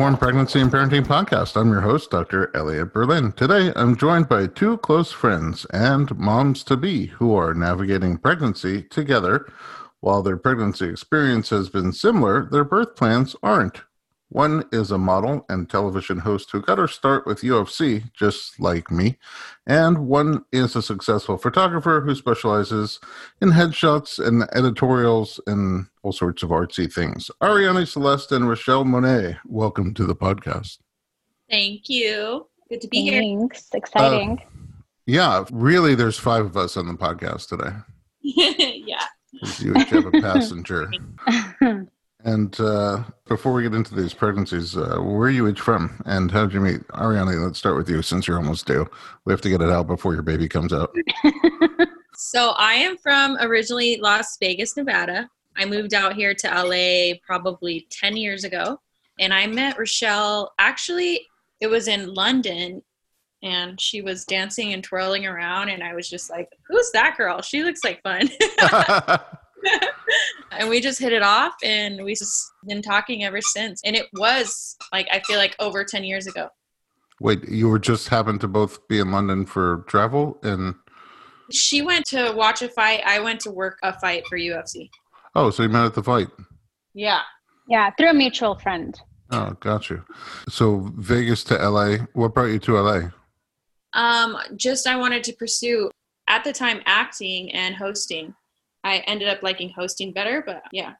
Informed 0.00 0.18
Pregnancy 0.18 0.60
and 0.62 0.72
Parenting 0.72 1.06
Podcast. 1.06 1.60
I'm 1.60 1.68
your 1.68 1.82
host, 1.82 2.10
Dr. 2.10 2.50
Elliot 2.56 2.90
Berlin. 2.90 3.32
Today, 3.32 3.70
I'm 3.76 3.94
joined 3.94 4.30
by 4.30 4.46
two 4.46 4.78
close 4.78 5.12
friends 5.12 5.66
and 5.74 6.18
moms 6.18 6.64
to 6.64 6.78
be 6.78 7.08
who 7.08 7.34
are 7.34 7.52
navigating 7.52 8.16
pregnancy 8.16 8.82
together. 8.84 9.52
While 10.00 10.22
their 10.22 10.38
pregnancy 10.38 10.88
experience 10.88 11.50
has 11.50 11.68
been 11.68 11.92
similar, 11.92 12.48
their 12.50 12.64
birth 12.64 12.96
plans 12.96 13.36
aren't. 13.42 13.82
One 14.30 14.64
is 14.70 14.92
a 14.92 14.98
model 14.98 15.44
and 15.48 15.68
television 15.68 16.20
host 16.20 16.52
who 16.52 16.62
got 16.62 16.78
her 16.78 16.86
start 16.86 17.26
with 17.26 17.40
UFC, 17.40 18.12
just 18.12 18.60
like 18.60 18.88
me, 18.88 19.18
and 19.66 20.06
one 20.06 20.44
is 20.52 20.76
a 20.76 20.82
successful 20.82 21.36
photographer 21.36 22.00
who 22.00 22.14
specializes 22.14 23.00
in 23.42 23.50
headshots 23.50 24.24
and 24.24 24.44
editorials 24.54 25.40
and 25.48 25.86
all 26.04 26.12
sorts 26.12 26.44
of 26.44 26.50
artsy 26.50 26.90
things. 26.90 27.28
Arianny 27.42 27.88
Celeste 27.88 28.30
and 28.30 28.48
Richelle 28.48 28.84
Monet, 28.84 29.36
welcome 29.46 29.92
to 29.94 30.04
the 30.04 30.14
podcast. 30.14 30.78
Thank 31.50 31.88
you. 31.88 32.46
Good 32.68 32.82
to 32.82 32.88
be 32.88 33.10
Thanks. 33.10 33.68
here. 33.72 33.78
Exciting. 33.78 34.38
Uh, 34.38 34.70
yeah, 35.06 35.44
really, 35.50 35.96
there's 35.96 36.20
five 36.20 36.46
of 36.46 36.56
us 36.56 36.76
on 36.76 36.86
the 36.86 36.94
podcast 36.94 37.48
today. 37.48 37.74
yeah. 38.22 39.06
You 39.58 39.74
each 39.74 39.88
have 39.88 40.06
a 40.06 40.10
passenger. 40.20 40.88
And 42.24 42.58
uh, 42.60 43.04
before 43.26 43.52
we 43.52 43.62
get 43.62 43.74
into 43.74 43.94
these 43.94 44.12
pregnancies, 44.12 44.76
uh, 44.76 44.98
where 44.98 45.28
are 45.28 45.30
you 45.30 45.48
each 45.48 45.60
from, 45.60 46.02
and 46.04 46.30
how 46.30 46.44
did 46.44 46.54
you 46.54 46.60
meet? 46.60 46.86
Arianny, 46.88 47.42
let's 47.42 47.58
start 47.58 47.76
with 47.76 47.88
you 47.88 48.02
since 48.02 48.26
you're 48.26 48.36
almost 48.36 48.66
due. 48.66 48.86
We 49.24 49.32
have 49.32 49.40
to 49.42 49.48
get 49.48 49.62
it 49.62 49.70
out 49.70 49.86
before 49.86 50.12
your 50.12 50.22
baby 50.22 50.48
comes 50.48 50.72
out. 50.72 50.94
so 52.14 52.50
I 52.58 52.74
am 52.74 52.98
from 52.98 53.38
originally 53.40 53.98
Las 53.98 54.36
Vegas, 54.38 54.76
Nevada. 54.76 55.28
I 55.56 55.64
moved 55.64 55.94
out 55.94 56.14
here 56.14 56.34
to 56.34 56.48
LA 56.48 57.18
probably 57.24 57.86
10 57.90 58.16
years 58.16 58.44
ago, 58.44 58.80
and 59.18 59.32
I 59.32 59.46
met 59.46 59.78
Richelle. 59.78 60.52
Actually, 60.58 61.26
it 61.60 61.68
was 61.68 61.88
in 61.88 62.12
London, 62.12 62.82
and 63.42 63.80
she 63.80 64.02
was 64.02 64.24
dancing 64.26 64.74
and 64.74 64.84
twirling 64.84 65.26
around, 65.26 65.70
and 65.70 65.82
I 65.82 65.94
was 65.94 66.08
just 66.08 66.28
like, 66.28 66.48
"Who's 66.68 66.90
that 66.92 67.16
girl? 67.16 67.40
She 67.40 67.62
looks 67.64 67.80
like 67.82 68.02
fun." 68.02 68.28
and 70.52 70.68
we 70.68 70.80
just 70.80 70.98
hit 70.98 71.12
it 71.12 71.22
off 71.22 71.54
and 71.62 72.02
we 72.04 72.14
just 72.14 72.52
been 72.66 72.82
talking 72.82 73.24
ever 73.24 73.40
since. 73.40 73.80
And 73.84 73.96
it 73.96 74.06
was 74.14 74.76
like 74.92 75.08
I 75.12 75.20
feel 75.20 75.38
like 75.38 75.56
over 75.58 75.84
ten 75.84 76.04
years 76.04 76.26
ago. 76.26 76.48
Wait, 77.20 77.46
you 77.48 77.68
were 77.68 77.78
just 77.78 78.08
happened 78.08 78.40
to 78.40 78.48
both 78.48 78.86
be 78.88 78.98
in 78.98 79.10
London 79.10 79.44
for 79.44 79.84
travel 79.88 80.38
and 80.42 80.74
she 81.52 81.82
went 81.82 82.06
to 82.06 82.32
watch 82.34 82.62
a 82.62 82.68
fight. 82.68 83.02
I 83.04 83.20
went 83.20 83.40
to 83.40 83.50
work 83.50 83.78
a 83.82 83.98
fight 83.98 84.26
for 84.28 84.38
UFC. 84.38 84.88
Oh, 85.34 85.50
so 85.50 85.62
you 85.62 85.68
met 85.68 85.84
at 85.84 85.94
the 85.94 86.02
fight? 86.02 86.28
Yeah. 86.94 87.20
Yeah, 87.68 87.90
through 87.96 88.10
a 88.10 88.14
mutual 88.14 88.56
friend. 88.56 88.98
Oh, 89.30 89.56
got 89.60 89.90
you. 89.90 90.04
So 90.48 90.90
Vegas 90.96 91.44
to 91.44 91.54
LA. 91.56 91.98
What 92.14 92.34
brought 92.34 92.46
you 92.46 92.58
to 92.60 92.80
LA? 92.80 93.00
Um, 93.94 94.36
just 94.56 94.86
I 94.86 94.96
wanted 94.96 95.22
to 95.24 95.32
pursue 95.34 95.90
at 96.26 96.44
the 96.44 96.52
time 96.52 96.80
acting 96.86 97.52
and 97.52 97.74
hosting. 97.74 98.34
I 98.84 98.98
ended 99.06 99.28
up 99.28 99.42
liking 99.42 99.70
hosting 99.70 100.12
better, 100.12 100.42
but 100.44 100.62
yeah, 100.72 100.94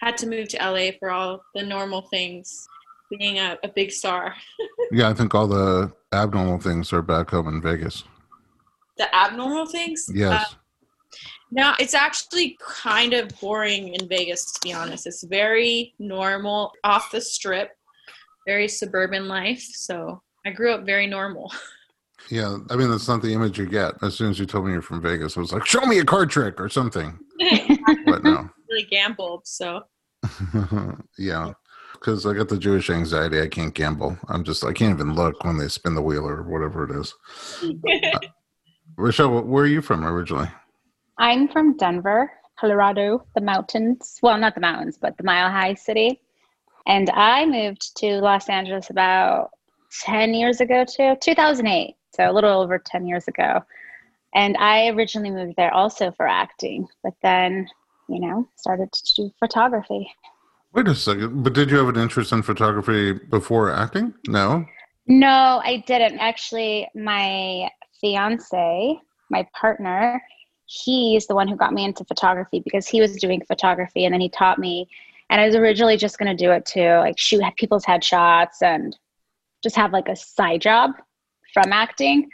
had 0.00 0.16
to 0.18 0.26
move 0.26 0.48
to 0.48 0.58
LA 0.58 0.90
for 0.98 1.10
all 1.10 1.42
the 1.54 1.62
normal 1.62 2.02
things, 2.02 2.66
being 3.10 3.38
a, 3.38 3.58
a 3.62 3.68
big 3.68 3.90
star. 3.90 4.34
yeah, 4.92 5.08
I 5.08 5.14
think 5.14 5.34
all 5.34 5.46
the 5.46 5.92
abnormal 6.12 6.58
things 6.58 6.92
are 6.92 7.02
back 7.02 7.30
home 7.30 7.48
in 7.48 7.60
Vegas. 7.60 8.04
The 8.96 9.14
abnormal 9.14 9.66
things? 9.66 10.08
Yes. 10.12 10.52
Uh, 10.52 10.56
no, 11.50 11.74
it's 11.78 11.94
actually 11.94 12.58
kind 12.60 13.12
of 13.12 13.28
boring 13.40 13.94
in 13.94 14.08
Vegas, 14.08 14.52
to 14.52 14.60
be 14.62 14.72
honest. 14.72 15.06
It's 15.06 15.24
very 15.24 15.94
normal, 15.98 16.72
off 16.82 17.10
the 17.10 17.20
strip, 17.20 17.70
very 18.46 18.68
suburban 18.68 19.28
life. 19.28 19.62
So 19.62 20.22
I 20.44 20.50
grew 20.50 20.72
up 20.72 20.84
very 20.84 21.06
normal. 21.06 21.52
Yeah, 22.30 22.58
I 22.70 22.76
mean 22.76 22.90
that's 22.90 23.08
not 23.08 23.22
the 23.22 23.32
image 23.32 23.58
you 23.58 23.66
get. 23.66 23.94
As 24.02 24.14
soon 24.14 24.30
as 24.30 24.38
you 24.38 24.46
told 24.46 24.66
me 24.66 24.72
you're 24.72 24.82
from 24.82 25.00
Vegas, 25.00 25.36
I 25.36 25.40
was 25.40 25.52
like, 25.52 25.66
"Show 25.66 25.80
me 25.82 25.98
a 25.98 26.04
card 26.04 26.30
trick 26.30 26.60
or 26.60 26.68
something." 26.68 27.18
but 28.06 28.24
no, 28.24 28.48
really 28.68 28.84
gambled. 28.84 29.46
So 29.46 29.82
yeah, 31.18 31.52
because 31.92 32.26
I 32.26 32.32
got 32.32 32.48
the 32.48 32.58
Jewish 32.58 32.90
anxiety. 32.90 33.40
I 33.40 33.48
can't 33.48 33.74
gamble. 33.74 34.18
I'm 34.28 34.42
just 34.42 34.64
I 34.64 34.72
can't 34.72 34.94
even 34.94 35.14
look 35.14 35.44
when 35.44 35.56
they 35.56 35.68
spin 35.68 35.94
the 35.94 36.02
wheel 36.02 36.26
or 36.26 36.42
whatever 36.42 36.84
it 36.84 36.98
is. 36.98 37.14
uh, 37.62 38.18
Richelle, 38.96 39.42
where 39.42 39.64
are 39.64 39.68
you 39.68 39.82
from 39.82 40.04
originally? 40.04 40.48
I'm 41.18 41.48
from 41.48 41.76
Denver, 41.76 42.30
Colorado, 42.58 43.26
the 43.34 43.40
mountains. 43.40 44.18
Well, 44.22 44.38
not 44.38 44.54
the 44.54 44.60
mountains, 44.60 44.98
but 45.00 45.16
the 45.16 45.24
Mile 45.24 45.50
High 45.50 45.74
City. 45.74 46.20
And 46.86 47.10
I 47.10 47.46
moved 47.46 47.96
to 47.98 48.20
Los 48.20 48.48
Angeles 48.48 48.90
about 48.90 49.50
10 50.02 50.34
years 50.34 50.60
ago, 50.60 50.84
too, 50.84 51.16
2008 51.20 51.96
so 52.16 52.30
a 52.30 52.32
little 52.32 52.60
over 52.60 52.78
10 52.78 53.06
years 53.06 53.28
ago. 53.28 53.62
And 54.34 54.56
I 54.58 54.88
originally 54.88 55.30
moved 55.30 55.56
there 55.56 55.72
also 55.72 56.12
for 56.12 56.26
acting, 56.26 56.86
but 57.02 57.14
then, 57.22 57.68
you 58.08 58.20
know, 58.20 58.48
started 58.56 58.92
to 58.92 59.14
do 59.14 59.30
photography. 59.38 60.10
Wait 60.72 60.88
a 60.88 60.94
second, 60.94 61.42
but 61.42 61.54
did 61.54 61.70
you 61.70 61.78
have 61.78 61.88
an 61.88 61.96
interest 61.96 62.32
in 62.32 62.42
photography 62.42 63.12
before 63.12 63.72
acting? 63.72 64.12
No. 64.28 64.66
No, 65.06 65.62
I 65.64 65.82
didn't. 65.86 66.18
Actually, 66.18 66.88
my 66.94 67.70
fiance, 68.00 69.00
my 69.30 69.48
partner, 69.58 70.22
he's 70.66 71.26
the 71.26 71.34
one 71.34 71.48
who 71.48 71.56
got 71.56 71.72
me 71.72 71.84
into 71.84 72.04
photography 72.04 72.60
because 72.60 72.86
he 72.86 73.00
was 73.00 73.16
doing 73.16 73.40
photography 73.46 74.04
and 74.04 74.12
then 74.12 74.20
he 74.20 74.28
taught 74.28 74.58
me. 74.58 74.88
And 75.30 75.40
I 75.40 75.46
was 75.46 75.54
originally 75.54 75.96
just 75.96 76.18
going 76.18 76.36
to 76.36 76.44
do 76.44 76.50
it 76.50 76.66
to 76.66 76.98
like 76.98 77.18
shoot 77.18 77.42
people's 77.56 77.84
headshots 77.84 78.62
and 78.62 78.96
just 79.62 79.76
have 79.76 79.92
like 79.92 80.08
a 80.08 80.16
side 80.16 80.60
job 80.60 80.92
from 81.56 81.72
acting. 81.72 82.28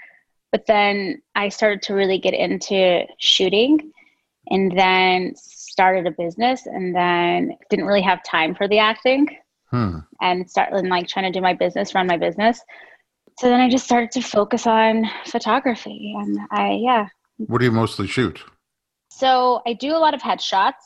But 0.50 0.66
then 0.66 1.22
I 1.36 1.48
started 1.48 1.80
to 1.82 1.94
really 1.94 2.18
get 2.18 2.34
into 2.34 3.04
shooting 3.20 3.92
and 4.48 4.76
then 4.76 5.32
started 5.36 6.08
a 6.08 6.10
business 6.10 6.66
and 6.66 6.94
then 6.94 7.56
didn't 7.70 7.86
really 7.86 8.02
have 8.02 8.20
time 8.24 8.52
for 8.56 8.66
the 8.66 8.80
acting 8.80 9.28
hmm. 9.70 9.98
and 10.20 10.50
started 10.50 10.84
like 10.88 11.06
trying 11.06 11.32
to 11.32 11.38
do 11.38 11.40
my 11.40 11.54
business, 11.54 11.94
run 11.94 12.08
my 12.08 12.16
business. 12.16 12.60
So 13.38 13.48
then 13.48 13.60
I 13.60 13.70
just 13.70 13.84
started 13.84 14.10
to 14.10 14.22
focus 14.22 14.66
on 14.66 15.08
photography 15.26 16.14
and 16.18 16.36
I, 16.50 16.72
yeah. 16.72 17.06
What 17.36 17.58
do 17.58 17.64
you 17.64 17.70
mostly 17.70 18.08
shoot? 18.08 18.40
So 19.12 19.62
I 19.68 19.74
do 19.74 19.94
a 19.94 20.02
lot 20.02 20.14
of 20.14 20.20
headshots, 20.20 20.82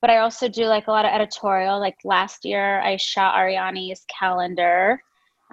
but 0.00 0.08
I 0.08 0.18
also 0.18 0.48
do 0.48 0.64
like 0.64 0.86
a 0.86 0.90
lot 0.90 1.04
of 1.04 1.12
editorial. 1.12 1.78
Like 1.78 1.98
last 2.02 2.46
year, 2.46 2.80
I 2.80 2.96
shot 2.96 3.34
Arianny's 3.36 4.06
calendar 4.18 5.02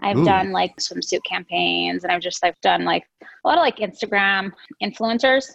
I've 0.01 0.17
Ooh. 0.17 0.25
done 0.25 0.51
like 0.51 0.75
swimsuit 0.77 1.23
campaigns 1.23 2.03
and 2.03 2.11
I've 2.11 2.21
just 2.21 2.43
I've 2.43 2.59
done 2.61 2.83
like 2.85 3.03
a 3.21 3.47
lot 3.47 3.57
of 3.57 3.61
like 3.61 3.77
Instagram 3.77 4.51
influencers. 4.81 5.51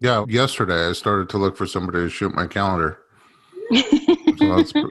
Yeah, 0.00 0.24
yesterday 0.28 0.88
I 0.88 0.92
started 0.92 1.28
to 1.30 1.38
look 1.38 1.56
for 1.56 1.66
somebody 1.66 1.98
to 1.98 2.08
shoot 2.08 2.34
my 2.34 2.46
calendar. 2.46 2.98
so 3.72 3.82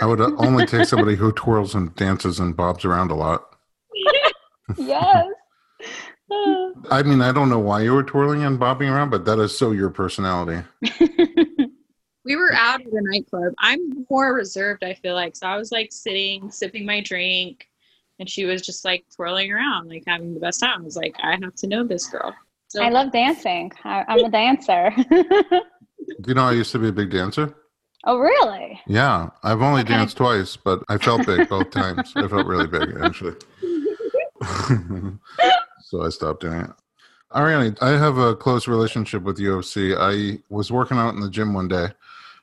I 0.00 0.06
would 0.06 0.20
uh, 0.20 0.32
only 0.36 0.66
take 0.66 0.86
somebody 0.86 1.16
who 1.16 1.32
twirls 1.32 1.74
and 1.74 1.94
dances 1.96 2.40
and 2.40 2.54
bobs 2.54 2.84
around 2.84 3.10
a 3.10 3.14
lot. 3.14 3.56
yes. 4.76 5.26
I 6.90 7.02
mean, 7.04 7.22
I 7.22 7.32
don't 7.32 7.48
know 7.48 7.58
why 7.58 7.82
you 7.82 7.92
were 7.92 8.02
twirling 8.02 8.44
and 8.44 8.58
bobbing 8.58 8.88
around, 8.88 9.10
but 9.10 9.24
that 9.24 9.38
is 9.38 9.56
so 9.56 9.70
your 9.72 9.90
personality. 9.90 10.62
we 12.24 12.36
were 12.36 12.52
out 12.52 12.80
at 12.80 12.86
a 12.86 13.00
nightclub. 13.02 13.52
I'm 13.58 14.06
more 14.10 14.34
reserved, 14.34 14.84
I 14.84 14.94
feel 14.94 15.14
like. 15.14 15.36
So 15.36 15.46
I 15.46 15.56
was 15.56 15.70
like 15.70 15.92
sitting, 15.92 16.50
sipping 16.50 16.84
my 16.86 17.00
drink, 17.00 17.68
and 18.18 18.28
she 18.28 18.44
was 18.44 18.62
just 18.62 18.84
like 18.84 19.04
twirling 19.14 19.52
around, 19.52 19.88
like 19.88 20.04
having 20.06 20.34
the 20.34 20.40
best 20.40 20.60
time. 20.60 20.80
I 20.80 20.84
was 20.84 20.96
like, 20.96 21.14
I 21.22 21.32
have 21.42 21.54
to 21.56 21.66
know 21.66 21.84
this 21.84 22.06
girl. 22.06 22.34
So, 22.68 22.82
I 22.82 22.88
love 22.88 23.12
dancing. 23.12 23.70
I, 23.84 24.04
am 24.08 24.24
a 24.24 24.30
dancer. 24.30 24.92
Do 25.10 25.62
you 26.26 26.34
know 26.34 26.44
I 26.44 26.52
used 26.52 26.72
to 26.72 26.78
be 26.78 26.88
a 26.88 26.92
big 26.92 27.10
dancer? 27.10 27.54
Oh, 28.04 28.18
really? 28.18 28.80
Yeah, 28.86 29.30
I've 29.42 29.62
only 29.62 29.82
okay. 29.82 29.94
danced 29.94 30.16
twice, 30.16 30.56
but 30.56 30.82
I 30.88 30.98
felt 30.98 31.26
big 31.26 31.48
both 31.48 31.70
times. 31.70 32.12
I 32.16 32.28
felt 32.28 32.46
really 32.46 32.66
big, 32.66 32.96
actually. 33.02 33.36
so 35.80 36.02
I 36.02 36.08
stopped 36.10 36.42
doing 36.42 36.60
it. 36.60 36.70
Arianny, 37.32 37.76
I 37.82 37.90
have 37.90 38.18
a 38.18 38.36
close 38.36 38.68
relationship 38.68 39.22
with 39.22 39.38
UFC. 39.38 39.96
I 39.98 40.42
was 40.50 40.70
working 40.70 40.98
out 40.98 41.14
in 41.14 41.20
the 41.20 41.30
gym 41.30 41.54
one 41.54 41.68
day. 41.68 41.86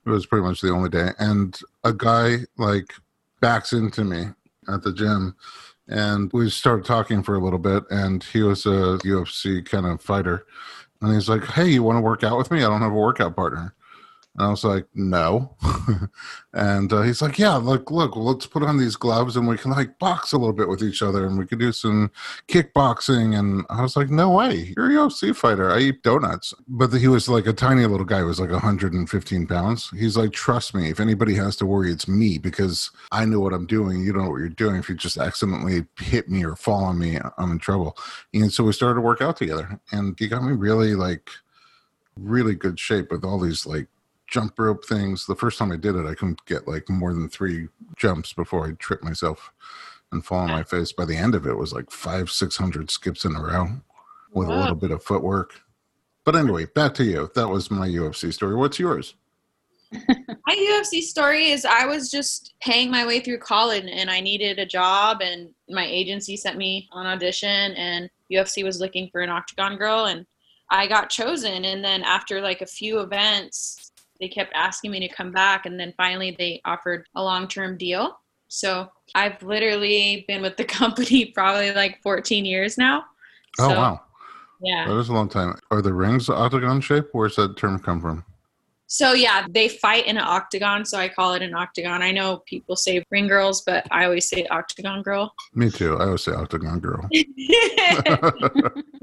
It 0.06 0.10
was 0.10 0.26
pretty 0.26 0.44
much 0.44 0.62
the 0.62 0.72
only 0.72 0.90
day, 0.90 1.10
and 1.20 1.58
a 1.84 1.94
guy 1.94 2.38
like 2.58 2.92
backs 3.40 3.72
into 3.72 4.04
me 4.04 4.26
at 4.68 4.84
the 4.84 4.94
gym. 4.94 5.36
And 5.88 6.32
we 6.32 6.50
started 6.50 6.86
talking 6.86 7.24
for 7.24 7.36
a 7.36 7.44
little 7.44 7.60
bit 7.60 7.84
and 7.90 8.24
he 8.24 8.44
was 8.44 8.66
a 8.66 9.00
ufc 9.04 9.66
kind 9.66 9.86
of 9.86 10.02
fighter. 10.02 10.46
And 11.02 11.14
he's 11.14 11.28
like 11.28 11.44
hey 11.46 11.68
you 11.68 11.84
want 11.84 11.98
to 11.98 12.02
work 12.02 12.24
out 12.24 12.38
with 12.38 12.52
me? 12.52 12.60
I 12.60 12.70
don't 12.70 12.82
have 12.82 12.92
a 12.92 12.96
workout 12.96 13.36
partner 13.36 13.76
And 14.36 14.48
I 14.48 14.50
was 14.50 14.64
like, 14.64 14.86
no. 14.94 15.58
and 16.54 16.92
uh, 16.94 17.02
he's 17.02 17.22
like, 17.22 17.38
yeah, 17.38 17.56
look, 17.56 17.92
look, 17.92 18.16
let's 18.16 18.46
put 18.46 18.64
on 18.64 18.78
these 18.78 18.96
gloves 18.96 19.36
and 19.36 19.46
we 19.46 19.58
can 19.58 19.72
like 19.72 20.00
box 20.00 20.32
a 20.32 20.38
little 20.38 20.54
bit 20.54 20.70
with 20.70 20.82
each 20.82 21.02
other 21.02 21.26
and 21.26 21.38
we 21.38 21.46
could 21.46 21.60
do 21.60 21.74
some 21.74 22.12
kickboxing. 22.48 23.38
And 23.38 23.66
I 23.70 23.82
was 23.82 23.98
like, 23.98 24.10
no 24.10 24.30
way, 24.30 24.74
you're 24.78 24.90
a 24.90 25.10
UFC 25.10 25.36
fighter. 25.36 25.70
I 25.70 25.80
eat 25.80 26.04
donuts. 26.04 26.54
But 26.70 26.94
he 26.94 27.10
was 27.10 27.28
like 27.28 27.46
a 27.46 27.52
tiny 27.52 27.86
little 27.86 28.06
guy, 28.06 28.20
he 28.20 28.24
was 28.24 28.40
like 28.40 28.52
115 28.52 29.48
pounds. 29.48 29.90
He's 29.90 30.16
like, 30.16 30.32
trust 30.32 30.74
me, 30.74 30.90
if 30.90 31.02
anybody 31.02 31.36
has 31.36 31.58
to 31.58 31.66
worry, 31.66 31.92
it's 31.92 32.08
me 32.08 32.38
because 32.38 32.90
I 33.12 33.26
know 33.26 33.42
what 33.42 33.54
I'm 33.54 33.66
doing. 33.66 34.02
You 34.02 34.14
don't 34.14 34.24
know 34.24 34.32
what 34.32 34.40
you're 34.40 34.50
doing. 34.50 34.78
If 34.78 34.88
you 34.88 34.96
just 34.96 35.18
accidentally 35.18 35.86
hit 36.00 36.30
me 36.30 36.46
or 36.46 36.56
fall 36.56 36.86
on 36.86 36.98
me, 36.98 37.20
I'm 37.38 37.52
in 37.52 37.60
trouble. 37.60 37.98
And 38.34 38.52
so 38.52 38.64
we 38.64 38.72
started 38.72 38.96
to 38.96 39.02
work 39.02 39.22
out 39.22 39.36
together 39.36 39.78
and 39.92 40.18
he 40.18 40.30
got 40.30 40.44
me 40.44 40.54
really 40.54 40.96
like, 40.96 41.30
really 42.16 42.56
good 42.56 42.80
shape 42.80 43.12
with 43.12 43.26
all 43.26 43.40
these 43.40 43.66
like 43.66 43.88
jump 44.32 44.58
rope 44.58 44.86
things. 44.86 45.26
The 45.26 45.36
first 45.36 45.60
time 45.60 45.72
I 45.72 45.78
did 45.78 45.96
it, 45.96 46.08
I 46.08 46.16
couldn't 46.16 46.44
get 46.46 46.68
like 46.68 46.90
more 46.90 47.14
than 47.14 47.30
three 47.30 47.68
jumps 47.96 48.34
before 48.34 48.68
I 48.68 48.72
tripped 48.80 49.04
myself 49.04 49.52
and 50.12 50.26
fall 50.26 50.40
on 50.40 50.50
my 50.50 50.64
face. 50.64 50.92
By 50.92 51.06
the 51.06 51.16
end 51.16 51.36
of 51.36 51.46
it, 51.46 51.52
it 51.52 51.58
was 51.58 51.74
like 51.74 51.92
five, 51.92 52.32
six 52.32 52.58
hundred 52.58 52.90
skips 52.90 53.26
in 53.26 53.36
a 53.36 53.42
row 53.42 53.68
with 54.34 54.48
wow. 54.48 54.56
a 54.56 54.60
little 54.60 54.76
bit 54.76 54.92
of 54.92 55.04
footwork. 55.04 55.62
But 56.24 56.36
anyway, 56.36 56.66
back 56.66 56.94
to 56.96 57.04
you. 57.04 57.30
That 57.36 57.50
was 57.50 57.70
my 57.70 57.88
UFC 57.88 58.34
story. 58.34 58.56
What's 58.56 58.80
yours? 58.80 59.16
my 59.92 60.56
UFC 60.56 61.02
story 61.02 61.50
is 61.50 61.66
I 61.66 61.86
was 61.86 62.10
just 62.10 62.54
paying 62.62 62.90
my 62.90 63.06
way 63.06 63.20
through 63.20 63.40
college 63.40 63.86
and 63.92 64.10
I 64.10 64.22
needed 64.22 64.58
a 64.58 64.66
job 64.66 65.22
and 65.22 65.50
my 65.70 65.86
agency 65.86 66.38
sent 66.38 66.58
me 66.58 66.88
on 66.94 67.06
audition 67.06 67.74
and 67.74 68.10
UFC 68.32 68.64
was 68.64 68.80
looking 68.80 69.10
for 69.12 69.20
an 69.20 69.30
octagon 69.30 69.76
girl 69.76 70.06
and 70.06 70.26
I 70.70 70.88
got 70.88 71.10
chosen 71.10 71.66
and 71.66 71.84
then 71.84 72.04
after 72.04 72.40
like 72.40 72.62
a 72.62 72.66
few 72.66 73.02
events 73.02 73.91
they 74.22 74.30
kept 74.30 74.54
asking 74.54 74.92
me 74.92 75.00
to 75.00 75.14
come 75.14 75.32
back 75.32 75.66
and 75.66 75.78
then 75.80 75.94
finally 75.98 76.36
they 76.38 76.62
offered 76.64 77.06
a 77.16 77.22
long-term 77.22 77.78
deal. 77.78 78.18
So 78.48 78.90
i've 79.16 79.42
literally 79.44 80.24
been 80.28 80.42
with 80.42 80.56
the 80.56 80.64
company 80.80 81.26
probably 81.26 81.74
like 81.74 82.02
14 82.02 82.46
years 82.46 82.78
now. 82.78 83.04
Oh 83.60 83.70
wow. 83.70 84.02
yeah. 84.62 84.88
That 84.88 84.98
is 84.98 85.10
a 85.10 85.14
long 85.14 85.28
time. 85.28 85.58
Are 85.72 85.82
the 85.82 85.94
rings 85.94 86.30
octagon 86.30 86.80
shape? 86.80 87.08
Where's 87.12 87.36
that 87.36 87.58
term 87.58 87.80
come 87.80 88.00
from 88.00 88.24
so 88.92 89.14
yeah 89.14 89.46
they 89.50 89.70
fight 89.70 90.06
in 90.06 90.18
an 90.18 90.24
octagon 90.28 90.84
so 90.84 90.98
i 90.98 91.08
call 91.08 91.34
it 91.34 91.42
an 91.42 91.56
octagon. 91.56 92.02
I 92.02 92.12
know 92.12 92.44
people 92.46 92.76
say 92.76 93.02
ring 93.10 93.26
girls 93.26 93.62
but 93.62 93.88
i 93.90 94.04
always 94.04 94.28
say 94.28 94.46
octagon 94.48 95.02
girl. 95.02 95.34
Me 95.56 95.72
too. 95.72 95.96
I 95.98 96.04
always 96.04 96.24
say 96.24 96.34
octagon 96.34 96.80
girl. 96.80 97.08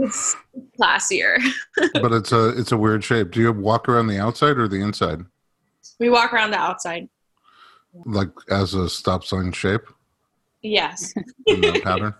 It's 0.01 0.37
classier. 0.81 1.39
But 1.95 2.13
it's 2.13 2.33
a 2.33 2.51
it's 2.51 2.71
a 2.71 2.77
weird 2.77 3.03
shape. 3.03 3.31
Do 3.31 3.41
you 3.41 3.51
walk 3.51 3.89
around 3.89 4.09
the 4.09 4.19
outside 4.19 4.59
or 4.59 4.69
the 4.69 4.81
inside? 4.81 5.25
We 5.99 6.11
walk 6.11 6.33
around 6.35 6.51
the 6.51 6.59
outside. 6.59 7.09
Like 8.05 8.31
as 8.51 8.75
a 8.75 8.89
stop 8.91 9.25
sign 9.25 9.53
shape? 9.53 9.87
Yes. 10.63 11.15
Pattern? 11.83 12.15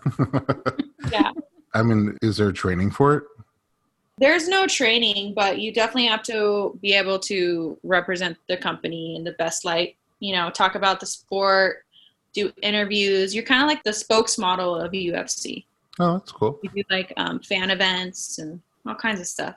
Yeah. 1.11 1.31
I 1.73 1.83
mean 1.83 2.17
is 2.23 2.37
there 2.37 2.51
training 2.51 2.91
for 2.91 3.15
it 3.17 3.23
there's 4.19 4.49
no 4.49 4.67
training, 4.67 5.33
but 5.33 5.59
you 5.59 5.73
definitely 5.73 6.07
have 6.07 6.23
to 6.23 6.77
be 6.81 6.93
able 6.93 7.17
to 7.19 7.77
represent 7.83 8.37
the 8.49 8.57
company 8.57 9.15
in 9.15 9.23
the 9.23 9.31
best 9.33 9.63
light. 9.63 9.95
You 10.19 10.35
know, 10.35 10.49
talk 10.49 10.75
about 10.75 10.99
the 10.99 11.05
sport, 11.05 11.85
do 12.33 12.51
interviews. 12.61 13.33
You're 13.33 13.45
kind 13.45 13.63
of 13.63 13.67
like 13.67 13.83
the 13.83 13.91
spokesmodel 13.91 14.85
of 14.85 14.91
UFC. 14.91 15.65
Oh, 15.99 16.17
that's 16.17 16.31
cool. 16.33 16.59
You 16.61 16.69
do 16.69 16.83
like 16.89 17.13
um, 17.15 17.39
fan 17.39 17.71
events 17.71 18.39
and 18.39 18.61
all 18.85 18.95
kinds 18.95 19.21
of 19.21 19.27
stuff. 19.27 19.55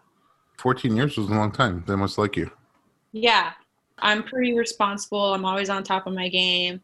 14 0.59 0.94
years 0.97 1.17
was 1.17 1.29
a 1.29 1.32
long 1.32 1.50
time. 1.50 1.82
They 1.87 1.97
must 1.97 2.17
like 2.17 2.37
you. 2.37 2.50
Yeah. 3.11 3.53
I'm 3.99 4.23
pretty 4.23 4.56
responsible. 4.56 5.35
I'm 5.35 5.44
always 5.44 5.70
on 5.70 5.82
top 5.82 6.06
of 6.06 6.15
my 6.15 6.29
game. 6.29 6.81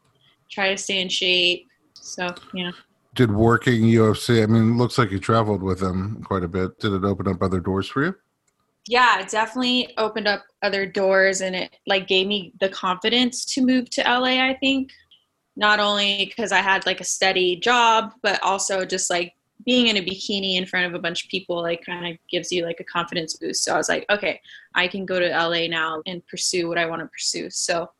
Try 0.51 0.71
to 0.71 0.77
stay 0.77 1.01
in 1.01 1.09
shape. 1.09 1.67
So, 1.95 2.35
know 2.55 2.73
did 3.19 3.32
working 3.32 3.82
UFC? 3.82 4.44
I 4.44 4.47
mean, 4.47 4.79
looks 4.79 4.97
like 4.97 5.11
you 5.11 5.19
traveled 5.19 5.61
with 5.61 5.81
them 5.81 6.23
quite 6.25 6.44
a 6.44 6.49
bit. 6.49 6.79
Did 6.79 6.93
it 6.93 7.05
open 7.05 7.26
up 7.26 7.43
other 7.43 7.59
doors 7.59 7.88
for 7.88 8.05
you? 8.05 8.15
Yeah, 8.87 9.19
it 9.19 9.29
definitely 9.29 9.93
opened 9.99 10.29
up 10.29 10.44
other 10.62 10.87
doors, 10.87 11.41
and 11.41 11.56
it 11.56 11.76
like 11.88 12.06
gave 12.06 12.29
me 12.29 12.53
the 12.61 12.69
confidence 12.69 13.44
to 13.47 13.67
move 13.67 13.91
to 13.91 14.03
LA. 14.03 14.41
I 14.49 14.56
think 14.61 14.93
not 15.56 15.81
only 15.81 16.26
because 16.26 16.53
I 16.53 16.59
had 16.61 16.87
like 16.87 17.00
a 17.00 17.05
steady 17.05 17.56
job, 17.56 18.12
but 18.23 18.41
also 18.41 18.85
just 18.85 19.11
like 19.11 19.35
being 19.67 19.88
in 19.88 19.97
a 19.97 20.00
bikini 20.00 20.55
in 20.55 20.64
front 20.64 20.87
of 20.87 20.94
a 20.94 21.00
bunch 21.00 21.25
of 21.25 21.29
people 21.29 21.61
like 21.61 21.85
kind 21.85 22.06
of 22.06 22.17
gives 22.31 22.53
you 22.53 22.64
like 22.64 22.79
a 22.79 22.85
confidence 22.85 23.35
boost. 23.35 23.64
So 23.64 23.75
I 23.75 23.79
was 23.79 23.88
like, 23.88 24.06
okay, 24.11 24.41
I 24.76 24.87
can 24.87 25.05
go 25.05 25.19
to 25.19 25.29
LA 25.29 25.67
now 25.67 26.03
and 26.06 26.25
pursue 26.29 26.69
what 26.69 26.79
I 26.79 26.87
want 26.87 27.03
to 27.03 27.09
pursue. 27.09 27.50
So 27.50 27.91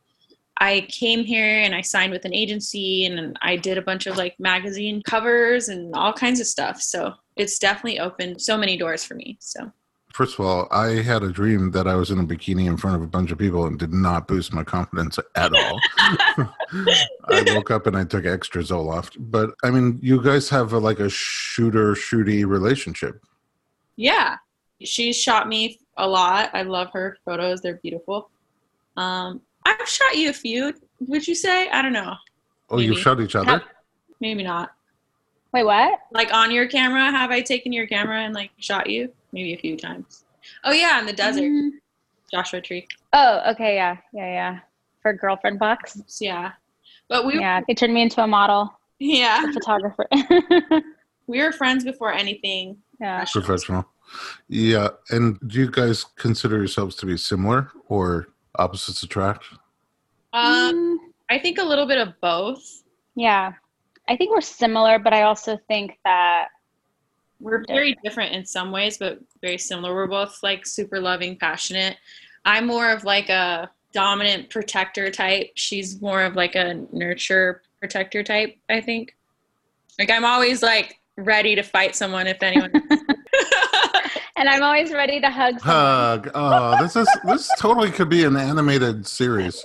I 0.59 0.87
came 0.89 1.23
here 1.23 1.61
and 1.61 1.73
I 1.73 1.81
signed 1.81 2.11
with 2.11 2.25
an 2.25 2.33
agency 2.33 3.05
and 3.05 3.37
I 3.41 3.55
did 3.55 3.77
a 3.77 3.81
bunch 3.81 4.07
of 4.07 4.17
like 4.17 4.37
magazine 4.39 5.01
covers 5.03 5.69
and 5.69 5.95
all 5.95 6.11
kinds 6.11 6.39
of 6.39 6.47
stuff. 6.47 6.81
So 6.81 7.13
it's 7.37 7.59
definitely 7.59 7.99
opened 7.99 8.41
so 8.41 8.57
many 8.57 8.77
doors 8.77 9.03
for 9.03 9.15
me. 9.15 9.37
So 9.39 9.71
First 10.13 10.39
of 10.39 10.45
all, 10.45 10.67
I 10.71 11.01
had 11.01 11.21
a 11.23 11.31
dream 11.31 11.71
that 11.71 11.87
I 11.87 11.95
was 11.95 12.09
in 12.09 12.19
a 12.19 12.23
bikini 12.23 12.65
in 12.65 12.77
front 12.77 12.97
of 12.97 13.03
a 13.03 13.07
bunch 13.07 13.31
of 13.31 13.37
people 13.37 13.67
and 13.67 13.77
did 13.77 13.93
not 13.93 14.27
boost 14.27 14.51
my 14.51 14.63
confidence 14.75 15.19
at 15.35 15.53
all. 15.53 15.79
I 15.97 17.43
woke 17.47 17.71
up 17.71 17.87
and 17.87 17.95
I 17.95 18.03
took 18.03 18.25
extra 18.25 18.63
Zoloft. 18.63 19.15
But 19.17 19.51
I 19.63 19.69
mean, 19.69 19.99
you 20.01 20.21
guys 20.21 20.49
have 20.49 20.73
a, 20.73 20.79
like 20.79 20.99
a 20.99 21.09
shooter 21.09 21.93
shooty 21.93 22.45
relationship. 22.45 23.23
Yeah. 23.95 24.37
She's 24.83 25.15
shot 25.15 25.47
me 25.47 25.79
a 25.95 26.07
lot. 26.07 26.49
I 26.53 26.63
love 26.63 26.89
her 26.93 27.17
photos. 27.23 27.61
They're 27.61 27.79
beautiful. 27.81 28.29
Um, 28.97 29.41
I've 29.89 29.93
shot 29.93 30.17
you 30.17 30.29
a 30.29 30.33
few. 30.33 30.71
Would 31.07 31.27
you 31.27 31.33
say? 31.33 31.67
I 31.69 31.81
don't 31.81 31.93
know. 31.93 32.13
Oh, 32.69 32.77
you've 32.77 32.99
shot 32.99 33.19
each 33.21 33.35
other? 33.35 33.63
Maybe 34.19 34.43
not. 34.43 34.71
Wait, 35.51 35.63
what? 35.63 36.01
Like 36.11 36.31
on 36.31 36.51
your 36.51 36.67
camera? 36.67 37.09
Have 37.09 37.31
I 37.31 37.41
taken 37.41 37.73
your 37.73 37.87
camera 37.87 38.21
and 38.21 38.35
like 38.35 38.51
shot 38.59 38.87
you? 38.87 39.11
Maybe 39.31 39.55
a 39.55 39.57
few 39.57 39.75
times. 39.75 40.25
Oh 40.63 40.71
yeah, 40.71 40.99
in 40.99 41.07
the 41.07 41.13
desert. 41.13 41.41
Mm. 41.41 41.71
Joshua 42.31 42.61
Tree. 42.61 42.87
Oh, 43.13 43.41
okay, 43.49 43.73
yeah, 43.73 43.97
yeah, 44.13 44.27
yeah. 44.27 44.59
For 45.01 45.11
girlfriend 45.13 45.57
box. 45.57 45.99
Yeah, 46.21 46.51
but 47.07 47.25
we. 47.25 47.39
Yeah, 47.39 47.61
they 47.67 47.73
turned 47.73 47.95
me 47.95 48.03
into 48.03 48.21
a 48.21 48.27
model. 48.27 48.71
Yeah. 48.99 49.49
A 49.49 49.53
photographer. 49.53 50.07
we 51.27 51.41
were 51.41 51.51
friends 51.51 51.83
before 51.83 52.13
anything. 52.13 52.77
Yeah. 53.01 53.25
Professional. 53.31 53.87
Yeah, 54.49 54.89
and 55.09 55.39
do 55.47 55.59
you 55.59 55.71
guys 55.71 56.05
consider 56.15 56.57
yourselves 56.57 56.95
to 56.97 57.07
be 57.07 57.17
similar 57.17 57.71
or 57.87 58.27
opposites 58.55 59.01
attract? 59.01 59.45
Um, 60.33 60.75
mm. 60.75 60.97
I 61.29 61.39
think 61.39 61.57
a 61.57 61.63
little 61.63 61.85
bit 61.85 61.97
of 61.97 62.13
both. 62.21 62.83
Yeah, 63.15 63.53
I 64.07 64.15
think 64.15 64.31
we're 64.31 64.41
similar, 64.41 64.99
but 64.99 65.13
I 65.13 65.23
also 65.23 65.57
think 65.67 65.97
that 66.03 66.47
we're 67.39 67.63
very 67.67 67.95
different 68.03 68.33
in 68.33 68.45
some 68.45 68.71
ways, 68.71 68.97
but 68.97 69.19
very 69.41 69.57
similar. 69.57 69.93
We're 69.93 70.07
both 70.07 70.39
like 70.43 70.65
super 70.65 70.99
loving, 70.99 71.37
passionate. 71.37 71.97
I'm 72.45 72.65
more 72.65 72.91
of 72.91 73.03
like 73.03 73.29
a 73.29 73.69
dominant 73.93 74.49
protector 74.49 75.09
type. 75.09 75.51
She's 75.55 76.01
more 76.01 76.23
of 76.23 76.35
like 76.35 76.55
a 76.55 76.85
nurture 76.91 77.61
protector 77.79 78.23
type, 78.23 78.57
I 78.69 78.81
think. 78.81 79.15
Like 79.97 80.11
I'm 80.11 80.25
always 80.25 80.61
like 80.61 80.99
ready 81.17 81.55
to 81.55 81.63
fight 81.63 81.95
someone 81.95 82.27
if 82.27 82.41
anyone 82.41 82.71
and 84.39 84.47
I'm 84.47 84.63
always 84.63 84.91
ready 84.91 85.19
to 85.19 85.29
hug. 85.29 85.59
Someone. 85.59 85.75
Hug. 85.75 86.31
Oh, 86.33 86.81
this 86.81 86.95
is 86.95 87.07
this 87.25 87.49
totally 87.59 87.91
could 87.91 88.09
be 88.09 88.23
an 88.23 88.37
animated 88.37 89.05
series. 89.05 89.63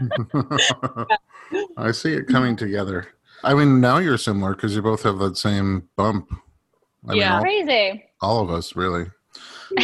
I 1.76 1.90
see 1.92 2.14
it 2.14 2.28
coming 2.28 2.56
together. 2.56 3.08
I 3.42 3.54
mean, 3.54 3.80
now 3.80 3.98
you're 3.98 4.18
similar 4.18 4.54
because 4.54 4.74
you 4.74 4.82
both 4.82 5.02
have 5.02 5.18
that 5.18 5.36
same 5.36 5.88
bump. 5.96 6.30
I 7.08 7.14
yeah, 7.14 7.24
mean, 7.24 7.32
all, 7.32 7.42
crazy. 7.42 8.04
All 8.20 8.40
of 8.40 8.50
us, 8.50 8.76
really. 8.76 9.06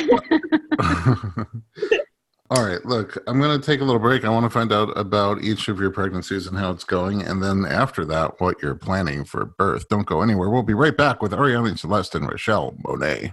all 2.51 2.65
right, 2.65 2.85
look, 2.85 3.17
I'm 3.27 3.41
going 3.41 3.59
to 3.59 3.65
take 3.65 3.81
a 3.81 3.85
little 3.85 4.01
break. 4.01 4.25
I 4.25 4.29
want 4.29 4.45
to 4.45 4.51
find 4.51 4.73
out 4.73 4.97
about 4.97 5.43
each 5.43 5.69
of 5.69 5.81
your 5.81 5.91
pregnancies 5.91 6.47
and 6.47 6.59
how 6.59 6.71
it's 6.71 6.85
going. 6.85 7.23
And 7.23 7.43
then 7.43 7.65
after 7.65 8.05
that, 8.07 8.41
what 8.41 8.61
you're 8.63 8.75
planning 8.75 9.25
for 9.25 9.47
birth. 9.47 9.89
Don't 9.89 10.07
go 10.07 10.21
anywhere. 10.21 10.51
We'll 10.51 10.63
be 10.63 10.75
right 10.75 10.97
back 10.97 11.23
with 11.23 11.33
Arianny 11.33 11.79
Celeste 11.79 12.17
and 12.17 12.29
Richelle 12.29 12.77
Monet. 12.85 13.33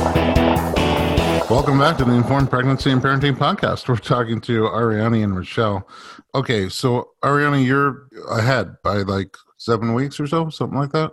Welcome 1.51 1.79
back 1.79 1.97
to 1.97 2.05
the 2.05 2.13
Informed 2.13 2.49
Pregnancy 2.49 2.91
and 2.91 3.01
Parenting 3.01 3.35
Podcast. 3.35 3.89
We're 3.89 3.97
talking 3.97 4.39
to 4.39 4.61
Arianny 4.69 5.21
and 5.21 5.35
Richelle. 5.37 5.85
Okay, 6.33 6.69
so 6.69 7.09
Arianny, 7.25 7.65
you're 7.65 8.07
ahead 8.29 8.77
by 8.83 8.99
like 8.99 9.35
seven 9.57 9.93
weeks 9.93 10.17
or 10.17 10.27
so, 10.27 10.49
something 10.49 10.79
like 10.79 10.93
that. 10.93 11.11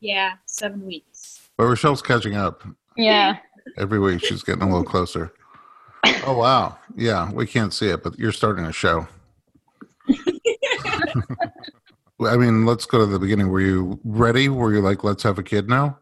Yeah, 0.00 0.32
seven 0.46 0.84
weeks. 0.84 1.48
But 1.56 1.68
Richelle's 1.68 2.02
catching 2.02 2.34
up. 2.34 2.64
Yeah. 2.96 3.36
Every 3.76 4.00
week 4.00 4.24
she's 4.24 4.42
getting 4.42 4.62
a 4.62 4.66
little 4.66 4.82
closer. 4.82 5.32
Oh 6.26 6.36
wow. 6.36 6.76
Yeah, 6.96 7.30
we 7.30 7.46
can't 7.46 7.72
see 7.72 7.86
it, 7.90 8.02
but 8.02 8.18
you're 8.18 8.32
starting 8.32 8.64
a 8.64 8.72
show. 8.72 9.06
I 12.26 12.36
mean, 12.36 12.66
let's 12.66 12.84
go 12.84 12.98
to 12.98 13.06
the 13.06 13.20
beginning. 13.20 13.48
Were 13.48 13.60
you 13.60 14.00
ready? 14.02 14.48
Were 14.48 14.74
you 14.74 14.80
like, 14.80 15.04
let's 15.04 15.22
have 15.22 15.38
a 15.38 15.44
kid 15.44 15.68
now? 15.68 15.98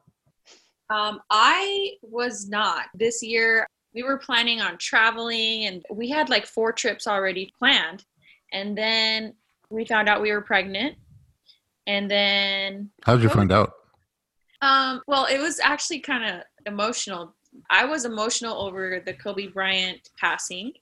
Um, 0.91 1.21
I 1.31 1.93
was 2.03 2.49
not. 2.49 2.87
This 2.95 3.23
year, 3.23 3.67
we 3.95 4.03
were 4.03 4.19
planning 4.19 4.61
on 4.61 4.79
traveling, 4.79 5.67
and 5.67 5.85
we 5.91 6.09
had 6.09 6.29
like 6.29 6.47
four 6.47 6.73
trips 6.73 7.07
already 7.07 7.53
planned. 7.59 8.05
And 8.53 8.77
then 8.77 9.35
we 9.71 9.85
found 9.85 10.09
out 10.09 10.23
we 10.23 10.33
were 10.33 10.43
pregnant. 10.43 10.97
And 11.87 12.11
then. 12.11 12.91
How'd 13.05 13.23
you 13.23 13.29
find 13.29 13.53
out? 13.53 13.73
Um, 14.63 15.03
well, 15.07 15.27
it 15.27 15.39
was 15.39 15.61
actually 15.61 16.01
kind 16.01 16.25
of 16.25 16.43
emotional. 16.67 17.35
I 17.71 17.85
was 17.85 18.05
emotional 18.05 18.61
over 18.61 19.03
the 19.05 19.15
Kobe 19.15 19.49
Bryant 19.49 20.11
passing. 20.19 20.73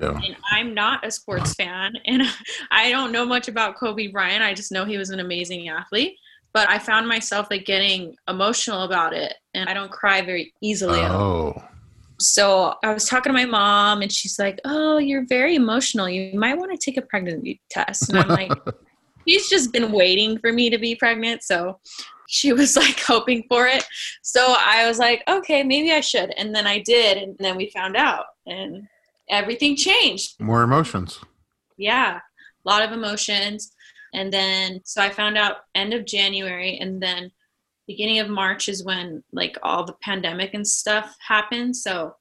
Yeah. 0.00 0.20
And 0.24 0.36
I'm 0.52 0.72
not 0.72 1.04
a 1.04 1.10
sports 1.10 1.54
fan, 1.54 1.94
and 2.06 2.22
I 2.70 2.90
don't 2.90 3.12
know 3.12 3.24
much 3.24 3.48
about 3.48 3.76
Kobe 3.76 4.06
Bryant. 4.06 4.42
I 4.42 4.54
just 4.54 4.70
know 4.70 4.84
he 4.84 4.96
was 4.96 5.10
an 5.10 5.20
amazing 5.20 5.68
athlete. 5.68 6.16
But 6.52 6.68
I 6.68 6.78
found 6.78 7.08
myself 7.08 7.48
like 7.50 7.64
getting 7.64 8.16
emotional 8.28 8.82
about 8.82 9.12
it, 9.12 9.34
and 9.54 9.68
I 9.68 9.74
don't 9.74 9.90
cry 9.90 10.20
very 10.20 10.52
easily. 10.60 11.00
Oh. 11.00 11.62
So 12.18 12.74
I 12.84 12.92
was 12.92 13.06
talking 13.06 13.30
to 13.30 13.38
my 13.38 13.46
mom, 13.46 14.02
and 14.02 14.12
she's 14.12 14.38
like, 14.38 14.60
"Oh, 14.64 14.98
you're 14.98 15.26
very 15.26 15.54
emotional. 15.54 16.08
You 16.08 16.38
might 16.38 16.58
want 16.58 16.72
to 16.72 16.78
take 16.78 16.96
a 16.96 17.02
pregnancy 17.02 17.60
test." 17.70 18.10
And 18.10 18.18
I'm 18.18 18.28
like, 18.28 18.52
"She's 19.28 19.48
just 19.48 19.72
been 19.72 19.92
waiting 19.92 20.38
for 20.38 20.52
me 20.52 20.70
to 20.70 20.78
be 20.78 20.94
pregnant." 20.94 21.42
So 21.42 21.78
she 22.28 22.52
was 22.52 22.76
like 22.76 23.00
hoping 23.00 23.44
for 23.48 23.66
it. 23.66 23.84
So 24.22 24.54
I 24.58 24.86
was 24.86 24.98
like, 24.98 25.22
"Okay, 25.28 25.62
maybe 25.62 25.92
I 25.92 26.00
should." 26.00 26.32
And 26.36 26.54
then 26.54 26.66
I 26.66 26.80
did, 26.80 27.16
and 27.16 27.36
then 27.38 27.56
we 27.56 27.70
found 27.70 27.96
out, 27.96 28.26
and 28.46 28.86
everything 29.30 29.76
changed. 29.76 30.40
More 30.40 30.62
emotions. 30.62 31.20
Yeah, 31.76 32.18
a 32.18 32.68
lot 32.68 32.82
of 32.82 32.92
emotions. 32.92 33.72
And 34.12 34.32
then 34.32 34.80
so 34.84 35.00
I 35.00 35.10
found 35.10 35.38
out 35.38 35.58
end 35.74 35.94
of 35.94 36.04
January, 36.04 36.78
and 36.78 37.02
then 37.02 37.30
beginning 37.86 38.20
of 38.20 38.28
March 38.28 38.68
is 38.68 38.84
when 38.84 39.22
like 39.32 39.58
all 39.62 39.84
the 39.84 39.96
pandemic 40.02 40.54
and 40.54 40.66
stuff 40.66 41.16
happened. 41.26 41.76
So 41.76 42.14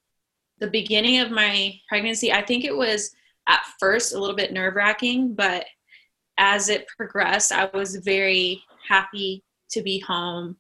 the 0.60 0.68
beginning 0.68 1.20
of 1.20 1.32
my 1.32 1.80
pregnancy, 1.88 2.34
I 2.34 2.42
think 2.44 2.66
it 2.66 2.76
was 2.76 3.12
at 3.48 3.62
first 3.80 4.14
a 4.14 4.20
little 4.20 4.36
bit 4.36 4.52
nerve 4.52 4.76
wracking, 4.76 5.34
but 5.34 5.66
as 6.38 6.70
it 6.70 6.88
progressed, 6.96 7.52
I 7.52 7.70
was 7.74 7.98
very 7.98 8.64
happy 8.88 9.44
to 9.72 9.82
be 9.82 10.00
home, 10.00 10.58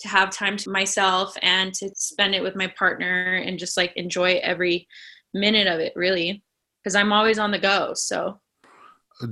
to 0.00 0.08
have 0.08 0.30
time 0.30 0.56
to 0.58 0.70
myself, 0.70 1.36
and 1.42 1.72
to 1.74 1.90
spend 1.94 2.34
it 2.34 2.42
with 2.42 2.56
my 2.56 2.66
partner 2.66 3.34
and 3.34 3.58
just 3.58 3.76
like 3.76 3.92
enjoy 3.96 4.40
every 4.42 4.88
minute 5.34 5.66
of 5.66 5.80
it, 5.80 5.92
really, 5.94 6.42
because 6.82 6.94
I'm 6.94 7.12
always 7.12 7.38
on 7.38 7.50
the 7.50 7.58
go. 7.58 7.92
So 7.94 8.40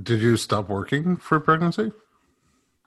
Did 0.03 0.21
you 0.21 0.35
stop 0.37 0.69
working 0.69 1.15
for 1.17 1.39
pregnancy? 1.39 1.91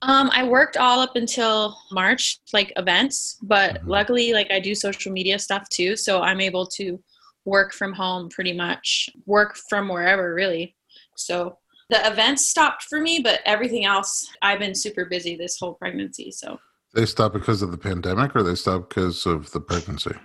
Um, 0.03 0.29
I 0.33 0.43
worked 0.47 0.77
all 0.77 0.99
up 0.99 1.15
until 1.15 1.77
March, 1.91 2.39
like 2.53 2.73
events, 2.75 3.37
but 3.43 3.75
Mhm. 3.75 3.87
luckily, 3.87 4.33
like 4.33 4.51
I 4.51 4.59
do 4.59 4.73
social 4.73 5.11
media 5.11 5.37
stuff 5.37 5.67
too, 5.69 5.95
so 5.95 6.21
I'm 6.21 6.41
able 6.41 6.65
to 6.67 7.01
work 7.45 7.73
from 7.73 7.93
home 7.93 8.29
pretty 8.29 8.53
much, 8.53 9.09
work 9.25 9.55
from 9.69 9.87
wherever 9.89 10.33
really. 10.33 10.75
So 11.15 11.57
the 11.89 12.05
events 12.11 12.47
stopped 12.47 12.83
for 12.83 12.99
me, 12.99 13.19
but 13.19 13.41
everything 13.45 13.85
else, 13.85 14.27
I've 14.41 14.59
been 14.59 14.75
super 14.75 15.05
busy 15.05 15.35
this 15.35 15.57
whole 15.59 15.73
pregnancy. 15.73 16.31
So 16.31 16.59
They 16.93 17.05
stopped 17.05 17.33
because 17.33 17.61
of 17.61 17.71
the 17.71 17.77
pandemic 17.77 18.35
or 18.35 18.43
they 18.43 18.55
stopped 18.55 18.89
because 18.89 19.25
of 19.25 19.51
the 19.51 19.61
pregnancy? 19.61 20.15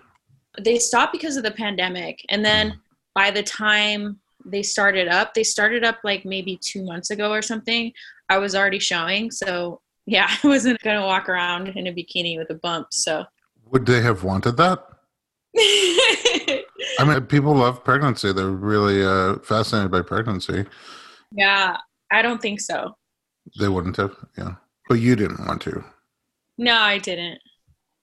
they 0.59 0.79
stopped 0.79 1.13
because 1.13 1.37
of 1.37 1.43
the 1.43 1.51
pandemic, 1.51 2.25
and 2.31 2.43
then 2.45 2.81
by 3.15 3.31
the 3.31 3.43
time 3.43 4.19
they 4.47 4.63
started 4.63 5.09
up, 5.09 5.35
they 5.35 5.45
started 5.45 5.85
up 5.85 5.99
like 6.05 6.25
maybe 6.25 6.59
two 6.63 6.85
months 6.85 7.11
ago 7.11 7.33
or 7.33 7.43
something. 7.43 7.93
I 8.29 8.39
was 8.39 8.55
already 8.55 8.79
showing, 8.79 9.31
so 9.31 9.81
yeah, 10.07 10.29
I 10.45 10.47
wasn't 10.47 10.81
gonna 10.83 11.05
walk 11.05 11.29
around 11.29 11.69
in 11.69 11.87
a 11.87 11.93
bikini 11.93 12.39
with 12.39 12.51
a 12.51 12.55
bump. 12.55 12.89
So. 12.93 13.25
Would 13.71 13.87
they 13.87 14.01
have 14.01 14.23
wanted 14.23 14.57
that? 14.59 14.87
I 15.59 17.05
mean, 17.05 17.21
people 17.23 17.55
love 17.55 17.83
pregnancy. 17.83 18.33
They're 18.33 18.51
really 18.51 19.05
uh, 19.05 19.39
fascinated 19.41 19.91
by 19.91 20.03
pregnancy. 20.03 20.67
yeah, 21.33 21.77
I 22.11 22.23
don't 22.23 22.41
think 22.41 22.61
so. 22.61 22.97
They 23.59 23.69
wouldn't 23.69 23.97
have, 23.97 24.15
yeah. 24.39 24.55
But 24.89 24.97
you 24.97 25.17
didn't 25.17 25.45
want 25.47 25.63
to. 25.63 25.85
No, 26.59 26.77
I 26.77 26.99
didn't. 26.99 27.41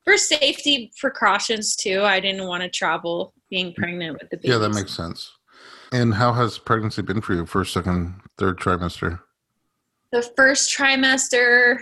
For 0.04 0.18
safety 0.18 0.92
precautions 1.00 1.76
too, 1.76 2.02
I 2.02 2.20
didn't 2.20 2.46
want 2.46 2.64
to 2.64 2.70
travel 2.70 3.34
being 3.50 3.74
pregnant 3.74 4.20
with 4.20 4.30
the 4.30 4.38
baby. 4.38 4.50
Yeah, 4.50 4.58
that 4.58 4.74
makes 4.74 4.92
sense. 4.92 5.32
And 5.94 6.16
how 6.16 6.34
has 6.34 6.58
pregnancy 6.58 7.02
been 7.02 7.22
for 7.22 7.34
you? 7.34 7.46
First, 7.46 7.74
second, 7.74 8.20
third 8.38 8.60
trimester? 8.60 9.20
the 10.14 10.22
first 10.38 10.72
trimester 10.72 11.80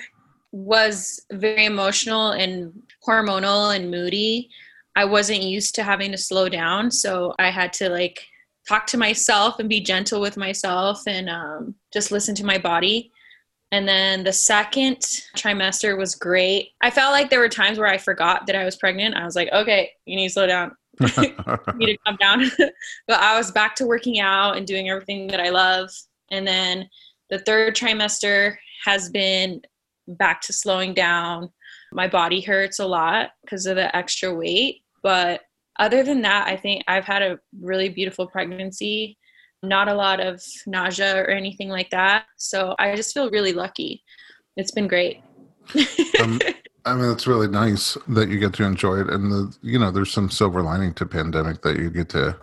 was 0.54 1.20
very 1.34 1.66
emotional 1.66 2.32
and 2.32 2.72
hormonal 3.06 3.76
and 3.76 3.92
moody. 3.92 4.50
I 4.96 5.04
wasn't 5.04 5.44
used 5.44 5.76
to 5.76 5.84
having 5.84 6.12
to 6.12 6.18
slow 6.18 6.48
down, 6.48 6.92
so 6.92 7.36
I 7.40 7.52
had 7.52 7.74
to 7.74 7.90
like 7.90 8.26
talk 8.68 8.88
to 8.88 8.98
myself 8.98 9.60
and 9.60 9.68
be 9.68 9.82
gentle 9.82 10.22
with 10.22 10.38
myself 10.38 11.02
and 11.08 11.30
um, 11.30 11.76
just 11.92 12.12
listen 12.12 12.34
to 12.36 12.46
my 12.46 12.58
body. 12.58 13.12
And 13.74 13.86
then 13.86 14.24
the 14.24 14.34
second 14.34 15.00
trimester 15.36 15.98
was 15.98 16.16
great. 16.16 16.70
I 16.82 16.90
felt 16.90 17.12
like 17.12 17.30
there 17.30 17.40
were 17.40 17.50
times 17.50 17.80
where 17.80 17.88
I 17.88 17.98
forgot 17.98 18.48
that 18.48 18.56
I 18.56 18.64
was 18.64 18.78
pregnant. 18.78 19.16
I 19.16 19.26
was 19.26 19.36
like, 19.36 19.50
okay, 19.52 19.92
you 20.06 20.16
need 20.16 20.28
to 20.28 20.34
slow 20.34 20.48
down. 20.48 20.76
need 21.76 21.88
to 21.88 21.98
calm 22.06 22.18
down. 22.20 22.52
but 23.08 23.20
I 23.20 23.38
was 23.38 23.52
back 23.52 23.76
to 23.76 23.86
working 23.86 24.20
out 24.20 24.58
and 24.58 24.66
doing 24.68 24.90
everything 24.90 25.28
that 25.28 25.40
I 25.40 25.50
love. 25.50 25.90
And 26.32 26.48
then 26.48 26.90
the 27.30 27.40
third 27.40 27.76
trimester 27.76 28.56
has 28.86 29.10
been 29.10 29.62
back 30.08 30.42
to 30.42 30.54
slowing 30.54 30.94
down. 30.94 31.50
My 31.94 32.08
body 32.08 32.42
hurts 32.42 32.80
a 32.80 32.86
lot 32.86 33.32
because 33.44 33.66
of 33.66 33.76
the 33.76 33.96
extra 33.96 34.34
weight. 34.34 34.84
But 35.04 35.42
other 35.80 36.04
than 36.04 36.22
that, 36.22 36.48
I 36.48 36.56
think 36.56 36.84
I've 36.88 37.06
had 37.06 37.22
a 37.22 37.40
really 37.60 37.90
beautiful 37.90 38.28
pregnancy. 38.28 39.18
Not 39.64 39.88
a 39.88 39.94
lot 39.94 40.20
of 40.20 40.42
nausea 40.66 41.18
or 41.18 41.30
anything 41.30 41.70
like 41.70 41.90
that. 41.92 42.26
So 42.38 42.76
I 42.80 42.96
just 42.96 43.14
feel 43.14 43.30
really 43.30 43.54
lucky. 43.54 44.04
It's 44.58 44.72
been 44.72 44.88
great. 44.88 45.22
Um, 46.20 46.40
I 46.86 46.96
mean, 46.96 47.12
it's 47.12 47.28
really 47.28 47.48
nice 47.48 47.98
that 48.08 48.30
you 48.30 48.40
get 48.40 48.54
to 48.54 48.64
enjoy 48.64 49.02
it, 49.02 49.10
and 49.10 49.32
the 49.32 49.56
you 49.62 49.78
know, 49.78 49.92
there's 49.92 50.12
some 50.12 50.30
silver 50.30 50.62
lining 50.62 50.94
to 50.96 51.06
pandemic 51.06 51.62
that 51.62 51.78
you 51.78 51.90
get 51.90 52.10
to 52.10 52.38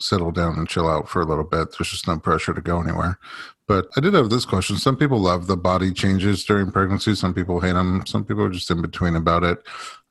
settle 0.00 0.30
down 0.30 0.56
and 0.56 0.68
chill 0.68 0.88
out 0.88 1.08
for 1.08 1.20
a 1.20 1.26
little 1.26 1.44
bit. 1.44 1.68
There's 1.72 1.90
just 1.90 2.06
no 2.06 2.18
pressure 2.18 2.54
to 2.54 2.60
go 2.60 2.80
anywhere. 2.80 3.18
But 3.66 3.88
I 3.96 4.00
did 4.00 4.14
have 4.14 4.30
this 4.30 4.46
question. 4.46 4.76
Some 4.76 4.96
people 4.96 5.18
love 5.18 5.46
the 5.46 5.56
body 5.56 5.92
changes 5.92 6.44
during 6.44 6.70
pregnancy. 6.70 7.14
Some 7.14 7.34
people 7.34 7.60
hate 7.60 7.72
them. 7.72 8.06
Some 8.06 8.24
people 8.24 8.44
are 8.44 8.50
just 8.50 8.70
in 8.70 8.80
between 8.80 9.14
about 9.14 9.44
it. 9.44 9.58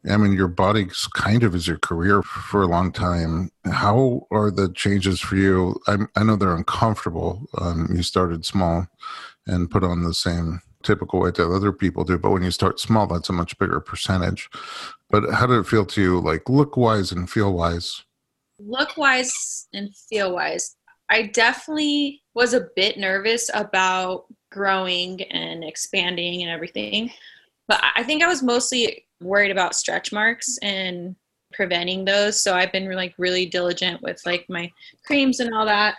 I 0.08 0.16
mean, 0.18 0.34
your 0.34 0.48
body 0.48 0.88
kind 1.14 1.44
of 1.44 1.56
is 1.56 1.68
your 1.68 1.80
career 1.80 2.22
for 2.22 2.62
a 2.62 2.68
long 2.68 2.92
time. 2.92 3.50
How 3.66 4.28
are 4.30 4.52
the 4.52 4.72
changes 4.74 5.20
for 5.20 5.36
you? 5.36 5.80
I, 5.88 5.98
I 6.16 6.24
know 6.24 6.36
they're 6.36 6.56
uncomfortable. 6.56 7.48
Um, 7.58 7.90
you 7.94 8.04
started 8.04 8.46
small 8.46 8.88
and 9.48 9.72
put 9.72 9.84
on 9.84 10.04
the 10.04 10.14
same 10.14 10.62
typical 10.84 11.20
way 11.20 11.32
that 11.32 11.52
other 11.52 11.72
people 11.72 12.04
do. 12.04 12.18
But 12.18 12.32
when 12.32 12.44
you 12.44 12.52
start 12.52 12.80
small, 12.80 13.08
that's 13.08 13.30
a 13.30 13.34
much 13.34 13.58
bigger 13.58 13.80
percentage. 13.80 14.50
But 15.10 15.32
how 15.34 15.48
did 15.48 15.60
it 15.60 15.68
feel 15.68 15.86
to 15.86 16.02
you, 16.02 16.20
like 16.20 16.50
look 16.50 16.78
wise 16.78 17.12
and 17.12 17.30
feel 17.30 17.54
wise? 17.54 18.04
look 18.60 18.98
wise 18.98 19.68
and 19.76 19.96
feel 20.10 20.34
wise 20.34 20.78
i 21.12 21.22
definitely 21.22 22.24
was 22.34 22.56
a 22.56 22.70
bit 22.76 22.98
nervous 22.98 23.52
about 23.54 24.26
growing 24.52 25.22
and 25.26 25.64
expanding 25.64 26.42
and 26.42 26.50
everything 26.50 27.08
but 27.68 27.80
i 27.96 28.02
think 28.02 28.24
i 28.24 28.28
was 28.28 28.42
mostly 28.42 29.06
worried 29.22 29.52
about 29.52 29.76
stretch 29.76 30.12
marks 30.12 30.58
and 30.64 31.16
preventing 31.54 32.06
those. 32.06 32.42
So 32.42 32.54
I've 32.56 32.72
been 32.72 32.92
like 32.92 33.14
really 33.18 33.46
diligent 33.46 34.02
with 34.02 34.22
like 34.26 34.46
my 34.50 34.72
creams 35.06 35.40
and 35.40 35.54
all 35.54 35.66
that. 35.66 35.96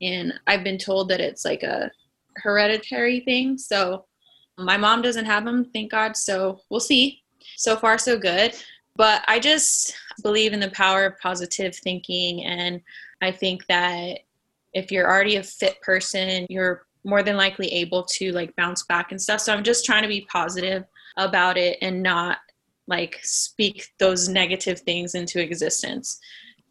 And 0.00 0.34
I've 0.46 0.64
been 0.64 0.78
told 0.78 1.08
that 1.08 1.20
it's 1.20 1.44
like 1.44 1.62
a 1.62 1.90
hereditary 2.36 3.20
thing. 3.20 3.58
So 3.58 4.04
my 4.58 4.76
mom 4.76 5.02
doesn't 5.02 5.24
have 5.24 5.44
them, 5.44 5.64
thank 5.72 5.90
God. 5.90 6.16
So 6.16 6.60
we'll 6.70 6.80
see. 6.80 7.22
So 7.56 7.76
far, 7.76 7.98
so 7.98 8.18
good. 8.18 8.54
But 8.96 9.24
I 9.26 9.38
just 9.38 9.94
believe 10.22 10.52
in 10.52 10.60
the 10.60 10.70
power 10.70 11.06
of 11.06 11.18
positive 11.18 11.74
thinking. 11.74 12.44
And 12.44 12.80
I 13.20 13.32
think 13.32 13.66
that 13.66 14.20
if 14.74 14.90
you're 14.90 15.08
already 15.08 15.36
a 15.36 15.42
fit 15.42 15.80
person, 15.80 16.46
you're 16.50 16.86
more 17.04 17.22
than 17.22 17.36
likely 17.36 17.68
able 17.68 18.04
to 18.04 18.32
like 18.32 18.54
bounce 18.56 18.84
back 18.84 19.10
and 19.10 19.20
stuff. 19.20 19.40
So 19.40 19.52
I'm 19.52 19.64
just 19.64 19.84
trying 19.84 20.02
to 20.02 20.08
be 20.08 20.26
positive 20.30 20.84
about 21.16 21.56
it 21.56 21.78
and 21.82 22.02
not 22.02 22.38
like 22.86 23.18
speak 23.22 23.88
those 23.98 24.28
negative 24.28 24.80
things 24.80 25.14
into 25.14 25.40
existence 25.40 26.20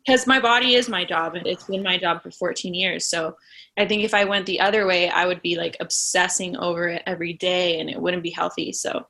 because 0.06 0.28
my 0.28 0.40
body 0.40 0.76
is 0.76 0.90
my 0.90 1.06
job 1.06 1.36
and 1.36 1.46
it's 1.46 1.66
been 1.66 1.84
my 1.84 1.98
job 1.98 2.22
for 2.22 2.32
14 2.32 2.74
years. 2.74 3.06
So 3.06 3.36
i 3.78 3.86
think 3.86 4.04
if 4.04 4.14
i 4.14 4.26
went 4.26 4.46
the 4.46 4.60
other 4.60 4.86
way 4.86 5.10
i 5.10 5.26
would 5.26 5.42
be 5.42 5.56
like 5.56 5.78
obsessing 5.80 6.58
over 6.58 6.88
it 6.88 7.04
every 7.06 7.34
day 7.34 7.80
and 7.80 7.90
it 7.90 8.00
wouldn't 8.00 8.24
be 8.24 8.30
healthy 8.30 8.72
so 8.72 9.08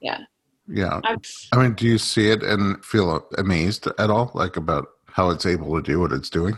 yeah. 0.00 0.20
Yeah. 0.68 1.00
I 1.04 1.16
i 1.52 1.62
mean 1.62 1.74
do 1.74 1.86
you 1.86 1.98
see 1.98 2.30
it 2.30 2.42
and 2.42 2.84
feel 2.84 3.26
amazed 3.38 3.86
at 3.98 4.10
all 4.10 4.30
like 4.34 4.56
about 4.56 4.86
how 5.06 5.30
it's 5.30 5.46
able 5.46 5.74
to 5.76 5.82
do 5.82 6.00
what 6.00 6.12
it's 6.12 6.30
doing? 6.30 6.56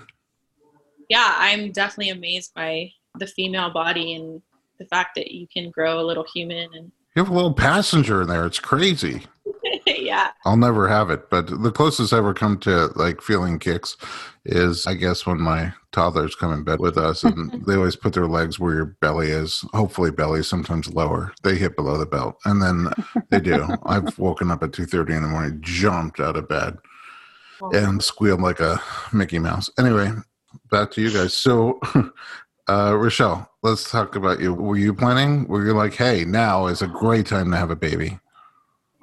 Yeah 1.09 1.35
i'm 1.39 1.73
definitely 1.73 2.11
amazed 2.11 2.53
by 2.55 2.91
the 3.19 3.27
female 3.27 3.71
body 3.71 4.15
and 4.15 4.43
the 4.79 4.87
fact 4.87 5.15
that 5.17 5.33
you 5.33 5.47
can 5.53 5.71
grow 5.71 6.01
a 6.01 6.07
little 6.07 6.27
human 6.35 6.69
and 6.75 6.93
you 7.17 7.25
have 7.25 7.33
a 7.33 7.35
little 7.35 7.55
passenger 7.55 8.23
in 8.23 8.29
there. 8.29 8.47
It's 8.47 8.61
crazy 8.61 9.25
yeah. 9.99 10.31
I'll 10.45 10.57
never 10.57 10.89
have 10.89 11.11
it, 11.11 11.31
but 11.31 11.47
the 11.63 11.73
closest 11.73 12.13
I 12.13 12.19
ever 12.19 12.35
come 12.35 12.59
to 12.61 12.89
like 12.97 13.23
feeling 13.23 13.59
kicks 13.59 13.97
is 14.45 14.87
I 14.87 14.95
guess 14.95 15.27
when 15.27 15.41
my 15.41 15.73
toddlers 15.93 16.35
come 16.35 16.53
in 16.53 16.65
bed 16.65 16.81
with 16.81 16.99
us 16.99 17.25
and 17.25 17.65
they 17.67 17.75
always 17.75 17.97
put 17.97 18.13
their 18.13 18.27
legs 18.27 18.59
where 18.59 18.75
your 18.75 18.97
belly 19.01 19.29
is, 19.29 19.65
hopefully 19.73 20.11
belly, 20.11 20.43
sometimes 20.43 20.93
lower. 20.93 21.33
They 21.43 21.57
hit 21.57 21.77
below 21.77 21.97
the 21.99 22.07
belt. 22.07 22.39
And 22.45 22.63
then 22.63 22.89
they 23.31 23.41
do. 23.41 23.67
I've 23.87 24.19
woken 24.19 24.51
up 24.51 24.63
at 24.63 24.73
2:30 24.73 25.17
in 25.17 25.23
the 25.23 25.29
morning, 25.29 25.59
jumped 25.61 26.21
out 26.21 26.37
of 26.37 26.49
bed 26.49 26.77
and 27.73 28.03
squealed 28.03 28.41
like 28.41 28.61
a 28.61 28.81
Mickey 29.13 29.39
Mouse. 29.39 29.69
Anyway, 29.79 30.11
back 30.71 30.91
to 30.93 31.03
you 31.03 31.11
guys. 31.11 31.35
So 31.35 31.81
uh, 32.69 32.97
Richelle, 32.97 33.51
let's 33.63 33.91
talk 33.91 34.15
about 34.15 34.41
you. 34.41 34.55
Were 34.55 34.77
you 34.77 34.95
planning? 34.95 35.47
Were 35.49 35.65
you 35.65 35.73
like, 35.73 35.95
hey, 35.95 36.25
now 36.25 36.67
is 36.67 36.83
a 36.83 36.87
great 36.87 37.27
time 37.27 37.51
to 37.51 37.57
have 37.57 37.71
a 37.71 37.77
baby? 37.77 38.19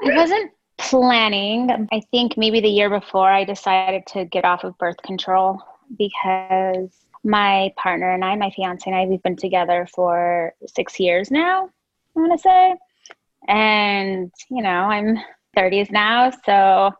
I 0.06 0.15
wasn't 0.15 0.51
planning. 0.77 1.88
I 1.91 2.01
think 2.12 2.38
maybe 2.38 2.60
the 2.60 2.70
year 2.70 2.89
before 2.89 3.29
I 3.29 3.44
decided 3.44 4.05
to 4.08 4.25
get 4.25 4.46
off 4.46 4.63
of 4.63 4.77
birth 4.77 4.98
control 5.03 5.62
because 5.98 6.89
my 7.24 7.74
partner 7.77 8.12
and 8.12 8.24
I, 8.24 8.36
my 8.36 8.51
fiance 8.51 8.89
and 8.89 8.96
I, 8.96 9.05
we've 9.05 9.24
been 9.24 9.36
together 9.36 9.88
for 9.94 10.53
six 10.67 11.00
years 11.00 11.32
now, 11.32 11.70
I 12.15 12.20
want 12.20 12.34
to 12.34 12.38
say. 12.38 12.75
And, 13.48 14.32
you 14.50 14.62
know, 14.62 14.70
I'm 14.70 15.17
30s 15.58 15.91
now. 15.91 16.32
So 16.46 16.91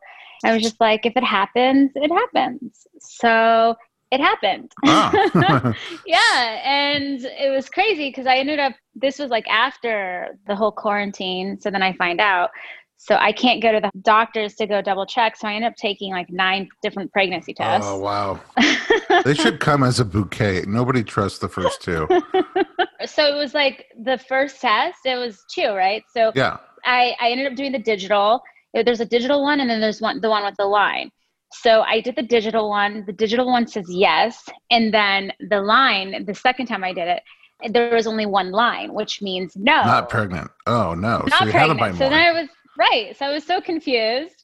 I 0.44 0.54
was 0.54 0.64
just 0.64 0.80
like, 0.80 1.06
if 1.06 1.14
it 1.16 1.24
happens, 1.24 1.92
it 1.96 2.12
happens. 2.12 2.88
So 3.00 3.76
it 4.12 4.20
happened. 4.20 4.72
Oh. 4.86 5.12
yeah. 6.06 6.62
And 6.64 7.24
it 7.24 7.52
was 7.54 7.70
crazy 7.70 8.10
because 8.10 8.28
I 8.28 8.38
ended 8.38 8.60
up, 8.60 8.74
this 8.96 9.20
was 9.20 9.30
like 9.30 9.48
after 9.48 10.38
the 10.48 10.56
whole 10.56 10.72
quarantine. 10.72 11.60
So 11.60 11.70
then 11.70 11.84
I 11.84 11.94
find 11.94 12.20
out. 12.20 12.52
So 12.98 13.16
I 13.16 13.32
can't 13.32 13.62
go 13.62 13.72
to 13.72 13.80
the 13.80 13.92
doctors 14.02 14.56
to 14.56 14.66
go 14.66 14.82
double 14.82 15.06
check. 15.06 15.36
So 15.36 15.48
I 15.48 15.54
end 15.54 15.66
up 15.66 15.76
taking 15.76 16.12
like 16.12 16.30
nine 16.30 16.68
different 16.82 17.12
pregnancy 17.12 17.54
oh, 17.60 17.64
tests. 17.64 17.88
Oh, 17.90 18.00
wow. 18.00 18.40
they 19.24 19.34
should 19.34 19.60
come 19.60 19.84
as 19.84 20.00
a 20.00 20.06
bouquet. 20.06 20.64
Nobody 20.68 21.04
trusts 21.04 21.40
the 21.40 21.50
first 21.50 21.82
two. 21.82 22.08
so 23.06 23.26
it 23.26 23.36
was 23.36 23.54
like 23.54 23.86
the 24.04 24.18
first 24.18 24.62
test, 24.62 25.00
it 25.06 25.18
was 25.18 25.44
two, 25.54 25.70
right? 25.70 26.04
So 26.12 26.32
yeah, 26.36 26.58
I, 26.86 27.16
I 27.20 27.30
ended 27.30 27.48
up 27.48 27.56
doing 27.56 27.72
the 27.72 27.80
digital. 27.80 28.42
There's 28.74 29.02
a 29.02 29.06
digital 29.06 29.42
one 29.42 29.60
and 29.60 29.70
then 29.70 29.82
there's 29.82 30.02
one 30.02 30.20
the 30.22 30.30
one 30.30 30.44
with 30.44 30.56
the 30.58 30.66
line. 30.66 31.12
So 31.54 31.82
I 31.82 32.02
did 32.02 32.16
the 32.16 32.24
digital 32.24 32.70
one. 32.70 33.04
The 33.06 33.14
digital 33.14 33.46
one 33.46 33.68
says 33.68 33.86
yes. 33.90 34.44
And 34.72 34.94
then 34.94 35.32
the 35.50 35.62
line, 35.62 36.26
the 36.26 36.36
second 36.36 36.66
time 36.66 36.84
I 36.84 36.92
did 36.92 37.08
it, 37.08 37.24
there 37.72 37.94
was 37.94 38.08
only 38.08 38.26
one 38.26 38.52
line, 38.52 38.94
which 38.94 39.22
means 39.22 39.56
no. 39.56 39.84
Not 39.84 40.10
pregnant. 40.10 40.52
Oh 40.66 40.94
no. 40.94 41.24
Not 41.28 41.46
so 41.46 41.52
pregnant. 41.52 41.98
So 41.98 42.10
then 42.10 42.14
I 42.14 42.32
was 42.34 42.50
Right. 42.78 43.18
So 43.18 43.26
I 43.26 43.32
was 43.32 43.46
so 43.46 43.62
confused. 43.62 44.44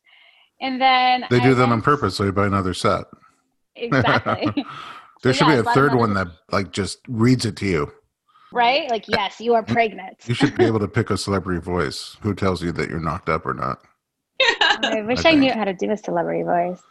And 0.62 0.80
then 0.80 1.26
they 1.30 1.40
do 1.40 1.52
I 1.52 1.54
that 1.56 1.70
on 1.70 1.82
purpose, 1.82 2.16
so 2.16 2.24
you 2.24 2.32
buy 2.32 2.46
another 2.46 2.76
set. 2.76 3.06
Exactly. 3.76 4.46
there 5.24 5.34
so 5.34 5.40
should 5.40 5.48
yeah, 5.48 5.64
be 5.64 5.68
a 5.68 5.74
third 5.74 5.96
one 5.96 6.14
that 6.14 6.28
like 6.52 6.72
just 6.72 7.00
reads 7.08 7.46
it 7.46 7.58
to 7.58 7.66
you. 7.66 7.92
Right? 8.54 8.90
Like, 8.92 9.08
yes, 9.08 9.40
you 9.40 9.56
are 9.56 9.64
pregnant. 9.64 10.18
you 10.26 10.36
should 10.36 10.58
be 10.58 10.66
able 10.66 10.80
to 10.80 10.88
pick 10.88 11.10
a 11.10 11.18
celebrity 11.18 11.62
voice 11.62 12.18
who 12.22 12.36
tells 12.36 12.62
you 12.62 12.72
that 12.74 12.90
you're 12.90 13.00
knocked 13.00 13.30
up 13.30 13.46
or 13.46 13.54
not. 13.54 13.80
I 14.42 15.02
wish 15.08 15.26
I, 15.26 15.32
I 15.32 15.36
knew 15.36 15.54
how 15.54 15.64
to 15.64 15.74
do 15.74 15.90
a 15.90 15.98
celebrity 15.98 16.44
voice. 16.44 16.82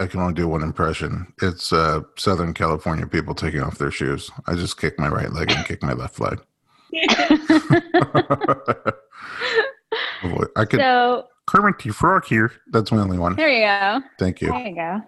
I 0.00 0.06
can 0.06 0.20
only 0.20 0.34
do 0.34 0.48
one 0.48 0.62
impression. 0.62 1.32
It's 1.40 1.72
uh, 1.72 2.00
Southern 2.16 2.52
California 2.52 3.06
people 3.06 3.34
taking 3.34 3.62
off 3.62 3.78
their 3.78 3.92
shoes. 3.92 4.28
I 4.46 4.54
just 4.54 4.80
kick 4.80 4.98
my 4.98 5.08
right 5.08 5.32
leg 5.32 5.52
and 5.52 5.64
kick 5.64 5.82
my 5.82 5.92
left 5.92 6.20
leg. 6.20 6.40
I 10.56 10.64
could. 10.64 10.80
So, 10.80 11.28
Kermit 11.46 11.78
the 11.78 11.90
Frog 11.90 12.24
here. 12.24 12.52
That's 12.70 12.90
my 12.90 13.00
only 13.00 13.18
one. 13.18 13.36
There 13.36 13.50
you 13.50 13.66
go. 13.66 14.00
Thank 14.18 14.40
you. 14.40 14.48
There 14.48 14.66
you 14.66 14.74
go. 14.74 15.00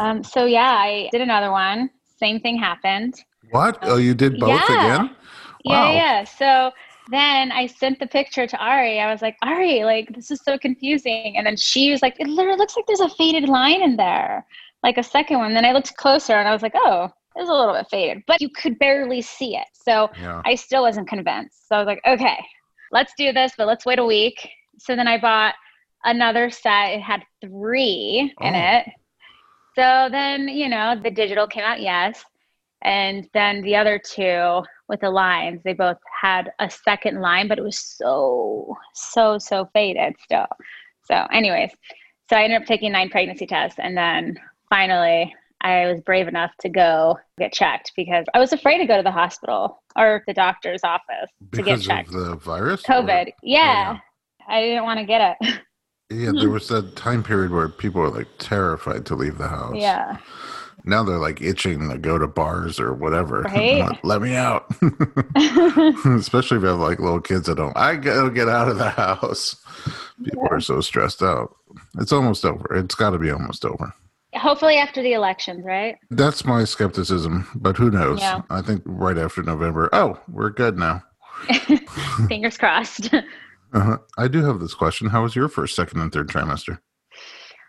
um, 0.00 0.24
so 0.24 0.46
yeah, 0.46 0.76
I 0.78 1.08
did 1.12 1.20
another 1.20 1.50
one. 1.50 1.90
Same 2.18 2.40
thing 2.40 2.58
happened. 2.58 3.14
What? 3.50 3.82
Um, 3.84 3.90
oh, 3.92 3.96
you 3.96 4.14
did 4.14 4.38
both 4.38 4.48
yeah. 4.48 4.96
again? 4.96 5.16
Wow. 5.64 5.90
Yeah, 5.90 5.92
yeah. 5.92 6.24
So 6.24 6.72
then 7.10 7.52
I 7.52 7.66
sent 7.66 7.98
the 7.98 8.06
picture 8.06 8.46
to 8.46 8.56
Ari. 8.58 9.00
I 9.00 9.10
was 9.10 9.22
like, 9.22 9.36
Ari, 9.42 9.84
like 9.84 10.14
this 10.14 10.30
is 10.30 10.40
so 10.42 10.58
confusing. 10.58 11.36
And 11.36 11.46
then 11.46 11.56
she 11.56 11.90
was 11.90 12.02
like, 12.02 12.18
it 12.18 12.26
literally 12.26 12.58
looks 12.58 12.76
like 12.76 12.86
there's 12.86 13.00
a 13.00 13.08
faded 13.10 13.48
line 13.48 13.82
in 13.82 13.96
there, 13.96 14.46
like 14.82 14.98
a 14.98 15.02
second 15.02 15.38
one. 15.38 15.54
Then 15.54 15.64
I 15.64 15.72
looked 15.72 15.96
closer 15.96 16.34
and 16.34 16.48
I 16.48 16.52
was 16.52 16.62
like, 16.62 16.74
oh, 16.74 17.08
it's 17.36 17.48
a 17.48 17.52
little 17.52 17.74
bit 17.74 17.86
faded, 17.90 18.22
but 18.26 18.40
you 18.40 18.50
could 18.50 18.78
barely 18.78 19.22
see 19.22 19.56
it. 19.56 19.66
So 19.72 20.10
yeah. 20.20 20.42
I 20.44 20.54
still 20.54 20.82
wasn't 20.82 21.08
convinced. 21.08 21.68
So 21.68 21.76
I 21.76 21.78
was 21.78 21.86
like, 21.86 22.02
okay, 22.06 22.38
let's 22.90 23.12
do 23.16 23.32
this, 23.32 23.52
but 23.56 23.66
let's 23.66 23.86
wait 23.86 23.98
a 23.98 24.04
week. 24.04 24.48
So 24.78 24.96
then 24.96 25.08
I 25.08 25.18
bought 25.18 25.54
another 26.04 26.50
set. 26.50 26.90
It 26.90 27.02
had 27.02 27.22
three 27.40 28.34
in 28.40 28.54
oh. 28.54 28.58
it. 28.58 28.86
So 29.74 30.08
then, 30.10 30.48
you 30.48 30.68
know, 30.68 31.00
the 31.00 31.10
digital 31.10 31.46
came 31.46 31.64
out, 31.64 31.80
yes. 31.80 32.24
And 32.82 33.28
then 33.34 33.62
the 33.62 33.76
other 33.76 33.98
two 33.98 34.62
with 34.88 35.00
the 35.00 35.10
lines, 35.10 35.60
they 35.64 35.72
both 35.72 35.98
had 36.20 36.52
a 36.58 36.70
second 36.70 37.20
line, 37.20 37.48
but 37.48 37.58
it 37.58 37.64
was 37.64 37.78
so, 37.78 38.76
so, 38.94 39.38
so 39.38 39.68
faded 39.72 40.14
still. 40.22 40.46
So, 41.04 41.26
anyways, 41.32 41.70
so 42.28 42.36
I 42.36 42.44
ended 42.44 42.62
up 42.62 42.66
taking 42.66 42.92
nine 42.92 43.10
pregnancy 43.10 43.46
tests. 43.46 43.78
And 43.80 43.96
then 43.96 44.38
finally, 44.68 45.34
I 45.60 45.90
was 45.90 46.00
brave 46.00 46.28
enough 46.28 46.52
to 46.60 46.68
go 46.68 47.18
get 47.38 47.52
checked 47.52 47.92
because 47.96 48.24
I 48.34 48.38
was 48.38 48.52
afraid 48.52 48.78
to 48.78 48.86
go 48.86 48.96
to 48.96 49.02
the 49.02 49.10
hospital 49.10 49.82
or 49.96 50.22
the 50.26 50.34
doctor's 50.34 50.80
office 50.84 51.30
because 51.50 51.58
to 51.58 51.62
get 51.62 51.80
checked. 51.80 52.14
Of 52.14 52.14
the 52.14 52.36
virus? 52.36 52.82
COVID. 52.82 53.32
Yeah. 53.42 53.96
Oh, 53.96 53.98
yeah. 53.98 53.98
I 54.48 54.62
didn't 54.62 54.84
want 54.84 55.00
to 55.00 55.06
get 55.06 55.36
it. 55.40 55.60
Yeah, 56.10 56.32
there 56.32 56.50
was 56.50 56.68
that 56.68 56.96
time 56.96 57.22
period 57.22 57.50
where 57.50 57.68
people 57.68 58.00
were 58.00 58.10
like 58.10 58.28
terrified 58.38 59.04
to 59.06 59.14
leave 59.14 59.38
the 59.38 59.48
house. 59.48 59.74
Yeah. 59.76 60.18
Now 60.84 61.02
they're 61.02 61.18
like 61.18 61.42
itching 61.42 61.90
to 61.90 61.98
go 61.98 62.18
to 62.18 62.26
bars 62.26 62.80
or 62.80 62.94
whatever. 62.94 63.42
Right? 63.48 63.98
Let 64.04 64.22
me 64.22 64.36
out. 64.36 64.70
Especially 66.06 66.56
if 66.56 66.62
you 66.62 66.68
have 66.68 66.78
like 66.78 67.00
little 67.00 67.20
kids 67.20 67.46
that 67.46 67.56
don't. 67.56 67.76
I 67.76 67.96
gotta 67.96 68.30
get 68.30 68.48
out 68.48 68.68
of 68.68 68.78
the 68.78 68.90
house. 68.90 69.56
People 70.24 70.44
yeah. 70.44 70.56
are 70.56 70.60
so 70.60 70.80
stressed 70.80 71.22
out. 71.22 71.56
It's 71.98 72.12
almost 72.12 72.44
over. 72.44 72.74
It's 72.74 72.94
got 72.94 73.10
to 73.10 73.18
be 73.18 73.30
almost 73.30 73.64
over. 73.64 73.92
Hopefully 74.38 74.76
after 74.76 75.02
the 75.02 75.12
elections, 75.12 75.64
right? 75.64 75.96
That's 76.10 76.44
my 76.44 76.64
skepticism, 76.64 77.48
but 77.54 77.76
who 77.76 77.90
knows? 77.90 78.20
Yeah. 78.20 78.42
I 78.50 78.62
think 78.62 78.82
right 78.84 79.18
after 79.18 79.42
November. 79.42 79.88
Oh, 79.92 80.20
we're 80.28 80.50
good 80.50 80.78
now. 80.78 81.02
Fingers 82.28 82.56
crossed. 82.56 83.12
uh-huh. 83.72 83.98
I 84.16 84.28
do 84.28 84.44
have 84.44 84.60
this 84.60 84.74
question. 84.74 85.08
How 85.08 85.22
was 85.22 85.36
your 85.36 85.48
first, 85.48 85.74
second, 85.74 86.00
and 86.00 86.12
third 86.12 86.28
trimester? 86.28 86.78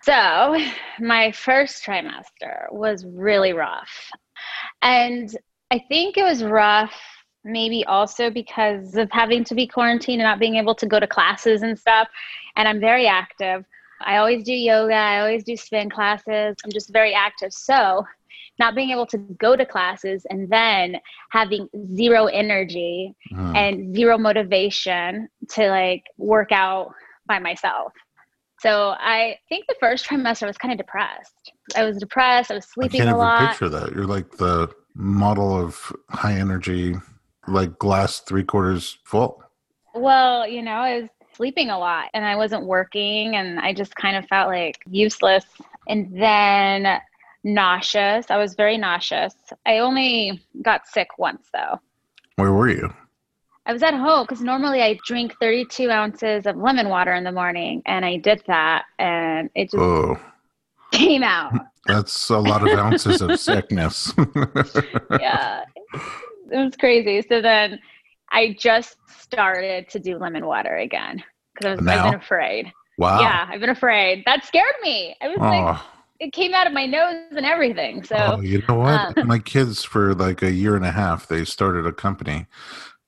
So, 0.04 0.58
my 1.00 1.32
first 1.32 1.84
trimester 1.84 2.72
was 2.72 3.06
really 3.06 3.54
rough. 3.54 4.12
And 4.82 5.36
I 5.72 5.84
think 5.90 6.18
it 6.18 6.24
was 6.24 6.44
rough 6.44 6.94
maybe 7.44 7.86
also 7.86 8.30
because 8.30 8.96
of 8.96 9.10
having 9.12 9.44
to 9.46 9.56
be 9.56 9.66
quarantined 9.66 10.22
and 10.22 10.28
not 10.28 10.40
being 10.40 10.56
able 10.56 10.76
to 10.76 10.86
go 10.86 11.00
to 11.00 11.08
classes 11.08 11.62
and 11.62 11.78
stuff. 11.78 12.08
And 12.56 12.68
I'm 12.68 12.80
very 12.80 13.08
active. 13.08 13.66
I 14.02 14.18
always 14.18 14.44
do 14.44 14.54
yoga, 14.54 14.96
I 14.96 15.20
always 15.20 15.44
do 15.44 15.56
spin 15.56 15.90
classes. 15.90 16.56
I'm 16.64 16.72
just 16.72 16.92
very 16.92 17.14
active. 17.14 17.54
So, 17.54 18.06
not 18.60 18.76
being 18.76 18.92
able 18.92 19.06
to 19.08 19.18
go 19.18 19.56
to 19.56 19.66
classes 19.66 20.26
and 20.30 20.50
then 20.50 20.98
having 21.32 21.70
zero 21.96 22.26
energy 22.26 23.16
mm. 23.32 23.56
and 23.56 23.96
zero 23.96 24.18
motivation 24.18 25.30
to 25.52 25.70
like 25.70 26.04
work 26.18 26.52
out 26.52 26.94
by 27.26 27.40
myself. 27.40 27.94
So 28.60 28.94
I 29.00 29.38
think 29.48 29.66
the 29.68 29.76
first 29.80 30.06
trimester 30.06 30.44
I 30.44 30.48
was 30.48 30.58
kind 30.58 30.74
of 30.74 30.78
depressed. 30.78 31.54
I 31.76 31.86
was 31.86 31.98
depressed. 31.98 32.52
I 32.52 32.56
was 32.56 32.66
sleeping 32.66 33.02
I 33.02 33.06
can't 33.06 33.16
a 33.16 33.18
even 33.18 33.20
lot. 33.20 33.50
picture 33.50 33.70
that. 33.70 33.94
You're 33.94 34.06
like 34.06 34.32
the 34.32 34.70
model 34.96 35.58
of 35.58 35.94
high 36.10 36.34
energy, 36.34 36.96
like 37.48 37.80
glass 37.80 38.20
three 38.20 38.44
quarters 38.44 38.98
full. 39.06 39.42
Well, 39.96 40.46
you 40.46 40.62
know, 40.62 40.72
I 40.72 41.00
was 41.00 41.10
sleeping 41.40 41.70
a 41.70 41.80
lot 41.80 42.10
and 42.14 42.26
I 42.26 42.36
wasn't 42.36 42.66
working 42.66 43.38
and 43.38 43.62
I 43.62 43.74
just 43.74 43.96
kind 43.96 44.18
of 44.18 44.26
felt 44.28 44.50
like 44.50 44.78
useless. 44.90 45.46
And 45.88 46.12
then 46.22 47.00
nauseous. 47.46 48.26
I 48.30 48.36
was 48.36 48.56
very 48.56 48.78
nauseous. 48.78 49.34
I 49.66 49.78
only 49.78 50.42
got 50.62 50.86
sick 50.86 51.18
once 51.18 51.48
though. 51.54 51.80
Where 52.36 52.52
were 52.52 52.68
you? 52.70 52.94
I 53.66 53.72
was 53.72 53.82
at 53.84 53.94
home 53.94 54.26
because 54.26 54.42
normally 54.42 54.82
I 54.82 55.00
drink 55.08 55.34
32 55.40 55.90
ounces 55.90 56.46
of 56.46 56.58
lemon 56.58 56.90
water 56.90 57.14
in 57.14 57.24
the 57.24 57.32
morning 57.32 57.84
and 57.86 58.04
I 58.04 58.18
did 58.18 58.44
that 58.48 58.84
and 58.98 59.50
it 59.56 59.72
just 59.72 59.78
Oh, 59.82 60.18
came 60.92 61.24
out. 61.24 61.54
that's 61.86 62.30
a 62.30 62.38
lot 62.38 62.68
of 62.68 62.78
ounces 62.78 63.22
of 63.22 63.40
sickness. 63.40 64.12
yeah. 65.22 65.64
It 66.52 66.58
was 66.66 66.76
crazy. 66.78 67.26
So 67.30 67.42
then 67.42 67.80
I 68.32 68.56
just 68.60 68.98
started 69.08 69.90
to 69.90 70.00
do 70.00 70.18
lemon 70.18 70.46
water 70.46 70.78
again 70.78 71.24
because 71.56 71.80
I've 71.88 72.12
been 72.12 72.20
afraid. 72.20 72.72
Wow. 72.98 73.22
Yeah, 73.22 73.48
I've 73.50 73.62
been 73.62 73.70
afraid. 73.70 74.24
That 74.26 74.46
scared 74.46 74.76
me. 74.82 75.16
I 75.22 75.30
was 75.30 75.38
like, 75.38 75.78
Oh, 75.78 75.86
it 76.20 76.34
came 76.34 76.54
out 76.54 76.68
of 76.68 76.74
my 76.74 76.86
nose 76.86 77.16
and 77.32 77.46
everything. 77.46 78.04
So 78.04 78.16
oh, 78.18 78.42
you 78.42 78.62
know 78.68 78.76
what? 78.76 79.18
um, 79.18 79.28
My 79.28 79.40
kids, 79.40 79.84
for 79.84 80.14
like 80.14 80.42
a 80.42 80.52
year 80.52 80.76
and 80.76 80.86
a 80.86 80.92
half, 80.92 81.28
they 81.28 81.46
started 81.46 81.86
a 81.86 81.94
company 81.94 82.46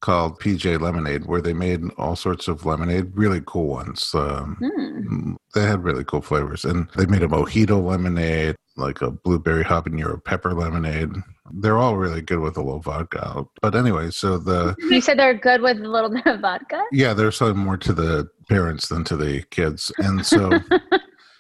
called 0.02 0.40
PJ 0.40 0.82
Lemonade 0.82 1.26
where 1.26 1.42
they 1.42 1.54
made 1.54 1.82
all 1.98 2.16
sorts 2.16 2.48
of 2.48 2.66
lemonade, 2.66 3.12
really 3.16 3.42
cool 3.46 3.68
ones. 3.68 4.14
Um, 4.14 4.58
hmm. 4.60 5.34
they 5.54 5.62
had 5.62 5.84
really 5.84 6.04
cool 6.04 6.22
flavors, 6.22 6.66
and 6.66 6.88
they 6.98 7.06
made 7.06 7.24
a 7.24 7.28
mojito 7.28 7.84
lemonade, 7.84 8.56
like 8.76 9.02
a 9.02 9.12
blueberry 9.12 9.64
habanero 9.64 10.24
pepper 10.24 10.54
lemonade. 10.54 11.12
They're 11.54 11.78
all 11.78 11.98
really 11.98 12.22
good 12.22 12.40
with 12.40 12.58
a 12.58 12.62
little 12.62 12.80
vodka. 12.80 13.46
But 13.62 13.76
anyway, 13.76 14.10
so 14.12 14.38
the 14.38 14.76
you 14.90 15.02
said 15.02 15.20
they're 15.20 15.34
good 15.34 15.62
with 15.62 15.78
a 15.78 15.88
little 15.88 16.10
bit 16.10 16.26
of 16.26 16.42
vodka. 16.42 16.84
yeah, 16.92 17.14
they're 17.14 17.32
selling 17.32 17.58
more 17.58 17.78
to 17.78 17.94
the 17.94 18.30
parents 18.50 18.88
than 18.88 19.04
to 19.06 19.16
the 19.16 19.44
kids, 19.52 19.92
and 20.00 20.26
so. 20.26 20.60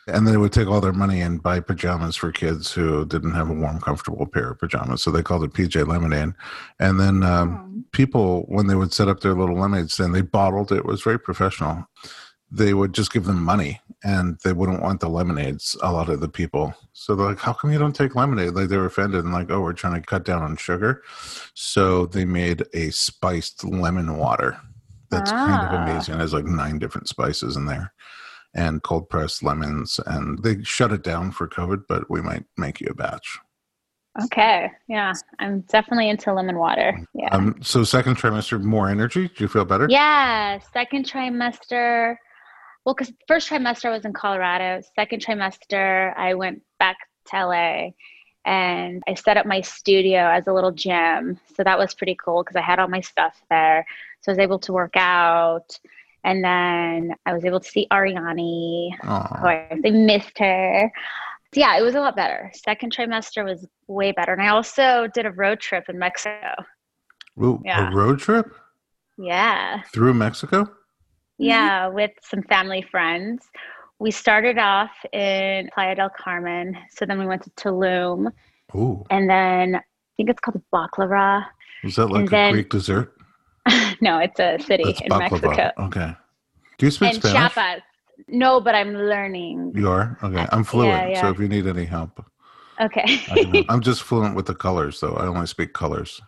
And 0.07 0.27
they 0.27 0.37
would 0.37 0.51
take 0.51 0.67
all 0.67 0.81
their 0.81 0.91
money 0.93 1.21
and 1.21 1.41
buy 1.43 1.59
pajamas 1.59 2.15
for 2.15 2.31
kids 2.31 2.71
who 2.71 3.05
didn't 3.05 3.33
have 3.35 3.49
a 3.49 3.53
warm, 3.53 3.79
comfortable 3.79 4.25
pair 4.25 4.51
of 4.51 4.59
pajamas. 4.59 5.03
So 5.03 5.11
they 5.11 5.21
called 5.21 5.43
it 5.43 5.53
PJ 5.53 5.87
Lemonade. 5.87 6.33
And 6.79 6.99
then 6.99 7.23
um, 7.23 7.85
people, 7.91 8.43
when 8.47 8.67
they 8.67 8.75
would 8.75 8.93
set 8.93 9.07
up 9.07 9.19
their 9.19 9.33
little 9.35 9.57
lemonade 9.57 9.91
stand, 9.91 10.15
they 10.15 10.21
bottled 10.21 10.71
it. 10.71 10.77
It 10.77 10.85
was 10.85 11.01
very 11.03 11.19
professional. 11.19 11.85
They 12.49 12.73
would 12.73 12.93
just 12.93 13.13
give 13.13 13.25
them 13.25 13.41
money 13.43 13.79
and 14.03 14.37
they 14.43 14.51
wouldn't 14.53 14.81
want 14.81 14.99
the 14.99 15.07
lemonades, 15.07 15.77
a 15.83 15.91
lot 15.93 16.09
of 16.09 16.19
the 16.19 16.27
people. 16.27 16.73
So 16.93 17.15
they're 17.15 17.27
like, 17.27 17.39
how 17.39 17.53
come 17.53 17.71
you 17.71 17.77
don't 17.79 17.95
take 17.95 18.15
lemonade? 18.15 18.53
Like 18.55 18.67
they 18.69 18.77
were 18.77 18.87
offended 18.87 19.23
and 19.23 19.31
like, 19.33 19.51
oh, 19.51 19.61
we're 19.61 19.71
trying 19.73 20.01
to 20.01 20.05
cut 20.05 20.25
down 20.25 20.41
on 20.41 20.57
sugar. 20.57 21.03
So 21.53 22.07
they 22.07 22.25
made 22.25 22.63
a 22.73 22.89
spiced 22.89 23.63
lemon 23.63 24.17
water 24.17 24.57
that's 25.11 25.31
kind 25.31 25.61
of 25.67 25.79
Ah. 25.79 25.83
amazing. 25.83 26.15
It 26.15 26.19
has 26.19 26.33
like 26.33 26.45
nine 26.45 26.79
different 26.79 27.07
spices 27.07 27.55
in 27.55 27.65
there 27.65 27.93
and 28.53 28.83
cold 28.83 29.09
pressed 29.09 29.43
lemons. 29.43 29.99
And 30.05 30.41
they 30.43 30.63
shut 30.63 30.91
it 30.91 31.03
down 31.03 31.31
for 31.31 31.47
COVID, 31.47 31.83
but 31.87 32.09
we 32.09 32.21
might 32.21 32.45
make 32.57 32.81
you 32.81 32.87
a 32.91 32.93
batch. 32.93 33.39
Okay. 34.23 34.69
Yeah. 34.89 35.13
I'm 35.39 35.61
definitely 35.61 36.09
into 36.09 36.33
lemon 36.33 36.57
water. 36.57 36.99
Yeah. 37.13 37.29
Um, 37.31 37.55
so 37.61 37.83
second 37.83 38.17
trimester, 38.17 38.61
more 38.61 38.89
energy. 38.89 39.29
Do 39.29 39.43
you 39.43 39.47
feel 39.47 39.63
better? 39.63 39.87
Yeah, 39.89 40.59
second 40.73 41.05
trimester. 41.05 42.15
Well, 42.85 42.95
because 42.95 43.13
first 43.27 43.49
trimester 43.49 43.85
I 43.85 43.91
was 43.91 44.05
in 44.05 44.13
Colorado. 44.13 44.81
Second 44.95 45.23
trimester, 45.23 46.15
I 46.17 46.33
went 46.33 46.61
back 46.77 46.97
to 47.27 47.45
LA 47.45 47.89
and 48.43 49.03
I 49.07 49.13
set 49.13 49.37
up 49.37 49.45
my 49.45 49.61
studio 49.61 50.27
as 50.27 50.47
a 50.47 50.53
little 50.53 50.71
gym. 50.71 51.39
So 51.55 51.63
that 51.63 51.77
was 51.77 51.93
pretty 51.93 52.17
cool 52.23 52.43
because 52.43 52.55
I 52.55 52.61
had 52.61 52.79
all 52.79 52.87
my 52.87 53.01
stuff 53.01 53.41
there. 53.49 53.85
So 54.21 54.31
I 54.31 54.33
was 54.33 54.39
able 54.39 54.59
to 54.59 54.73
work 54.73 54.95
out. 54.95 55.79
And 56.23 56.43
then 56.43 57.15
I 57.25 57.33
was 57.33 57.45
able 57.45 57.59
to 57.59 57.67
see 57.69 57.87
Arianny. 57.91 58.89
Of 59.03 59.09
Aw. 59.09 59.39
course, 59.41 59.81
I 59.85 59.89
missed 59.89 60.37
her. 60.39 60.91
So 61.53 61.59
yeah, 61.59 61.77
it 61.77 61.81
was 61.81 61.95
a 61.95 61.99
lot 61.99 62.15
better. 62.15 62.51
Second 62.53 62.95
trimester 62.95 63.43
was 63.43 63.65
way 63.87 64.11
better. 64.11 64.31
And 64.33 64.41
I 64.41 64.49
also 64.49 65.07
did 65.13 65.25
a 65.25 65.31
road 65.31 65.59
trip 65.59 65.85
in 65.89 65.97
Mexico. 65.99 66.53
Ooh, 67.41 67.61
Yeah. 67.65 67.89
A 67.91 67.95
road 67.95 68.19
trip 68.19 68.53
Yeah. 69.17 69.81
through 69.93 70.13
Mexico? 70.13 70.65
Yeah, 71.37 71.87
with 71.87 72.11
some 72.21 72.43
family 72.43 72.83
friends. 72.83 73.49
We 73.99 74.11
started 74.11 74.57
off 74.57 74.91
in 75.11 75.69
Playa 75.73 75.95
del 75.95 76.09
Carmen. 76.17 76.77
So 76.91 77.05
then 77.05 77.19
we 77.19 77.25
went 77.25 77.43
to 77.43 77.49
Tulum. 77.51 78.31
Ooh, 78.75 79.03
And 79.09 79.29
then 79.29 79.75
I 79.75 79.81
think 80.17 80.29
it's 80.29 80.39
called 80.39 80.61
baklava. 80.73 81.45
is 81.83 81.95
that 81.95 82.07
like 82.07 82.19
And 82.21 82.27
a 82.27 82.31
then- 82.31 82.53
Greek 82.53 82.69
dessert? 82.69 83.15
No, 84.01 84.17
it's 84.19 84.39
a 84.39 84.57
city 84.59 84.83
That's 84.85 85.01
in 85.01 85.07
baklava. 85.09 85.31
Mexico. 85.31 85.71
Okay. 85.79 86.15
Do 86.77 86.85
you 86.85 86.91
speak 86.91 87.13
And 87.13 87.17
Spanish? 87.23 87.53
Chiapas. 87.53 87.81
No, 88.27 88.59
but 88.61 88.75
I'm 88.75 88.93
learning. 88.93 89.73
You 89.75 89.89
are? 89.89 90.17
Okay. 90.23 90.45
I'm 90.51 90.63
fluent. 90.63 91.17
So 91.17 91.23
yeah. 91.23 91.31
if 91.31 91.39
you 91.39 91.47
need 91.47 91.67
any 91.67 91.85
help, 91.85 92.23
Okay. 92.79 93.03
I 93.29 93.35
can 93.35 93.53
help. 93.53 93.65
I'm 93.69 93.81
just 93.81 94.01
fluent 94.03 94.35
with 94.35 94.45
the 94.47 94.55
colors, 94.55 94.99
though. 94.99 95.13
I 95.13 95.27
only 95.27 95.47
speak 95.47 95.73
colors. 95.73 96.21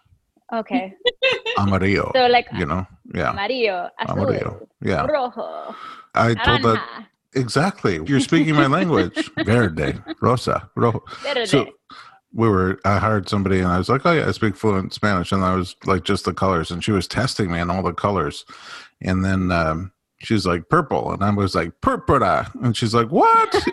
okay. 0.54 0.94
Amarillo. 1.58 2.12
So 2.16 2.28
like 2.28 2.48
you 2.58 2.66
know? 2.66 2.86
Yeah. 3.14 3.30
amarillo, 3.32 3.90
azul, 4.00 4.20
Amarillo. 4.20 4.68
Yeah. 4.82 5.06
rojo, 5.06 5.76
I 6.16 6.34
told 6.34 6.64
that 6.64 7.06
exactly. 7.34 8.00
You're 8.06 8.20
speaking 8.20 8.56
my 8.56 8.68
language. 8.68 9.30
Verde, 9.46 10.00
rosa, 10.22 10.70
rojo. 10.76 11.04
verde. 11.22 11.46
So 11.46 11.68
we 12.34 12.50
were, 12.50 12.80
I 12.84 12.98
hired 12.98 13.30
somebody 13.30 13.60
and 13.60 13.68
I 13.68 13.78
was 13.78 13.90
like, 13.90 14.06
oh, 14.06 14.12
yeah, 14.12 14.28
I 14.28 14.32
speak 14.32 14.56
fluent 14.56 14.94
Spanish. 14.94 15.32
And 15.32 15.44
I 15.44 15.56
was 15.56 15.76
like, 15.86 16.04
just 16.04 16.26
the 16.26 16.34
colors. 16.34 16.72
And 16.72 16.84
she 16.84 16.92
was 16.92 17.08
testing 17.08 17.52
me 17.52 17.60
on 17.60 17.70
all 17.70 17.84
the 17.84 17.94
colors. 17.94 18.46
And 19.02 19.24
then 19.24 19.52
um, 19.52 19.92
she's 20.20 20.46
like, 20.46 20.70
purple. 20.70 21.12
And 21.12 21.24
I 21.24 21.30
was 21.30 21.54
like, 21.54 21.80
purpura. 21.82 22.52
And 22.62 22.76
she's 22.76 22.96
like, 22.96 23.10
what? 23.10 23.54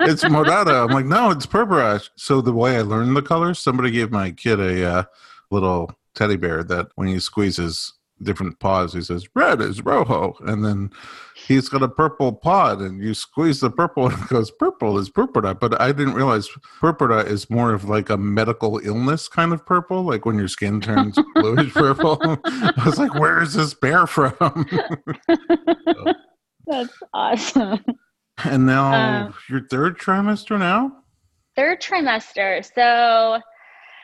it's 0.00 0.24
morada. 0.24 0.84
I'm 0.84 0.94
like, 0.94 1.06
no, 1.06 1.30
it's 1.30 1.46
purpura. 1.46 2.00
So 2.16 2.40
the 2.40 2.52
way 2.52 2.76
I 2.76 2.82
learned 2.82 3.16
the 3.16 3.22
colors, 3.22 3.58
somebody 3.58 3.90
gave 3.90 4.10
my 4.10 4.30
kid 4.30 4.58
a 4.58 4.88
uh, 4.88 5.04
little 5.50 5.92
teddy 6.14 6.36
bear 6.36 6.62
that 6.64 6.88
when 6.94 7.08
he 7.08 7.18
squeezes 7.18 7.92
different 8.22 8.58
paws, 8.60 8.92
he 8.94 9.00
says, 9.02 9.26
red 9.34 9.60
is 9.60 9.84
rojo. 9.84 10.34
And 10.46 10.64
then 10.64 10.90
he's 11.34 11.68
got 11.68 11.82
a 11.82 11.88
purple 11.88 12.32
pod 12.32 12.80
and 12.80 13.02
you 13.02 13.14
squeeze 13.14 13.60
the 13.60 13.70
purple 13.70 14.06
and 14.10 14.22
it 14.22 14.28
goes, 14.28 14.50
purple 14.50 14.98
is 14.98 15.08
purpura. 15.10 15.54
But 15.54 15.80
I 15.80 15.92
didn't 15.92 16.14
realize 16.14 16.48
purpura 16.80 17.24
is 17.24 17.48
more 17.50 17.72
of 17.72 17.84
like 17.88 18.10
a 18.10 18.16
medical 18.16 18.78
illness 18.84 19.28
kind 19.28 19.52
of 19.52 19.64
purple, 19.66 20.02
like 20.02 20.24
when 20.26 20.38
your 20.38 20.48
skin 20.48 20.80
turns 20.80 21.18
bluish 21.34 21.72
purple. 21.74 22.18
I 22.44 22.82
was 22.84 22.98
like, 22.98 23.14
where 23.14 23.42
is 23.42 23.54
this 23.54 23.74
bear 23.74 24.06
from? 24.06 24.66
That's 26.66 26.94
awesome. 27.12 27.84
and 28.44 28.66
now 28.66 29.24
Um, 29.26 29.34
your 29.48 29.66
third 29.68 29.98
trimester 29.98 30.58
now? 30.58 30.92
Third 31.56 31.80
trimester. 31.82 32.64
So 32.74 33.40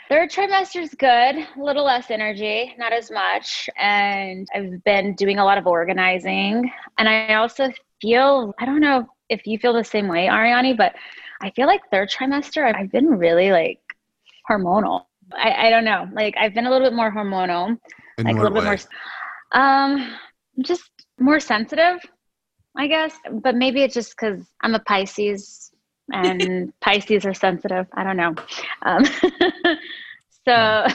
third 0.09 0.31
trimester 0.31 0.81
is 0.83 0.95
good, 0.95 1.37
a 1.37 1.47
little 1.57 1.85
less 1.85 2.11
energy, 2.11 2.75
not 2.79 2.93
as 2.93 3.11
much. 3.11 3.69
And 3.77 4.49
I've 4.55 4.83
been 4.85 5.15
doing 5.15 5.39
a 5.39 5.45
lot 5.45 5.59
of 5.59 5.67
organizing. 5.67 6.71
And 6.99 7.09
I 7.09 7.35
also 7.35 7.71
feel, 8.01 8.55
I 8.59 8.65
don't 8.65 8.81
know 8.81 9.07
if 9.29 9.47
you 9.47 9.59
feel 9.59 9.73
the 9.75 9.85
same 9.85 10.09
way, 10.09 10.27
Arianny, 10.27 10.77
but 10.77 10.95
I 11.43 11.51
feel 11.51 11.67
like 11.67 11.83
third 11.91 12.11
trimester, 12.11 12.75
I've 12.75 12.91
been 12.91 13.07
really 13.07 13.53
like 13.53 13.81
hormonal. 14.51 15.05
I, 15.33 15.67
I 15.67 15.71
don't 15.71 15.85
know. 15.85 16.09
Like 16.13 16.35
I've 16.39 16.55
been 16.55 16.67
a 16.67 16.71
little 16.71 16.89
bit 16.89 16.97
more 16.97 17.13
hormonal, 17.13 17.79
In 18.17 18.25
like 18.25 18.37
a 18.37 18.39
little 18.39 18.53
way? 18.53 18.61
bit 18.61 18.87
more, 19.55 19.63
um, 19.63 20.15
just 20.63 20.91
more 21.21 21.39
sensitive, 21.39 21.99
I 22.77 22.87
guess. 22.87 23.15
But 23.43 23.55
maybe 23.57 23.83
it's 23.83 23.95
just 23.95 24.17
because 24.17 24.47
I'm 24.63 24.75
a 24.75 24.81
Pisces 24.81 25.68
and 26.13 26.73
Pisces 26.81 27.25
are 27.27 27.35
sensitive. 27.35 27.87
I 27.95 28.05
don't 28.05 28.17
know. 28.17 28.35
Um, 28.83 29.05
so 30.47 30.87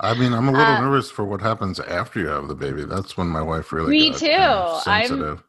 I 0.00 0.14
mean, 0.18 0.32
I'm 0.32 0.48
a 0.48 0.52
little 0.52 0.66
Uh, 0.66 0.80
nervous 0.80 1.10
for 1.10 1.24
what 1.24 1.40
happens 1.40 1.78
after 1.80 2.20
you 2.20 2.26
have 2.28 2.48
the 2.48 2.54
baby. 2.54 2.84
That's 2.84 3.16
when 3.16 3.28
my 3.28 3.42
wife 3.42 3.72
really 3.72 3.90
Me 3.90 4.10
got 4.10 4.18
too. 4.18 4.26
kind 4.26 4.36
of 4.36 4.86
I'm- 4.88 5.06
sensitive. 5.06 5.42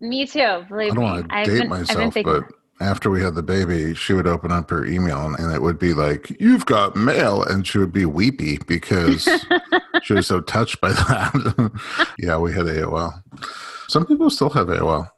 me 0.00 0.26
too. 0.26 0.40
I 0.40 0.88
don't 0.88 1.00
want 1.02 1.28
to 1.30 1.44
date 1.44 1.58
been, 1.60 1.68
myself, 1.68 2.14
but 2.24 2.44
after 2.80 3.10
we 3.10 3.20
had 3.20 3.34
the 3.34 3.42
baby, 3.42 3.92
she 3.94 4.12
would 4.12 4.28
open 4.28 4.52
up 4.52 4.70
her 4.70 4.84
email 4.86 5.26
and, 5.26 5.36
and 5.38 5.52
it 5.52 5.60
would 5.62 5.78
be 5.80 5.94
like, 5.94 6.30
"You've 6.40 6.64
got 6.66 6.94
mail," 6.94 7.42
and 7.42 7.66
she 7.66 7.78
would 7.78 7.92
be 7.92 8.04
weepy 8.04 8.58
because 8.68 9.28
she 10.04 10.12
was 10.12 10.28
so 10.28 10.40
touched 10.40 10.80
by 10.80 10.90
that. 10.92 11.72
yeah, 12.18 12.38
we 12.38 12.52
had 12.52 12.66
AOL. 12.66 13.20
Some 13.88 14.06
people 14.06 14.30
still 14.30 14.50
have 14.50 14.68
AOL. 14.68 15.08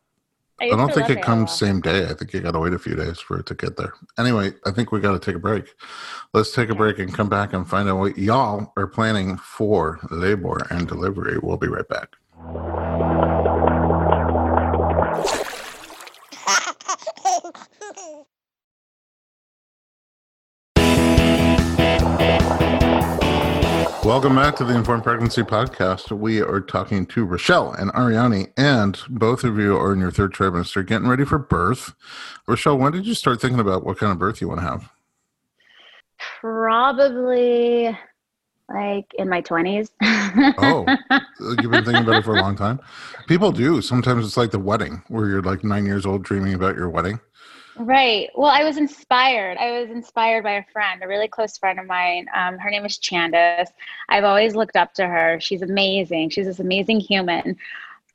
I 0.60 0.76
don't 0.76 0.92
think 0.92 1.08
it 1.10 1.22
comes 1.22 1.52
same 1.52 1.80
day. 1.80 2.04
I 2.04 2.14
think 2.14 2.32
you 2.32 2.40
got 2.40 2.52
to 2.52 2.60
wait 2.60 2.74
a 2.74 2.78
few 2.78 2.94
days 2.94 3.18
for 3.18 3.38
it 3.38 3.46
to 3.46 3.54
get 3.54 3.76
there. 3.76 3.94
Anyway, 4.18 4.52
I 4.66 4.70
think 4.70 4.92
we 4.92 5.00
got 5.00 5.12
to 5.12 5.18
take 5.18 5.36
a 5.36 5.40
break. 5.40 5.74
Let's 6.34 6.52
take 6.52 6.68
a 6.68 6.74
break 6.74 6.98
and 6.98 7.12
come 7.12 7.28
back 7.28 7.52
and 7.52 7.68
find 7.68 7.88
out 7.88 7.98
what 7.98 8.18
y'all 8.18 8.72
are 8.76 8.86
planning 8.86 9.36
for 9.38 9.98
labor 10.10 10.66
and 10.70 10.86
delivery. 10.86 11.38
We'll 11.38 11.56
be 11.56 11.68
right 11.68 11.88
back. 11.88 12.16
Welcome 24.10 24.34
back 24.34 24.56
to 24.56 24.64
the 24.64 24.74
Informed 24.74 25.04
Pregnancy 25.04 25.42
Podcast. 25.42 26.10
We 26.10 26.40
are 26.40 26.60
talking 26.60 27.06
to 27.06 27.24
Richelle 27.24 27.72
and 27.74 27.92
Arianny, 27.92 28.52
and 28.56 28.98
both 29.08 29.44
of 29.44 29.56
you 29.56 29.76
are 29.76 29.92
in 29.92 30.00
your 30.00 30.10
third 30.10 30.34
trimester 30.34 30.84
getting 30.84 31.06
ready 31.06 31.24
for 31.24 31.38
birth. 31.38 31.94
Richelle, 32.48 32.76
when 32.76 32.90
did 32.90 33.06
you 33.06 33.14
start 33.14 33.40
thinking 33.40 33.60
about 33.60 33.84
what 33.84 33.98
kind 33.98 34.10
of 34.10 34.18
birth 34.18 34.40
you 34.40 34.48
want 34.48 34.62
to 34.62 34.66
have? 34.66 34.90
Probably 36.40 37.96
like 38.68 39.06
in 39.16 39.28
my 39.28 39.42
20s. 39.42 39.90
oh, 40.58 40.84
you've 41.62 41.70
been 41.70 41.84
thinking 41.84 42.02
about 42.02 42.16
it 42.16 42.24
for 42.24 42.34
a 42.34 42.42
long 42.42 42.56
time? 42.56 42.80
People 43.28 43.52
do. 43.52 43.80
Sometimes 43.80 44.26
it's 44.26 44.36
like 44.36 44.50
the 44.50 44.58
wedding 44.58 45.04
where 45.06 45.28
you're 45.28 45.40
like 45.40 45.62
nine 45.62 45.86
years 45.86 46.04
old 46.04 46.24
dreaming 46.24 46.54
about 46.54 46.74
your 46.74 46.90
wedding. 46.90 47.20
Right. 47.80 48.28
Well, 48.34 48.50
I 48.50 48.62
was 48.62 48.76
inspired. 48.76 49.56
I 49.56 49.80
was 49.80 49.90
inspired 49.90 50.44
by 50.44 50.52
a 50.52 50.64
friend, 50.70 51.02
a 51.02 51.08
really 51.08 51.28
close 51.28 51.56
friend 51.56 51.80
of 51.80 51.86
mine. 51.86 52.26
Um, 52.36 52.58
her 52.58 52.68
name 52.68 52.84
is 52.84 52.98
Chandis. 52.98 53.68
I've 54.10 54.24
always 54.24 54.54
looked 54.54 54.76
up 54.76 54.92
to 54.94 55.06
her. 55.06 55.40
She's 55.40 55.62
amazing. 55.62 56.28
She's 56.28 56.44
this 56.44 56.60
amazing 56.60 57.00
human. 57.00 57.56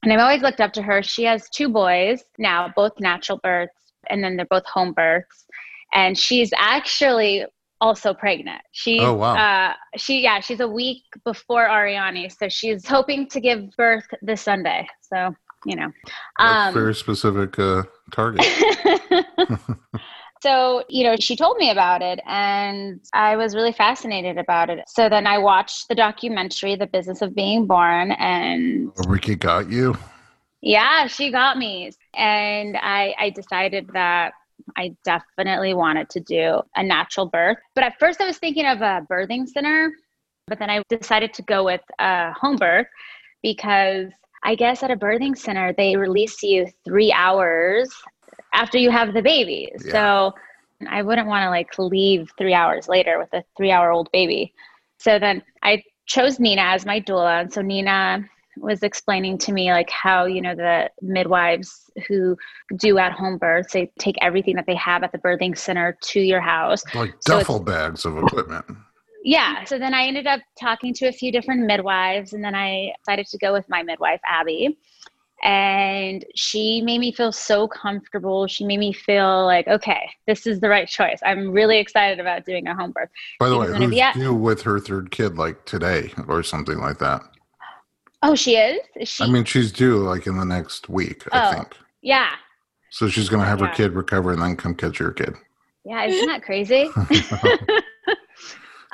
And 0.04 0.14
I've 0.14 0.20
always 0.20 0.44
looked 0.44 0.62
up 0.62 0.72
to 0.74 0.84
her. 0.84 1.02
She 1.02 1.24
has 1.24 1.50
two 1.50 1.68
boys 1.68 2.24
now, 2.38 2.72
both 2.76 3.00
natural 3.00 3.40
births, 3.40 3.94
and 4.12 4.24
then 4.24 4.36
they're 4.36 4.46
both 4.46 4.68
home 4.68 4.94
births. 4.94 5.48
And 5.94 6.16
she's 6.16 6.52
actually 6.56 7.46
also 7.82 8.14
pregnant. 8.14 8.62
She's 8.72 9.02
oh, 9.02 9.16
wow. 9.16 9.36
uh, 9.36 9.74
she 9.98 10.22
yeah, 10.22 10.42
she's 10.42 10.60
a 10.60 10.68
week 10.68 11.06
before 11.24 11.68
Arianny, 11.68 12.32
so 12.32 12.50
she's 12.50 12.86
hoping 12.86 13.28
to 13.30 13.40
give 13.40 13.76
birth 13.78 14.06
this 14.22 14.42
Sunday. 14.42 14.88
So 15.02 15.34
you 15.66 15.76
know, 15.76 15.92
um, 16.38 16.72
very 16.72 16.94
specific 16.94 17.58
uh, 17.58 17.84
target. 18.12 18.46
so 20.42 20.84
you 20.90 21.04
know 21.04 21.16
she 21.20 21.36
told 21.36 21.58
me 21.58 21.70
about 21.70 22.02
it 22.02 22.20
and 22.28 23.00
i 23.14 23.36
was 23.36 23.56
really 23.56 23.72
fascinated 23.72 24.38
about 24.38 24.70
it. 24.70 24.80
So 24.88 25.10
then 25.10 25.28
i 25.28 25.38
watched 25.38 25.88
the 25.88 25.96
documentary 25.96 26.76
the 26.76 26.88
business 26.88 27.22
of 27.22 27.36
being 27.36 27.66
born 27.66 28.12
and 28.12 28.92
oh, 28.98 29.10
Ricki 29.10 29.36
got 29.36 29.70
you? 29.70 29.98
Yeah 30.62 31.08
she 31.08 31.32
got 31.32 31.58
me. 31.58 31.92
And 32.14 32.78
i 32.78 33.14
i 33.18 33.30
decided 33.30 33.90
that 33.94 34.34
i 34.78 34.96
definitely 35.04 35.74
wanted 35.74 36.10
to 36.10 36.20
do 36.20 36.62
a 36.76 36.84
natural 36.84 37.28
birth. 37.28 37.58
But 37.74 37.84
at 37.84 38.00
first 38.00 38.22
i 38.22 38.26
was 38.26 38.38
thinking 38.38 38.66
of 38.66 38.82
a 38.82 39.06
birthing 39.10 39.48
center 39.48 39.92
but 40.48 40.60
then 40.60 40.70
i 40.70 40.82
decided 40.90 41.34
to 41.34 41.42
go 41.42 41.64
with 41.64 41.82
a 42.00 42.32
home 42.34 42.58
birth 42.58 42.88
because 43.42 44.12
I 44.46 44.54
guess 44.54 44.84
at 44.84 44.92
a 44.92 44.96
birthing 44.96 45.36
center, 45.36 45.74
they 45.74 45.96
release 45.96 46.44
you 46.44 46.68
three 46.86 47.12
hours 47.12 47.92
after 48.56 48.78
you 48.78 48.90
have 48.90 49.14
the 49.14 49.22
baby. 49.22 49.72
Yeah. 49.86 49.92
So 49.92 50.34
I 50.90 51.02
wouldn't 51.02 51.28
want 51.28 51.44
to 51.44 51.50
like 51.50 51.78
leave 51.78 52.32
three 52.38 52.54
hours 52.54 52.88
later 52.88 53.18
with 53.20 53.30
a 53.34 53.44
three 53.56 53.72
hour 53.72 53.92
old 53.92 54.10
baby. 54.12 54.54
So 54.98 55.20
then 55.20 55.44
I 55.64 55.84
chose 56.06 56.40
Nina 56.40 56.62
as 56.62 56.86
my 56.86 57.00
doula. 57.00 57.42
And 57.42 57.54
so 57.54 57.62
Nina 57.62 58.26
was 58.58 58.84
explaining 58.84 59.38
to 59.40 59.52
me 59.52 59.72
like 59.72 59.90
how, 59.90 60.26
you 60.26 60.42
know, 60.42 60.56
the 60.56 60.90
midwives 61.02 61.90
who 62.08 62.38
do 62.78 62.98
at 62.98 63.12
home 63.12 63.38
births, 63.38 63.74
they 63.74 63.92
take 64.00 64.16
everything 64.22 64.56
that 64.56 64.66
they 64.66 64.76
have 64.76 65.04
at 65.04 65.12
the 65.12 65.18
birthing 65.18 65.58
center 65.58 65.98
to 66.02 66.20
your 66.20 66.42
house. 66.42 66.84
Like 66.94 67.20
duffel 67.22 67.60
bags 67.60 68.06
of 68.06 68.18
equipment 68.18 68.66
yeah 69.26 69.64
so 69.64 69.80
then 69.80 69.94
i 69.94 70.06
ended 70.06 70.28
up 70.28 70.40
talking 70.58 70.94
to 70.94 71.08
a 71.08 71.12
few 71.12 71.32
different 71.32 71.66
midwives 71.66 72.34
and 72.34 72.44
then 72.44 72.54
i 72.54 72.94
decided 73.00 73.26
to 73.26 73.38
go 73.40 73.52
with 73.52 73.68
my 73.68 73.82
midwife 73.82 74.22
abby 74.26 74.78
and 75.46 76.26
she 76.34 76.82
made 76.82 76.98
me 76.98 77.12
feel 77.12 77.32
so 77.32 77.68
comfortable. 77.68 78.48
She 78.48 78.66
made 78.66 78.80
me 78.80 78.92
feel 78.92 79.46
like 79.46 79.68
okay 79.68 80.10
this 80.28 80.48
is 80.48 80.60
the 80.60 80.68
right 80.68 80.88
choice. 80.88 81.20
I'm 81.24 81.52
really 81.52 81.78
excited 81.78 82.20
about 82.20 82.46
doing 82.46 82.68
a 82.68 82.76
home 82.76 82.92
birth. 82.92 83.10
By 83.40 83.50
the 83.50 83.58
way 83.58 83.68
who's 83.68 83.98
at- 84.00 84.16
due 84.16 84.34
with 84.34 84.64
her 84.64 84.80
third 84.80 85.12
kid 85.12 85.38
like 85.38 85.64
today 85.66 86.12
or 86.28 86.42
something 86.44 86.80
like 86.80 86.98
that? 86.98 87.22
Oh 88.24 88.34
she 88.34 88.58
is, 88.58 88.80
is 88.96 89.08
she- 89.08 89.24
i 89.24 89.28
mean 89.28 89.46
she's 89.46 89.72
due 89.72 89.98
like 89.98 90.26
in 90.26 90.38
the 90.38 90.46
next 90.46 90.90
week 90.90 91.24
i 91.32 91.48
oh, 91.48 91.54
think. 91.54 91.76
yeah. 92.02 92.32
So 92.90 93.08
she's 93.08 93.30
gonna 93.30 93.46
have 93.46 93.60
yeah. 93.60 93.68
her 93.68 93.74
kid 93.74 93.94
recover 93.94 94.34
and 94.34 94.42
then 94.42 94.56
come 94.56 94.74
catch 94.74 95.00
your 95.00 95.12
kid. 95.12 95.36
Yeah 95.86 96.06
isn't 96.06 96.28
that 96.28 96.42
crazy? 96.42 96.90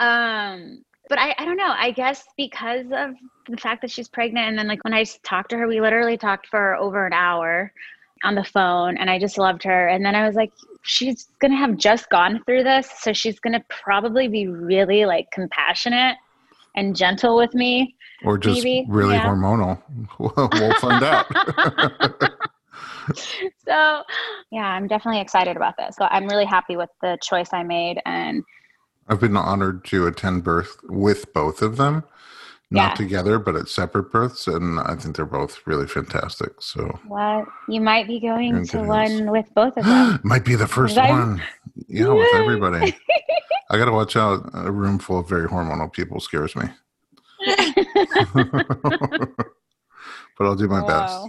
Um, 0.02 0.84
but 1.12 1.19
I, 1.19 1.36
I 1.38 1.43
don't 1.43 1.58
know. 1.58 1.74
I 1.78 1.91
guess 1.91 2.24
because 2.38 2.86
of 2.93 3.15
the 3.50 3.58
fact 3.58 3.82
that 3.82 3.91
she's 3.91 4.08
pregnant, 4.08 4.47
and 4.47 4.58
then 4.58 4.69
like 4.69 4.82
when 4.86 4.93
I 4.93 5.04
talked 5.24 5.50
to 5.50 5.58
her, 5.58 5.67
we 5.67 5.82
literally 5.82 6.17
talked 6.17 6.47
for 6.47 6.76
over 6.78 7.06
an 7.06 7.12
hour 7.12 7.74
on 8.24 8.34
the 8.34 8.45
phone, 8.45 8.95
and 8.95 9.10
I 9.10 9.19
just 9.19 9.38
loved 9.38 9.62
her. 9.63 9.89
And 9.89 10.06
then 10.06 10.15
I 10.15 10.26
was 10.26 10.38
like, 10.38 10.54
she's 10.84 11.28
gonna 11.41 11.58
have 11.58 11.76
just 11.76 12.10
gone 12.10 12.41
through 12.45 12.63
this, 12.63 12.89
so 13.02 13.12
she's 13.12 13.41
gonna 13.41 13.62
probably 13.67 14.30
be 14.30 14.47
really 14.47 15.04
like 15.04 15.30
compassionate 15.34 16.15
and 16.78 16.95
gentle 16.95 17.36
with 17.36 17.54
me. 17.54 17.93
Or 18.24 18.38
just 18.38 18.63
maybe. 18.63 18.86
really 18.88 19.15
yeah. 19.15 19.26
hormonal. 19.26 19.82
we'll 20.17 20.74
find 20.76 21.04
out. 21.04 21.26
so, 23.67 24.04
yeah, 24.50 24.62
I'm 24.62 24.88
definitely 24.88 25.19
excited 25.19 25.58
about 25.58 25.76
this. 25.78 25.97
So 25.97 26.08
I'm 26.10 26.26
really 26.28 26.45
happy 26.45 26.78
with 26.78 26.89
the 27.02 27.17
choice 27.21 27.50
I 27.52 27.63
made, 27.63 28.00
and 28.06 28.45
I've 29.12 29.19
been 29.19 29.36
honored 29.36 29.84
to 29.86 30.08
attend 30.08 30.45
birth 30.45 30.78
with 30.84 31.34
both 31.34 31.62
of 31.62 31.76
them, 31.76 32.06
not 32.69 32.91
yeah. 32.91 32.95
together, 32.95 33.39
but 33.39 33.58
at 33.58 33.67
separate 33.67 34.10
births, 34.10 34.47
and 34.47 34.80
I 34.80 34.95
think 34.95 35.17
they're 35.17 35.26
both 35.26 35.60
really 35.67 35.86
fantastic. 35.86 36.54
So, 36.62 36.97
what 37.10 37.45
you 37.67 37.82
might 37.82 38.08
be 38.08 38.21
going 38.21 38.65
to 38.67 38.84
one 38.84 39.30
with 39.30 39.54
both 39.54 39.76
of 39.76 39.84
them? 39.84 40.21
might 40.24 40.45
be 40.45 40.56
the 40.56 40.63
1st 40.63 41.10
one. 41.10 41.41
Yeah, 41.89 42.08
with 42.08 42.34
everybody. 42.36 42.97
I 43.69 43.78
got 43.78 43.86
to 43.86 43.91
watch 43.91 44.15
out. 44.15 44.50
A 44.54 44.71
room 44.71 44.97
full 44.97 45.19
of 45.19 45.28
very 45.28 45.45
hormonal 45.50 45.91
people 45.91 46.21
scares 46.21 46.56
me. 46.56 46.67
but 48.34 48.45
I'll 50.39 50.56
do 50.56 50.69
my 50.69 50.88
best. 50.88 51.28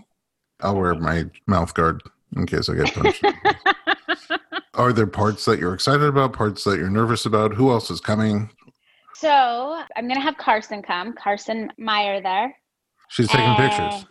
I'll 0.60 0.76
wear 0.76 0.94
my 0.94 1.24
mouth 1.48 1.74
guard 1.74 2.00
in 2.36 2.46
case 2.46 2.68
I 2.68 2.76
get 2.76 2.94
punched. 2.94 3.24
Are 4.74 4.92
there 4.92 5.06
parts 5.06 5.44
that 5.44 5.58
you're 5.58 5.74
excited 5.74 6.04
about, 6.04 6.32
parts 6.32 6.64
that 6.64 6.78
you're 6.78 6.88
nervous 6.88 7.26
about? 7.26 7.52
Who 7.52 7.70
else 7.70 7.90
is 7.90 8.00
coming? 8.00 8.50
So 9.14 9.82
I'm 9.96 10.04
going 10.08 10.16
to 10.16 10.22
have 10.22 10.38
Carson 10.38 10.82
come, 10.82 11.12
Carson 11.12 11.70
Meyer 11.76 12.22
there. 12.22 12.56
She's 13.08 13.28
taking 13.28 13.46
and 13.46 13.56
pictures. 13.58 14.06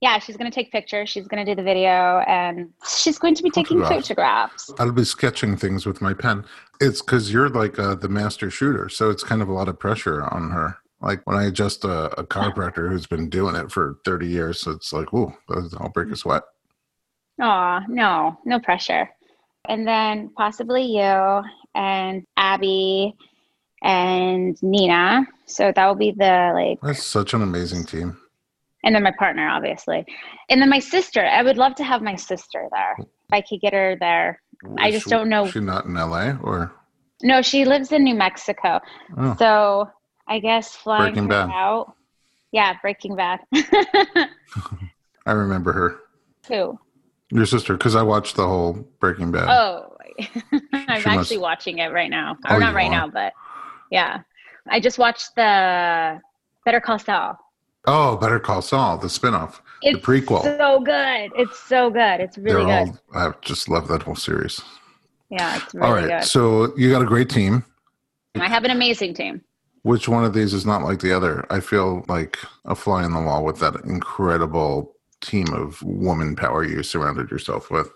Yeah, 0.00 0.18
she's 0.20 0.36
going 0.36 0.48
to 0.48 0.54
take 0.54 0.70
pictures. 0.70 1.08
She's 1.08 1.26
going 1.26 1.44
to 1.44 1.50
do 1.50 1.56
the 1.56 1.64
video 1.64 2.20
and 2.28 2.70
she's 2.88 3.18
going 3.18 3.34
to 3.34 3.42
be 3.42 3.50
taking 3.50 3.80
photographs. 3.80 4.72
I'll 4.78 4.92
be 4.92 5.04
sketching 5.04 5.56
things 5.56 5.86
with 5.86 6.00
my 6.00 6.14
pen. 6.14 6.44
It's 6.80 7.02
because 7.02 7.32
you're 7.32 7.48
like 7.48 7.78
uh, 7.78 7.96
the 7.96 8.08
master 8.08 8.48
shooter. 8.48 8.88
So 8.88 9.10
it's 9.10 9.24
kind 9.24 9.42
of 9.42 9.48
a 9.48 9.52
lot 9.52 9.68
of 9.68 9.78
pressure 9.78 10.22
on 10.22 10.50
her. 10.50 10.76
Like 11.00 11.26
when 11.26 11.36
I 11.36 11.46
adjust 11.46 11.84
a, 11.84 12.20
a 12.20 12.24
chiropractor 12.24 12.88
who's 12.88 13.06
been 13.06 13.28
doing 13.28 13.56
it 13.56 13.72
for 13.72 13.98
30 14.04 14.28
years, 14.28 14.66
it's 14.68 14.92
like, 14.92 15.12
ooh, 15.12 15.34
I'll 15.50 15.88
break 15.88 16.12
a 16.12 16.16
sweat. 16.16 16.44
Aw, 17.40 17.84
no, 17.88 18.38
no 18.44 18.60
pressure 18.60 19.10
and 19.68 19.86
then 19.86 20.30
possibly 20.36 20.84
you 20.84 21.42
and 21.74 22.24
Abby 22.36 23.14
and 23.82 24.60
Nina. 24.62 25.26
So 25.46 25.72
that 25.74 25.86
will 25.86 25.94
be 25.94 26.12
the 26.12 26.52
like. 26.54 26.80
That's 26.82 27.04
such 27.04 27.34
an 27.34 27.42
amazing 27.42 27.84
team. 27.84 28.18
And 28.84 28.94
then 28.94 29.02
my 29.02 29.12
partner, 29.18 29.48
obviously, 29.48 30.04
and 30.48 30.60
then 30.60 30.68
my 30.68 30.78
sister. 30.78 31.24
I 31.24 31.42
would 31.42 31.56
love 31.56 31.74
to 31.76 31.84
have 31.84 32.02
my 32.02 32.14
sister 32.16 32.68
there. 32.70 32.96
If 32.98 33.32
I 33.32 33.40
could 33.40 33.60
get 33.60 33.72
her 33.72 33.96
there. 33.98 34.40
I 34.78 34.90
just 34.90 35.04
she, 35.04 35.10
don't 35.10 35.28
know. 35.28 35.46
She 35.48 35.60
not 35.60 35.84
in 35.86 35.94
LA 35.94 36.36
or? 36.42 36.72
No, 37.22 37.42
she 37.42 37.64
lives 37.64 37.92
in 37.92 38.04
New 38.04 38.14
Mexico. 38.14 38.80
Oh. 39.18 39.36
So 39.38 39.90
I 40.28 40.38
guess 40.38 40.74
flying 40.74 41.14
Breaking 41.14 41.24
her 41.24 41.46
Bad. 41.46 41.50
out. 41.52 41.94
Yeah, 42.52 42.74
Breaking 42.80 43.16
Bad. 43.16 43.40
I 45.26 45.32
remember 45.32 45.72
her. 45.72 46.00
Who? 46.48 46.78
Your 47.30 47.46
sister, 47.46 47.76
because 47.76 47.96
I 47.96 48.02
watched 48.02 48.36
the 48.36 48.46
whole 48.46 48.74
Breaking 49.00 49.32
Bad. 49.32 49.48
Oh, 49.48 49.96
I'm 50.52 50.62
actually 50.88 51.16
must... 51.16 51.40
watching 51.40 51.78
it 51.78 51.92
right 51.92 52.10
now. 52.10 52.36
Oh, 52.46 52.54
or 52.54 52.56
oh, 52.56 52.60
not 52.60 52.74
right 52.74 52.86
are. 52.86 52.90
now, 52.90 53.08
but 53.08 53.32
yeah. 53.90 54.22
I 54.68 54.80
just 54.80 54.98
watched 54.98 55.34
the 55.36 56.20
Better 56.64 56.80
Call 56.80 56.98
Saul. 56.98 57.38
Oh, 57.86 58.16
Better 58.16 58.40
Call 58.40 58.62
Saul, 58.62 58.98
the 58.98 59.06
spinoff, 59.06 59.60
it's 59.82 59.98
the 59.98 60.02
prequel. 60.02 60.42
So 60.42 60.80
good. 60.80 61.30
It's 61.36 61.58
so 61.58 61.90
good. 61.90 62.20
It's 62.20 62.38
really 62.38 62.64
They're 62.64 62.86
good. 62.86 62.98
All, 63.14 63.28
I 63.28 63.32
just 63.42 63.68
love 63.68 63.88
that 63.88 64.02
whole 64.02 64.16
series. 64.16 64.60
Yeah, 65.30 65.56
it's 65.56 65.74
really 65.74 65.86
all 65.86 65.94
right. 65.94 66.20
Good. 66.20 66.24
So 66.24 66.76
you 66.76 66.90
got 66.90 67.02
a 67.02 67.06
great 67.06 67.28
team. 67.28 67.64
I 68.34 68.48
have 68.48 68.64
an 68.64 68.70
amazing 68.70 69.14
team. 69.14 69.42
Which 69.82 70.08
one 70.08 70.24
of 70.24 70.34
these 70.34 70.52
is 70.52 70.66
not 70.66 70.82
like 70.82 71.00
the 71.00 71.12
other? 71.12 71.46
I 71.48 71.60
feel 71.60 72.04
like 72.08 72.38
a 72.64 72.74
fly 72.74 73.04
in 73.04 73.12
the 73.12 73.20
wall 73.20 73.44
with 73.44 73.60
that 73.60 73.76
incredible 73.84 74.95
team 75.26 75.52
of 75.52 75.82
woman 75.82 76.36
power 76.36 76.64
you 76.64 76.82
surrounded 76.82 77.30
yourself 77.30 77.70
with? 77.70 77.90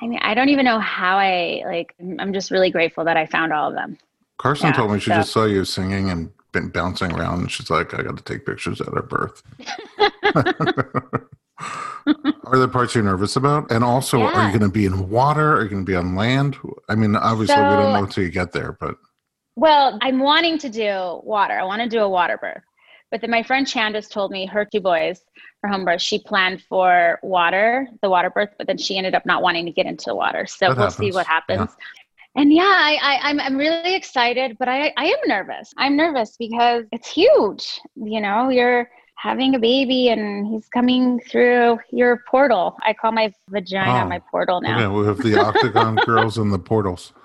I 0.00 0.06
mean, 0.06 0.20
I 0.22 0.34
don't 0.34 0.48
even 0.48 0.64
know 0.64 0.78
how 0.78 1.18
I 1.18 1.62
like. 1.66 1.94
I'm 2.18 2.32
just 2.32 2.50
really 2.50 2.70
grateful 2.70 3.04
that 3.04 3.16
I 3.16 3.26
found 3.26 3.52
all 3.52 3.68
of 3.68 3.74
them. 3.74 3.98
Carson 4.38 4.68
yeah, 4.68 4.72
told 4.74 4.92
me 4.92 5.00
she 5.00 5.10
so. 5.10 5.16
just 5.16 5.32
saw 5.32 5.44
you 5.44 5.64
singing 5.64 6.10
and 6.10 6.30
been 6.52 6.68
bouncing 6.68 7.12
around, 7.12 7.40
and 7.40 7.50
she's 7.50 7.68
like, 7.68 7.94
"I 7.98 8.02
got 8.02 8.16
to 8.16 8.22
take 8.22 8.46
pictures 8.46 8.80
at 8.80 8.88
her 8.88 9.02
birth." 9.02 9.42
are 12.46 12.58
there 12.58 12.68
parts 12.68 12.94
you're 12.94 13.04
nervous 13.04 13.36
about? 13.36 13.70
And 13.70 13.82
also, 13.82 14.18
yeah. 14.18 14.26
are 14.26 14.46
you 14.46 14.58
going 14.58 14.70
to 14.70 14.72
be 14.72 14.86
in 14.86 15.08
water? 15.10 15.56
Are 15.56 15.62
you 15.64 15.68
going 15.68 15.84
to 15.84 15.90
be 15.90 15.96
on 15.96 16.14
land? 16.14 16.56
I 16.88 16.94
mean, 16.94 17.16
obviously, 17.16 17.56
so, 17.56 17.62
we 17.62 17.76
don't 17.76 17.92
know 17.92 18.04
until 18.04 18.24
you 18.24 18.30
get 18.30 18.52
there, 18.52 18.76
but 18.80 18.96
Well, 19.56 19.98
I'm 20.00 20.20
wanting 20.20 20.58
to 20.58 20.68
do 20.68 21.20
water. 21.24 21.54
I 21.54 21.64
want 21.64 21.82
to 21.82 21.88
do 21.88 22.00
a 22.00 22.08
water 22.08 22.38
birth. 22.38 22.62
But 23.10 23.20
then 23.22 23.30
my 23.30 23.42
friend 23.42 23.66
Chan 23.66 23.94
just 23.94 24.12
told 24.12 24.30
me 24.30 24.46
her 24.46 24.64
two 24.64 24.80
boys 24.80 25.22
for 25.60 25.68
home 25.68 25.84
birth, 25.84 26.00
she 26.00 26.18
planned 26.18 26.62
for 26.62 27.18
water, 27.22 27.88
the 28.02 28.08
water 28.10 28.30
birth, 28.30 28.50
but 28.58 28.66
then 28.66 28.78
she 28.78 28.96
ended 28.96 29.14
up 29.14 29.26
not 29.26 29.42
wanting 29.42 29.66
to 29.66 29.72
get 29.72 29.86
into 29.86 30.06
the 30.06 30.14
water. 30.14 30.46
So 30.46 30.68
That 30.68 30.76
we'll 30.76 30.86
happens. 30.90 30.96
see 30.96 31.12
what 31.12 31.26
happens. 31.26 31.70
Yeah. 31.78 32.40
And 32.42 32.52
yeah, 32.52 32.62
I, 32.62 32.98
I, 33.02 33.18
I'm, 33.30 33.40
I'm 33.40 33.56
really 33.56 33.94
excited, 33.96 34.56
but 34.58 34.68
I, 34.68 34.92
I 34.96 35.06
am 35.06 35.18
nervous. 35.26 35.72
I'm 35.76 35.96
nervous 35.96 36.36
because 36.38 36.84
it's 36.92 37.10
huge. 37.10 37.80
You 37.96 38.20
know, 38.20 38.48
you're 38.50 38.88
having 39.16 39.56
a 39.56 39.58
baby 39.58 40.10
and 40.10 40.46
he's 40.46 40.68
coming 40.68 41.18
through 41.28 41.80
your 41.90 42.22
portal. 42.30 42.76
I 42.86 42.92
call 42.92 43.10
my 43.10 43.32
vagina 43.48 44.04
Oh, 44.04 44.08
my 44.08 44.20
portal 44.30 44.60
now. 44.60 44.76
Okay, 44.78 44.86
we 45.00 45.06
have 45.06 45.18
the 45.18 45.40
octagon 45.40 45.96
girls 46.06 46.38
and 46.38 46.52
the 46.52 46.58
portals. 46.58 47.12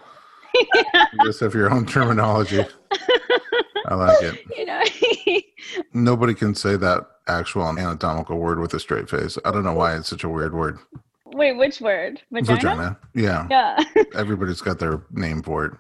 You 1.14 1.20
just 1.26 1.40
have 1.42 1.54
your 1.54 1.72
own 1.72 1.86
terminology. 1.86 2.66
I 3.86 3.96
like 3.96 4.22
it. 4.24 4.40
You 4.58 4.66
know, 4.66 4.82
Nobody 5.94 6.34
can 6.34 6.56
say 6.56 6.76
that 6.78 7.08
actual 7.28 7.64
anatomical 7.68 8.38
word 8.38 8.60
with 8.60 8.74
a 8.74 8.80
straight 8.80 9.10
face. 9.10 9.38
I 9.46 9.52
don't 9.52 9.64
know 9.64 9.74
why 9.74 9.96
it's 9.96 10.10
such 10.10 10.24
a 10.24 10.30
weird 10.30 10.54
word. 10.54 10.78
wait, 11.26 11.58
which 11.58 11.82
word? 11.82 12.22
Vagina? 12.32 12.98
Yeah. 13.14 13.48
Yeah. 13.50 13.84
Everybody's 14.16 14.62
got 14.62 14.80
their 14.80 15.02
name 15.12 15.42
for 15.42 15.66
it. 15.66 15.74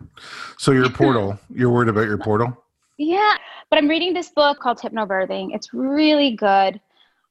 So 0.58 0.72
your 0.72 0.89
portal, 0.89 1.38
you're 1.54 1.70
worried 1.70 1.89
about 1.89 2.08
your 2.08 2.18
portal? 2.18 2.58
Yeah, 2.98 3.36
but 3.70 3.78
I'm 3.78 3.88
reading 3.88 4.13
this 4.13 4.30
book 4.30 4.60
called 4.60 4.80
Hypnobirthing. 4.80 5.54
It's 5.54 5.74
really 5.74 6.32
good. 6.36 6.80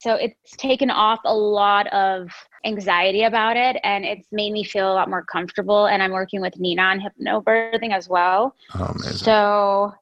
So 0.01 0.15
it's 0.15 0.57
taken 0.57 0.91
off 0.91 1.21
a 1.25 1.35
lot 1.35 1.87
of 1.89 2.29
anxiety 2.65 3.23
about 3.23 3.57
it 3.57 3.77
and 3.85 4.05
it's 4.05 4.27
made 4.33 4.53
me 4.53 4.65
feel 4.65 4.93
a 4.93 4.95
lot 4.95 5.09
more 5.09 5.25
comfortable. 5.25 5.87
And 5.87 6.03
I'm 6.03 6.11
working 6.11 6.41
with 6.41 6.59
Nina 6.59 6.83
on 6.83 7.01
hypnobirthing 7.01 7.93
as 7.93 8.09
well. 8.09 8.57
Oh, 8.75 8.85
amazing. 8.87 9.19
So, 9.19 9.95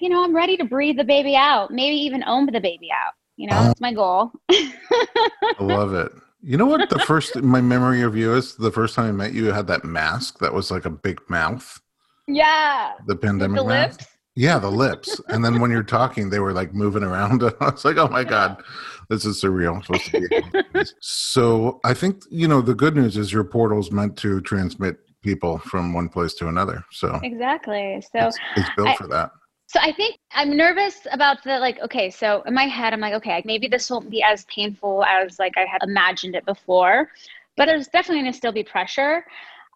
you 0.00 0.08
know, 0.08 0.22
I'm 0.24 0.34
ready 0.34 0.56
to 0.56 0.64
breathe 0.64 0.96
the 0.96 1.04
baby 1.04 1.34
out, 1.36 1.70
maybe 1.70 1.96
even 1.96 2.22
own 2.24 2.46
the 2.46 2.60
baby 2.60 2.88
out. 2.92 3.12
You 3.36 3.48
know, 3.48 3.56
Oh. 3.58 3.62
that's 3.64 3.80
my 3.80 3.92
goal. 3.92 4.32
I 4.50 5.56
love 5.60 5.94
it. 5.94 6.12
You 6.42 6.56
know 6.56 6.66
what? 6.66 6.88
The 6.90 6.98
first, 7.06 7.36
my 7.42 7.60
memory 7.60 8.02
of 8.02 8.16
you 8.16 8.34
is 8.34 8.54
the 8.56 8.70
first 8.70 8.94
time 8.94 9.06
I 9.08 9.12
met 9.12 9.32
you, 9.32 9.44
you 9.46 9.52
had 9.52 9.66
that 9.68 9.84
mask 9.84 10.38
that 10.40 10.52
was 10.52 10.70
like 10.70 10.84
a 10.84 10.90
big 10.90 11.20
mouth, 11.28 11.80
yeah. 12.26 12.92
the 13.06 13.16
pandemic 13.16 13.58
the 13.60 13.64
mask. 13.64 14.00
lips. 14.00 14.10
Yeah, 14.36 14.58
the 14.60 14.70
lips. 14.70 15.20
And 15.28 15.44
then 15.44 15.58
when 15.60 15.70
you're 15.72 15.82
talking, 15.82 16.30
they 16.30 16.38
were 16.38 16.52
like 16.52 16.72
moving 16.72 17.02
around. 17.02 17.42
I 17.60 17.70
was 17.70 17.84
like, 17.84 17.96
oh 17.96 18.06
my 18.08 18.22
God, 18.22 18.62
this 19.08 19.24
is 19.24 19.42
surreal. 19.42 19.74
I'm 19.76 19.82
supposed 19.82 20.04
to 20.12 20.28
be. 20.74 20.84
so 21.00 21.80
I 21.84 21.92
think, 21.92 22.22
you 22.30 22.46
know, 22.46 22.60
the 22.60 22.74
good 22.74 22.94
news 22.94 23.16
is 23.16 23.32
your 23.32 23.42
portal's 23.42 23.90
meant 23.90 24.16
to 24.18 24.40
transmit 24.42 24.98
people 25.22 25.58
from 25.58 25.92
one 25.92 26.08
place 26.08 26.34
to 26.34 26.46
another. 26.46 26.84
So 26.92 27.18
Exactly. 27.24 28.00
So 28.12 28.28
it's, 28.28 28.38
it's 28.56 28.70
built 28.76 28.88
I- 28.90 28.96
for 28.96 29.08
that. 29.08 29.30
So 29.68 29.78
I 29.82 29.92
think 29.92 30.18
I'm 30.32 30.56
nervous 30.56 31.06
about 31.12 31.44
the 31.44 31.58
like 31.58 31.78
okay, 31.80 32.08
so 32.08 32.42
in 32.46 32.54
my 32.54 32.64
head 32.64 32.94
I'm 32.94 33.00
like 33.00 33.12
okay, 33.14 33.42
maybe 33.44 33.68
this 33.68 33.90
won't 33.90 34.08
be 34.08 34.22
as 34.22 34.46
painful 34.46 35.04
as 35.04 35.38
like 35.38 35.58
I 35.58 35.66
had 35.70 35.82
imagined 35.82 36.34
it 36.34 36.46
before, 36.46 37.10
but 37.56 37.66
there's 37.66 37.86
definitely 37.88 38.30
to 38.30 38.36
still 38.36 38.52
be 38.52 38.64
pressure 38.64 39.24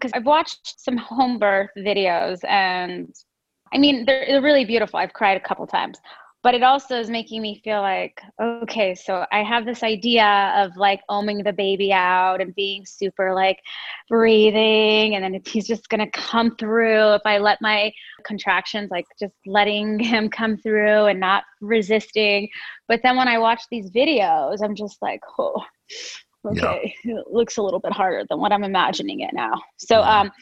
because 0.01 0.11
I've 0.15 0.25
watched 0.25 0.81
some 0.81 0.97
home 0.97 1.39
birth 1.39 1.69
videos 1.77 2.43
and 2.49 3.15
I 3.75 3.79
mean 3.79 4.07
they're 4.07 4.41
really 4.41 4.65
beautiful. 4.65 4.99
I've 4.99 5.13
cried 5.13 5.37
a 5.37 5.47
couple 5.47 5.67
times. 5.67 5.99
But 6.43 6.55
it 6.55 6.63
also 6.65 6.99
is 6.99 7.09
making 7.09 7.41
me 7.41 7.61
feel 7.63 7.81
like, 7.81 8.21
okay, 8.41 8.97
so 8.97 9.25
I 9.31 9.45
have 9.45 9.65
this 9.65 9.85
idea 9.85 10.53
of 10.57 10.77
like 10.77 11.01
oming 11.09 11.45
the 11.45 11.53
baby 11.53 11.93
out 11.93 12.41
and 12.41 12.53
being 12.57 12.85
super 12.85 13.33
like 13.33 13.61
breathing, 14.09 15.15
and 15.15 15.23
then 15.23 15.35
if 15.37 15.47
he's 15.47 15.69
just 15.69 15.89
gonna 15.89 16.11
come 16.11 16.57
through 16.57 17.15
if 17.15 17.23
I 17.25 17.39
let 17.39 17.59
my 17.61 17.93
contractions, 18.25 18.91
like 18.91 19.05
just 19.21 19.35
letting 19.47 19.99
him 20.01 20.29
come 20.29 20.57
through 20.57 21.07
and 21.07 21.21
not 21.21 21.45
resisting. 21.61 22.49
But 22.89 23.01
then 23.05 23.17
when 23.17 23.29
I 23.29 23.39
watch 23.39 23.63
these 23.71 23.91
videos, 23.91 24.59
I'm 24.65 24.75
just 24.75 25.01
like, 25.01 25.21
oh, 25.39 25.63
okay, 26.45 26.93
it 27.05 27.25
looks 27.31 27.57
a 27.59 27.63
little 27.63 27.81
bit 27.81 27.93
harder 27.93 28.25
than 28.29 28.41
what 28.41 28.53
I'm 28.53 28.65
imagining 28.65 29.21
it 29.21 29.33
now. 29.33 29.53
So, 29.79 30.01
Yeah. 30.01 30.21
um, 30.23 30.33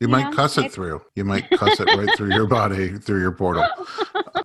You 0.00 0.08
You 0.08 0.12
might 0.12 0.30
know, 0.30 0.36
cuss 0.36 0.58
it 0.58 0.72
through. 0.72 1.00
You 1.14 1.24
might 1.24 1.48
cuss 1.50 1.80
it 1.80 1.86
right 1.86 2.16
through 2.16 2.34
your 2.34 2.46
body, 2.46 2.98
through 2.98 3.20
your 3.20 3.32
portal. 3.32 3.66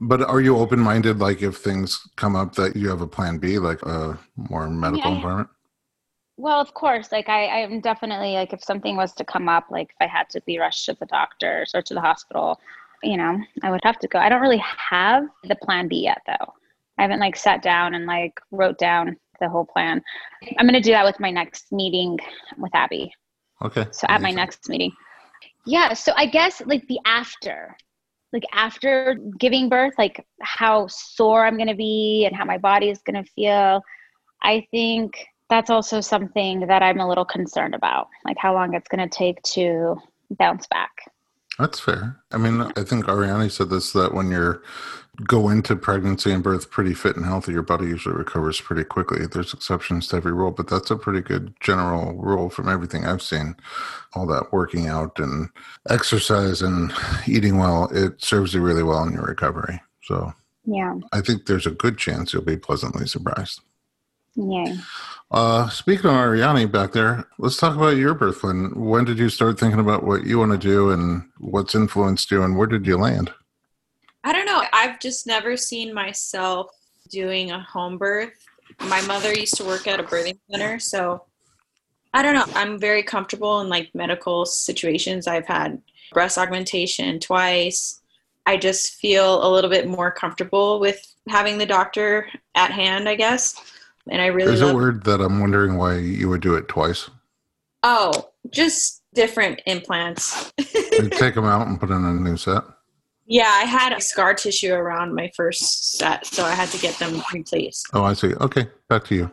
But 0.04 0.24
are 0.24 0.42
you 0.42 0.58
open 0.58 0.80
minded? 0.80 1.20
Like 1.20 1.44
if 1.44 1.58
things 1.58 2.02
come 2.16 2.36
up 2.36 2.56
that 2.56 2.76
you 2.76 2.90
have 2.90 3.02
a 3.02 3.08
plan 3.08 3.38
B, 3.38 3.60
like 3.60 3.84
a 3.84 4.18
more 4.36 4.68
medical 4.68 5.12
I- 5.12 5.16
environment? 5.16 5.50
Well, 6.38 6.60
of 6.60 6.74
course. 6.74 7.12
Like 7.12 7.30
I, 7.30 7.62
I'm 7.62 7.82
definitely 7.82 8.34
like 8.34 8.52
if 8.52 8.64
something 8.64 8.96
was 8.96 9.14
to 9.14 9.24
come 9.24 9.48
up, 9.48 9.66
like 9.70 9.92
if 9.92 9.98
I 10.00 10.08
had 10.08 10.28
to 10.32 10.42
be 10.42 10.58
rushed 10.58 10.86
to 10.86 10.96
the 11.00 11.06
doctors 11.06 11.76
or 11.76 11.84
to 11.84 11.94
the 11.94 12.02
hospital, 12.02 12.60
you 13.04 13.16
know, 13.16 13.40
I 13.62 13.70
would 13.70 13.82
have 13.84 14.00
to 14.00 14.08
go. 14.08 14.18
I 14.18 14.28
don't 14.28 14.42
really 14.42 14.64
have 14.90 15.26
the 15.44 15.56
plan 15.58 15.88
B 15.88 15.98
yet 15.98 16.22
though. 16.26 16.54
I 16.98 17.04
haven't 17.04 17.20
like 17.20 17.36
sat 17.36 17.62
down 17.62 17.94
and 17.94 18.08
like 18.08 18.40
wrote 18.50 18.80
down 18.80 19.18
the 19.40 19.50
whole 19.50 19.66
plan. 19.66 20.02
I'm 20.58 20.66
gonna 20.66 20.82
do 20.82 20.92
that 20.92 21.06
with 21.06 21.20
my 21.20 21.30
next 21.30 21.72
meeting 21.72 22.18
with 22.58 22.74
Abby. 22.74 23.14
Okay. 23.62 23.86
So 23.92 24.08
at 24.10 24.22
my 24.22 24.32
next 24.32 24.68
meeting. 24.68 24.92
Yeah. 25.66 25.94
So 25.94 26.14
I 26.16 26.26
guess 26.26 26.62
like 26.66 26.88
the 26.88 27.00
after, 27.06 27.76
like 28.34 28.44
after 28.54 29.20
giving 29.40 29.70
birth, 29.70 29.94
like 29.98 30.26
how 30.42 30.88
sore 30.88 31.46
I'm 31.46 31.58
gonna 31.58 31.76
be 31.76 32.26
and 32.26 32.36
how 32.36 32.46
my 32.46 32.58
body 32.58 32.90
is 32.90 33.02
gonna 33.02 33.24
feel. 33.24 33.82
I 34.44 34.66
think 34.72 35.26
that's 35.50 35.70
also 35.70 36.02
something 36.02 36.66
that 36.68 36.82
I'm 36.82 37.00
a 37.00 37.08
little 37.08 37.26
concerned 37.26 37.76
about, 37.76 38.08
like 38.26 38.38
how 38.38 38.54
long 38.54 38.74
it's 38.74 38.88
gonna 38.88 39.10
take 39.10 39.42
to 39.44 39.98
bounce 40.32 40.66
back. 40.68 40.92
That's 41.60 41.80
fair. 41.80 42.18
I 42.32 42.38
mean, 42.38 42.62
I 42.62 42.84
think 42.84 43.06
Arianny 43.06 43.52
said 43.52 43.70
this 43.70 43.92
that 43.92 44.14
when 44.14 44.32
you're 44.32 44.64
go 45.28 45.50
into 45.50 45.76
pregnancy 45.76 46.32
and 46.32 46.44
birth 46.44 46.70
pretty 46.72 46.94
fit 46.94 47.16
and 47.16 47.26
healthy, 47.26 47.52
your 47.54 47.64
body 47.64 47.86
usually 47.88 48.16
recovers 48.16 48.62
pretty 48.62 48.84
quickly. 48.84 49.26
There's 49.28 49.54
exceptions 49.54 50.08
to 50.10 50.18
every 50.18 50.34
rule, 50.34 50.52
but 50.52 50.68
that's 50.68 50.92
a 50.92 50.96
pretty 50.96 51.22
good 51.22 51.54
general 51.60 52.14
rule 52.14 52.50
from 52.50 52.70
everything 52.70 53.06
I've 53.06 53.22
seen. 53.22 53.56
All 54.14 54.26
that 54.28 54.52
working 54.54 54.88
out 54.88 55.20
and 55.20 55.50
exercise 55.90 56.62
and 56.62 56.94
eating 57.28 57.58
well, 57.58 57.90
it 57.94 58.24
serves 58.24 58.54
you 58.54 58.62
really 58.62 58.84
well 58.84 59.04
in 59.04 59.14
your 59.14 59.26
recovery. 59.26 59.82
So 60.04 60.34
Yeah. 60.66 60.96
I 61.14 61.22
think 61.22 61.46
there's 61.46 61.68
a 61.68 61.72
good 61.72 61.98
chance 61.98 62.34
you'll 62.34 62.44
be 62.44 62.58
pleasantly 62.58 63.08
surprised. 63.08 63.62
Yeah. 64.36 64.76
Uh, 65.32 65.70
speaking 65.70 66.08
of 66.08 66.16
Arianny 66.16 66.70
back 66.72 66.92
there, 66.94 67.26
let's 67.38 67.58
talk 67.58 67.76
about 67.76 67.98
your 67.98 68.14
birth 68.14 68.42
plan. 68.42 68.72
When 68.76 69.06
did 69.06 69.18
you 69.20 69.30
start 69.30 69.60
thinking 69.60 69.80
about 69.80 70.04
what 70.04 70.26
you 70.26 70.40
want 70.40 70.52
to 70.52 70.58
do 70.58 70.92
and 70.92 71.24
what's 71.40 71.76
influenced 71.76 72.32
you 72.32 72.44
and 72.44 72.58
where 72.58 72.68
did 72.68 72.86
you 72.86 72.98
land? 72.98 73.32
I 74.24 74.34
don't 74.34 74.46
know. 74.46 74.64
I've 74.72 75.00
just 75.00 75.26
never 75.26 75.58
seen 75.58 75.94
myself 75.94 76.72
doing 77.10 77.52
a 77.52 77.60
home 77.60 77.98
birth. 77.98 78.34
My 78.88 79.02
mother 79.02 79.34
used 79.34 79.56
to 79.58 79.64
work 79.64 79.88
at 79.88 80.00
a 80.00 80.04
birthing 80.04 80.40
center, 80.50 80.80
so 80.80 81.26
I 82.14 82.22
don't 82.22 82.34
know. 82.34 82.46
I'm 82.56 82.80
very 82.80 83.04
comfortable 83.04 83.62
in 83.62 83.70
like 83.70 83.90
medical 83.94 84.46
situations. 84.46 85.28
I've 85.28 85.48
had 85.48 85.82
breast 86.14 86.38
augmentation 86.38 87.20
twice. 87.20 88.02
I 88.46 88.58
just 88.58 88.96
feel 88.96 89.46
a 89.46 89.50
little 89.50 89.70
bit 89.70 89.88
more 89.88 90.12
comfortable 90.12 90.80
with 90.80 91.00
having 91.28 91.58
the 91.58 91.66
doctor 91.66 92.28
at 92.56 92.72
hand, 92.72 93.08
I 93.08 93.16
guess. 93.16 93.56
And 94.10 94.22
I 94.22 94.28
really 94.28 94.48
There's 94.48 94.62
love 94.62 94.72
a 94.72 94.76
word 94.76 95.04
that 95.06 95.22
I'm 95.22 95.40
wondering 95.40 95.78
why 95.78 95.98
you 95.98 96.28
would 96.30 96.42
do 96.42 96.56
it 96.56 96.68
twice. 96.68 97.10
Oh, 97.84 98.32
just 98.50 99.04
different 99.14 99.62
implants. 99.66 100.52
Take 100.58 101.36
them 101.36 101.46
out 101.46 101.68
and 101.68 101.80
put 101.80 101.92
in 101.92 102.04
a 102.04 102.14
new 102.14 102.38
set. 102.38 102.64
Yeah, 103.26 103.52
I 103.54 103.64
had 103.64 103.94
a 103.94 104.02
scar 104.02 104.34
tissue 104.34 104.74
around 104.74 105.16
my 105.16 105.32
first 105.36 105.98
set, 105.98 106.26
so 106.26 106.44
I 106.44 106.52
had 106.52 106.70
to 106.70 106.80
get 106.80 106.98
them 107.00 107.22
replaced. 107.34 107.88
Oh, 107.94 108.04
I 108.04 108.14
see. 108.14 108.34
Okay, 108.36 108.68
back 108.90 109.06
to 109.06 109.16
you. 109.16 109.32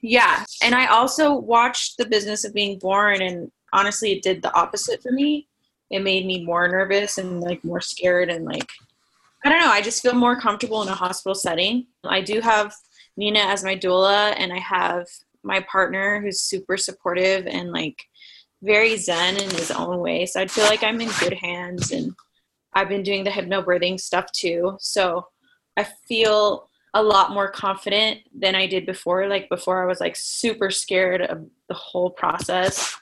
Yeah, 0.00 0.44
and 0.62 0.74
I 0.74 0.86
also 0.86 1.34
watched 1.34 1.98
The 1.98 2.06
Business 2.06 2.44
of 2.44 2.54
Being 2.54 2.78
Born, 2.78 3.20
and 3.20 3.50
honestly, 3.72 4.12
it 4.12 4.22
did 4.22 4.42
the 4.42 4.54
opposite 4.54 5.02
for 5.02 5.10
me. 5.10 5.48
It 5.90 6.00
made 6.00 6.26
me 6.26 6.44
more 6.44 6.68
nervous 6.68 7.18
and 7.18 7.40
like 7.40 7.64
more 7.64 7.80
scared, 7.80 8.30
and 8.30 8.44
like 8.44 8.70
I 9.44 9.48
don't 9.48 9.60
know. 9.60 9.70
I 9.70 9.82
just 9.82 10.02
feel 10.02 10.14
more 10.14 10.38
comfortable 10.38 10.82
in 10.82 10.88
a 10.88 10.94
hospital 10.94 11.34
setting. 11.34 11.86
I 12.04 12.20
do 12.20 12.40
have 12.40 12.74
Nina 13.16 13.40
as 13.40 13.64
my 13.64 13.74
doula, 13.74 14.34
and 14.36 14.52
I 14.52 14.58
have 14.58 15.06
my 15.42 15.60
partner 15.60 16.20
who's 16.20 16.40
super 16.40 16.76
supportive 16.76 17.46
and 17.46 17.72
like 17.72 18.04
very 18.62 18.96
zen 18.96 19.36
in 19.36 19.50
his 19.50 19.70
own 19.70 20.00
way. 20.00 20.26
So 20.26 20.40
I'd 20.40 20.50
feel 20.50 20.64
like 20.64 20.82
I'm 20.82 21.00
in 21.00 21.10
good 21.20 21.32
hands, 21.34 21.90
and 21.90 22.14
I've 22.72 22.88
been 22.88 23.02
doing 23.02 23.24
the 23.24 23.30
hypnobirthing 23.30 24.00
stuff 24.00 24.30
too. 24.32 24.76
So 24.80 25.26
I 25.76 25.84
feel 26.06 26.68
a 26.94 27.02
lot 27.02 27.32
more 27.32 27.50
confident 27.50 28.20
than 28.34 28.54
I 28.54 28.66
did 28.66 28.86
before. 28.86 29.28
Like 29.28 29.48
before, 29.48 29.82
I 29.82 29.86
was 29.86 30.00
like 30.00 30.16
super 30.16 30.70
scared 30.70 31.22
of 31.22 31.46
the 31.68 31.74
whole 31.74 32.10
process. 32.10 32.96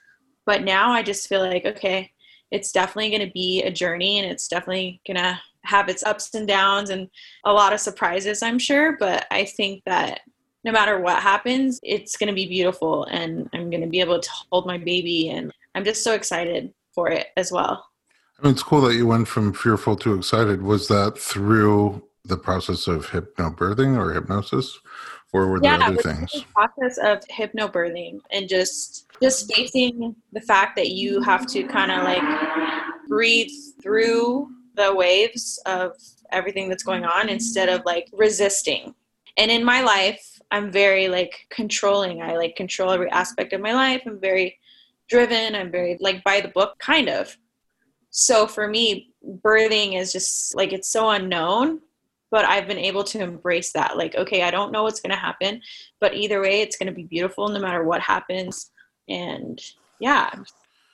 But 0.44 0.62
now 0.62 0.92
I 0.92 1.02
just 1.02 1.28
feel 1.28 1.40
like, 1.40 1.64
okay, 1.64 2.10
it's 2.50 2.72
definitely 2.72 3.10
going 3.10 3.26
to 3.26 3.32
be 3.32 3.62
a 3.62 3.70
journey 3.70 4.18
and 4.18 4.30
it's 4.30 4.48
definitely 4.48 5.00
going 5.06 5.16
to 5.16 5.38
have 5.64 5.88
its 5.88 6.04
ups 6.04 6.34
and 6.34 6.46
downs 6.46 6.90
and 6.90 7.08
a 7.44 7.52
lot 7.52 7.72
of 7.72 7.80
surprises, 7.80 8.42
I'm 8.42 8.58
sure. 8.58 8.96
But 8.98 9.26
I 9.30 9.44
think 9.44 9.82
that 9.86 10.20
no 10.64 10.72
matter 10.72 11.00
what 11.00 11.22
happens, 11.22 11.80
it's 11.82 12.16
going 12.16 12.28
to 12.28 12.34
be 12.34 12.46
beautiful 12.46 13.04
and 13.04 13.48
I'm 13.52 13.70
going 13.70 13.82
to 13.82 13.88
be 13.88 14.00
able 14.00 14.20
to 14.20 14.30
hold 14.50 14.66
my 14.66 14.78
baby. 14.78 15.30
And 15.30 15.52
I'm 15.74 15.84
just 15.84 16.04
so 16.04 16.12
excited 16.12 16.72
for 16.92 17.08
it 17.08 17.28
as 17.36 17.52
well. 17.52 17.86
I 18.38 18.44
mean, 18.44 18.52
it's 18.52 18.62
cool 18.62 18.82
that 18.82 18.94
you 18.94 19.06
went 19.06 19.28
from 19.28 19.52
fearful 19.52 19.96
to 19.96 20.14
excited. 20.14 20.62
Was 20.62 20.88
that 20.88 21.18
through 21.18 22.02
the 22.24 22.36
process 22.36 22.86
of 22.86 23.06
hypnobirthing 23.06 23.96
or 23.96 24.12
hypnosis, 24.12 24.78
or 25.32 25.48
were 25.48 25.60
there 25.60 25.78
yeah, 25.78 25.86
other 25.86 25.94
it 25.94 25.96
was 25.96 26.04
things? 26.04 26.32
The 26.32 26.44
process 26.54 26.98
of 26.98 27.20
hypnobirthing 27.28 28.20
and 28.30 28.48
just 28.48 29.06
just 29.22 29.52
facing 29.54 30.14
the 30.32 30.40
fact 30.42 30.76
that 30.76 30.90
you 30.90 31.22
have 31.22 31.46
to 31.46 31.64
kind 31.64 31.90
of 31.90 32.04
like 32.04 32.22
breathe 33.08 33.50
through 33.82 34.48
the 34.74 34.94
waves 34.94 35.60
of 35.64 35.92
everything 36.30 36.68
that's 36.68 36.82
going 36.82 37.04
on 37.04 37.28
instead 37.30 37.68
of 37.68 37.82
like 37.86 38.08
resisting. 38.12 38.94
And 39.38 39.50
in 39.50 39.64
my 39.64 39.80
life, 39.80 40.40
I'm 40.50 40.70
very 40.70 41.08
like 41.08 41.46
controlling. 41.50 42.22
I 42.22 42.36
like 42.36 42.56
control 42.56 42.90
every 42.90 43.10
aspect 43.10 43.52
of 43.54 43.60
my 43.60 43.72
life. 43.72 44.02
I'm 44.06 44.20
very 44.20 44.58
driven. 45.08 45.54
I'm 45.54 45.70
very 45.70 45.96
like 46.00 46.22
by 46.24 46.40
the 46.40 46.48
book 46.48 46.78
kind 46.78 47.08
of. 47.08 47.36
So 48.18 48.46
for 48.46 48.66
me, 48.66 49.12
birthing 49.44 50.00
is 50.00 50.10
just 50.10 50.56
like 50.56 50.72
it's 50.72 50.88
so 50.88 51.10
unknown, 51.10 51.82
but 52.30 52.46
I've 52.46 52.66
been 52.66 52.78
able 52.78 53.04
to 53.04 53.20
embrace 53.20 53.72
that. 53.72 53.98
Like, 53.98 54.14
okay, 54.14 54.42
I 54.42 54.50
don't 54.50 54.72
know 54.72 54.84
what's 54.84 55.00
going 55.00 55.10
to 55.10 55.16
happen, 55.16 55.60
but 56.00 56.14
either 56.14 56.40
way, 56.40 56.62
it's 56.62 56.78
going 56.78 56.86
to 56.86 56.94
be 56.94 57.02
beautiful 57.02 57.46
no 57.50 57.60
matter 57.60 57.84
what 57.84 58.00
happens. 58.00 58.70
And 59.06 59.60
yeah, 60.00 60.30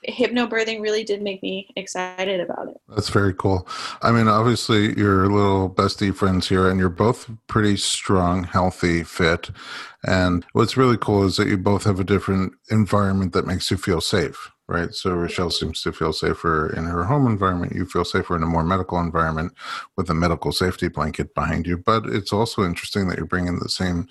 hypnobirthing 0.09 0.81
really 0.81 1.05
did 1.05 1.23
make 1.23 1.41
me 1.45 1.69
excited 1.77 2.41
about 2.41 2.71
it. 2.71 2.81
That's 2.89 3.09
very 3.09 3.35
cool. 3.35 3.69
I 4.03 4.11
mean, 4.11 4.27
obviously, 4.27 4.99
you're 4.99 5.29
little 5.29 5.71
bestie 5.71 6.13
friends 6.13 6.49
here, 6.49 6.69
and 6.69 6.81
you're 6.81 6.89
both 6.89 7.31
pretty 7.47 7.77
strong, 7.77 8.43
healthy, 8.43 9.05
fit. 9.05 9.49
And 10.05 10.45
what's 10.55 10.77
really 10.77 10.97
cool 10.97 11.23
is 11.23 11.37
that 11.37 11.47
you 11.47 11.57
both 11.57 11.85
have 11.85 12.01
a 12.01 12.05
different 12.05 12.55
environment 12.69 13.33
that 13.35 13.47
makes 13.47 13.71
you 13.71 13.77
feel 13.77 14.01
safe, 14.01 14.51
right? 14.73 14.95
So 14.95 15.13
Richelle 15.13 15.51
seems 15.51 15.83
to 15.83 15.93
feel 15.93 16.13
safer 16.13 16.75
in 16.75 16.85
her 16.85 17.05
home 17.05 17.27
environment. 17.27 17.75
You 17.75 17.85
feel 17.85 18.05
safer 18.05 18.35
in 18.35 18.43
a 18.43 18.47
more 18.47 18.65
medical 18.65 18.99
environment 18.99 19.53
with 19.97 20.09
a 20.09 20.15
medical 20.15 20.51
safety 20.51 20.89
blanket 20.89 21.35
behind 21.35 21.67
you. 21.67 21.77
But 21.77 22.07
it's 22.07 22.33
also 22.33 22.65
interesting 22.65 23.09
that 23.09 23.19
you're 23.19 23.27
bringing 23.27 23.59
the 23.59 23.69
same 23.69 24.09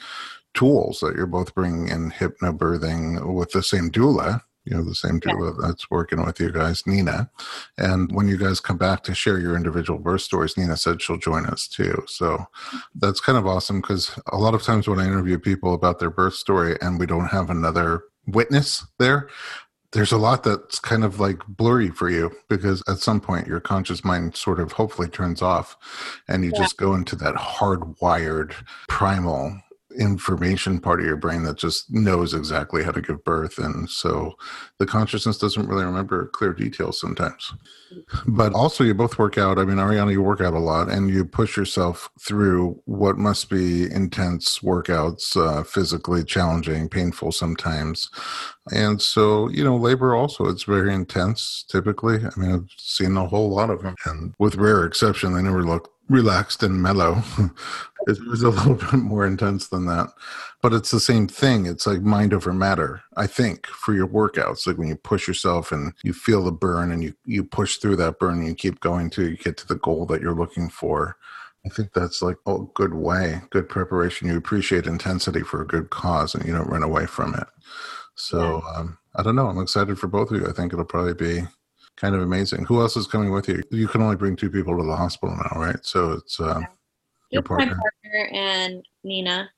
tools 0.53 0.99
that 0.99 1.16
you're 1.16 1.26
both 1.26 1.55
bringing 1.55 1.88
in 1.88 2.12
hypnobirthing 2.12 3.34
with 3.34 3.51
the 3.51 3.64
same 3.64 3.89
doula 3.89 4.41
you 4.66 4.76
know 4.76 4.84
the 4.84 4.93
same 4.93 5.20
doula 5.20 5.55
yeah. 5.55 5.68
that's 5.68 5.89
working 5.89 6.24
with 6.24 6.39
you 6.39 6.51
guys 6.51 6.86
nina 6.86 7.30
and 7.78 8.12
when 8.12 8.28
you 8.28 8.38
guys 8.38 8.59
come 8.59 8.78
back 8.78 9.01
to 9.03 9.16
share 9.16 9.39
your 9.39 9.55
individual 9.55 9.97
birth 9.97 10.22
stories 10.22 10.57
nina 10.57 10.78
said 10.78 11.01
she'll 11.01 11.18
join 11.18 11.45
us 11.45 11.68
too 11.68 12.03
so 12.05 12.38
mm-hmm. 12.38 12.78
that's 12.95 13.22
kind 13.22 13.38
of 13.38 13.47
awesome 13.47 13.82
because 13.82 14.20
a 14.32 14.38
lot 14.38 14.53
of 14.53 14.62
times 14.62 14.88
when 14.88 14.99
i 14.99 15.05
interview 15.05 15.39
people 15.39 15.74
about 15.74 15.99
their 15.99 16.09
birth 16.09 16.36
story 16.36 16.78
and 16.82 16.99
we 16.99 17.05
don't 17.05 17.28
have 17.28 17.49
another 17.49 18.03
witness 18.28 18.86
there 18.99 19.30
there's 19.94 20.12
a 20.12 20.18
lot 20.18 20.44
that's 20.44 20.80
kind 20.80 21.04
of 21.04 21.20
like 21.20 21.46
blurry 21.48 21.89
for 21.89 22.10
you 22.10 22.32
because 22.50 22.84
at 22.88 23.00
some 23.00 23.20
point 23.20 23.48
your 23.48 23.60
conscious 23.60 24.04
mind 24.04 24.36
sort 24.36 24.60
of 24.60 24.72
hopefully 24.72 25.08
turns 25.08 25.42
off 25.42 25.78
and 26.28 26.44
you 26.44 26.52
yeah. 26.54 26.62
just 26.62 26.78
go 26.78 26.94
into 26.94 27.16
that 27.16 27.36
hardwired 27.36 28.54
primal 28.88 29.62
information 29.98 30.80
part 30.80 31.00
of 31.00 31.06
your 31.06 31.18
brain 31.18 31.44
that 31.44 31.58
just 31.58 31.92
knows 31.92 32.34
exactly 32.34 32.84
how 32.84 32.92
to 32.92 33.02
give 33.02 33.24
birth 33.24 33.58
and 33.58 33.89
so 33.89 34.34
the 34.80 34.86
consciousness 34.86 35.38
doesn't 35.38 35.68
really 35.68 35.86
remember 35.86 36.28
clear 36.28 36.54
details 36.54 37.00
sometimes. 37.00 37.54
But 38.26 38.54
also 38.54 38.84
you 38.84 38.94
both 38.94 39.20
work 39.20 39.38
out. 39.38 39.60
I 39.60 39.66
mean 39.66 39.78
Arianny 39.78 40.14
you 40.14 40.22
work 40.22 40.42
out 40.42 40.54
a 40.54 40.60
lot 40.60 40.89
and 40.89 41.10
you 41.10 41.26
push 41.26 41.58
yourself 41.58 42.10
through 42.20 42.82
what 42.86 43.18
must 43.18 43.50
be 43.50 43.92
intense 43.92 44.60
workouts 44.60 45.36
uh, 45.36 45.64
physically 45.64 46.24
challenging 46.24 46.89
painful 46.89 47.32
sometimes. 47.32 48.10
And 48.72 49.02
so 49.02 49.50
you 49.50 49.64
know 49.64 49.76
labor 49.76 50.16
also 50.16 50.46
it's 50.46 50.64
very 50.64 50.94
intense 50.94 51.66
typically. 51.68 52.18
I 52.26 52.39
mean 52.39 52.54
i've 52.54 52.70
seen 52.78 53.18
a 53.18 53.28
whole 53.28 53.50
lot 53.50 53.70
of 53.70 53.82
them 53.84 53.96
and 54.06 54.34
with 54.39 54.56
rare 54.56 54.86
exception 54.86 55.34
they 55.34 55.42
never 55.42 55.64
look 55.64 55.92
relaxed 56.12 56.62
and 56.62 56.82
mellow. 56.82 57.24
it 58.07 58.20
was 58.28 58.43
a 58.43 58.49
little 58.49 58.76
bit 58.76 58.93
more 58.93 59.26
intense 59.26 59.68
than 59.68 59.86
that. 59.86 60.09
But 60.62 60.74
it's 60.74 60.91
the 60.91 60.99
same 60.99 61.28
thing. 61.28 61.66
It's 61.66 61.88
like 61.88 62.01
mind 62.01 62.34
over 62.34 62.53
matter, 62.53 63.01
I 63.18 63.28
think, 63.28 63.66
for 63.68 63.93
your 63.93 64.07
workouts. 64.07 64.68
Like 64.68 64.78
when 64.78 64.89
you 64.89 64.95
push 64.95 65.28
yourself 65.28 65.72
and 65.72 65.93
you 66.03 66.14
feel 66.14 66.43
the 66.43 66.51
burn 66.51 66.91
and 66.91 67.03
you, 67.03 67.14
you 67.26 67.43
push 67.43 67.78
through 67.78 67.95
that 67.97 68.20
burn 68.20 68.39
and 68.39 68.47
you 68.47 68.55
keep 68.55 68.80
going 68.82 69.09
till 69.09 69.28
you 69.28 69.38
get 69.38 69.57
to 69.57 69.68
the 69.68 69.76
goal 69.76 70.05
that 70.07 70.22
you're 70.22 70.36
looking 70.36 70.70
for. 70.70 71.18
I 71.66 71.70
think 71.70 71.93
that's 71.93 72.22
like 72.22 72.38
a 72.47 72.57
good 72.74 72.93
way, 72.93 73.41
good 73.51 73.70
preparation. 73.70 74.28
You 74.28 74.38
appreciate 74.38 74.88
intensity 74.88 75.41
for 75.41 75.62
a 75.62 75.68
good 75.68 75.91
cause 75.91 76.36
and 76.36 76.45
you 76.45 76.53
don't 76.53 76.70
run 76.70 76.84
away 76.84 77.05
from 77.05 77.36
it. 77.36 77.47
So 78.16 78.64
yeah. 78.66 78.80
um, 78.80 78.97
I 79.16 79.24
don't 79.24 79.36
know. 79.36 79.47
I'm 79.47 79.62
excited 79.62 79.97
for 79.99 80.07
both 80.07 80.32
of 80.32 80.41
you. 80.41 80.47
I 80.47 80.53
think 80.53 80.74
it'll 80.74 80.86
probably 80.86 81.14
be 81.14 81.47
kind 82.02 82.16
of 82.16 82.22
amazing. 82.22 82.66
Who 82.66 82.82
else 82.82 82.97
is 82.97 83.06
coming 83.06 83.32
with 83.32 83.47
you? 83.47 83.62
You 83.70 83.88
can 83.88 84.02
only 84.02 84.16
bring 84.16 84.36
two 84.36 84.49
people 84.49 84.76
to 84.76 84.84
the 84.84 84.95
hospital 84.95 85.36
now, 85.36 85.62
right? 85.62 85.78
So 85.84 86.14
it's 86.14 86.39
uh, 86.39 86.58
yeah. 86.60 86.68
your 87.30 87.43
partner. 87.43 87.76
my 87.76 87.82
partner 88.12 88.30
and 88.34 88.84
Nina. 89.04 89.49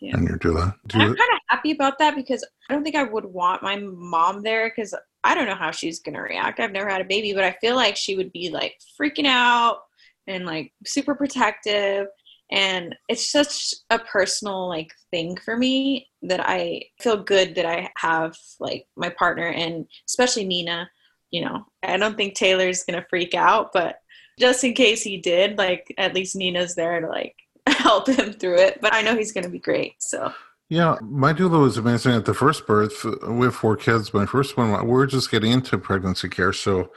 Yeah. 0.00 0.16
And 0.16 0.28
your 0.28 0.38
doula. 0.38 0.74
Do 0.88 0.98
I'm 0.98 1.06
kind 1.06 1.18
of 1.18 1.38
happy 1.48 1.70
about 1.70 1.98
that 2.00 2.16
because 2.16 2.44
I 2.68 2.74
don't 2.74 2.82
think 2.82 2.96
I 2.96 3.04
would 3.04 3.24
want 3.24 3.62
my 3.62 3.76
mom 3.76 4.42
there 4.42 4.68
because 4.68 4.92
I 5.22 5.34
don't 5.34 5.46
know 5.46 5.54
how 5.54 5.70
she's 5.70 6.00
gonna 6.00 6.20
react. 6.20 6.60
I've 6.60 6.72
never 6.72 6.90
had 6.90 7.00
a 7.00 7.06
baby, 7.06 7.32
but 7.32 7.44
I 7.44 7.56
feel 7.60 7.76
like 7.76 7.96
she 7.96 8.16
would 8.16 8.32
be 8.32 8.50
like 8.50 8.74
freaking 9.00 9.26
out 9.26 9.78
and 10.26 10.44
like 10.44 10.72
super 10.84 11.14
protective. 11.14 12.08
And 12.50 12.94
it's 13.08 13.30
such 13.30 13.72
a 13.88 13.98
personal 14.00 14.68
like 14.68 14.92
thing 15.10 15.36
for 15.36 15.56
me 15.56 16.08
that 16.22 16.40
I 16.40 16.82
feel 17.00 17.22
good 17.22 17.54
that 17.54 17.64
I 17.64 17.88
have 17.96 18.36
like 18.60 18.86
my 18.96 19.08
partner 19.08 19.46
and 19.46 19.86
especially 20.06 20.44
Nina 20.44 20.90
you 21.34 21.44
know, 21.44 21.66
I 21.82 21.96
don't 21.96 22.16
think 22.16 22.34
Taylor's 22.34 22.84
gonna 22.84 23.04
freak 23.10 23.34
out, 23.34 23.72
but 23.72 23.98
just 24.38 24.62
in 24.62 24.72
case 24.72 25.02
he 25.02 25.16
did, 25.16 25.58
like 25.58 25.92
at 25.98 26.14
least 26.14 26.36
Nina's 26.36 26.76
there 26.76 27.00
to 27.00 27.08
like 27.08 27.34
help 27.66 28.08
him 28.08 28.32
through 28.32 28.58
it. 28.58 28.80
But 28.80 28.94
I 28.94 29.02
know 29.02 29.16
he's 29.16 29.32
gonna 29.32 29.48
be 29.48 29.58
great. 29.58 29.94
So 29.98 30.32
yeah, 30.68 30.96
my 31.02 31.32
doula 31.32 31.60
was 31.60 31.76
amazing 31.76 32.12
at 32.12 32.24
the 32.24 32.34
first 32.34 32.68
birth. 32.68 33.04
Uh, 33.04 33.32
we 33.32 33.46
have 33.46 33.56
four 33.56 33.76
kids. 33.76 34.14
My 34.14 34.26
first 34.26 34.56
one, 34.56 34.70
we 34.70 34.92
were 34.92 35.08
just 35.08 35.28
getting 35.28 35.50
into 35.50 35.76
pregnancy 35.76 36.28
care, 36.28 36.52
so 36.52 36.92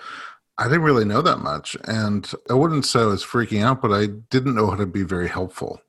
I 0.59 0.65
didn't 0.65 0.83
really 0.83 1.05
know 1.05 1.23
that 1.23 1.39
much, 1.39 1.75
and 1.85 2.31
I 2.47 2.53
wouldn't 2.53 2.85
say 2.85 2.99
I 2.99 3.05
was 3.05 3.25
freaking 3.25 3.63
out, 3.63 3.81
but 3.81 3.91
I 3.91 4.05
didn't 4.05 4.53
know 4.53 4.69
how 4.69 4.75
to 4.75 4.85
be 4.85 5.03
very 5.03 5.29
helpful. 5.29 5.81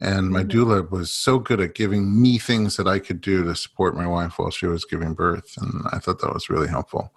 And 0.00 0.30
my 0.30 0.42
mm-hmm. 0.42 0.58
doula 0.58 0.90
was 0.90 1.10
so 1.10 1.38
good 1.38 1.58
at 1.58 1.74
giving 1.74 2.20
me 2.20 2.36
things 2.36 2.76
that 2.76 2.86
I 2.86 2.98
could 2.98 3.22
do 3.22 3.44
to 3.44 3.54
support 3.54 3.96
my 3.96 4.06
wife 4.06 4.38
while 4.38 4.50
she 4.50 4.66
was 4.66 4.84
giving 4.84 5.14
birth. 5.14 5.54
And 5.56 5.84
I 5.90 5.98
thought 5.98 6.20
that 6.20 6.34
was 6.34 6.50
really 6.50 6.68
helpful. 6.68 7.12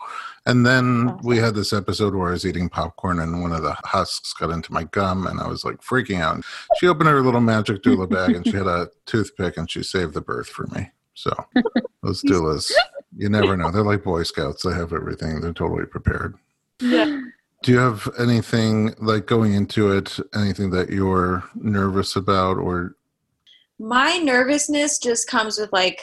And 0.46 0.66
then 0.66 1.10
awesome. 1.10 1.28
we 1.28 1.38
had 1.38 1.56
this 1.56 1.74
episode 1.74 2.16
where 2.16 2.30
I 2.30 2.32
was 2.32 2.46
eating 2.46 2.70
popcorn 2.70 3.20
and 3.20 3.42
one 3.42 3.52
of 3.52 3.64
the 3.64 3.76
husks 3.84 4.34
got 4.34 4.52
into 4.52 4.72
my 4.72 4.86
gum 4.86 5.28
and 5.28 5.42
I 5.42 5.48
was 5.48 5.66
like 5.66 5.82
freaking 5.82 6.22
out. 6.22 6.42
She 6.80 6.88
opened 6.88 7.10
her 7.10 7.22
little 7.22 7.42
magic 7.42 7.84
doula 7.84 8.10
bag 8.10 8.34
and 8.34 8.46
she 8.46 8.56
had 8.56 8.68
a 8.68 8.90
toothpick 9.06 9.58
and 9.58 9.70
she 9.70 9.84
saved 9.84 10.14
the 10.14 10.22
birth 10.22 10.48
for 10.48 10.66
me. 10.68 10.90
So 11.16 11.36
those 12.02 12.24
doulas, 12.28 12.72
you 13.18 13.28
never 13.28 13.58
know. 13.58 13.72
They're 13.72 13.84
like 13.84 14.06
Boy 14.06 14.24
Scouts. 14.24 14.64
They 14.64 14.74
have 14.74 14.94
everything. 14.94 15.42
They're 15.42 15.52
totally 15.52 15.86
prepared. 15.86 16.36
Yeah. 16.80 17.20
Do 17.62 17.74
you 17.74 17.78
have 17.78 18.08
anything 18.18 18.96
like 19.00 19.26
going 19.26 19.54
into 19.54 19.92
it, 19.92 20.18
anything 20.34 20.70
that 20.72 20.90
you're 20.90 21.44
nervous 21.56 22.16
about 22.16 22.58
or? 22.58 22.96
My 23.78 24.18
nervousness 24.18 24.98
just 25.00 25.30
comes 25.30 25.60
with 25.60 25.72
like 25.74 26.02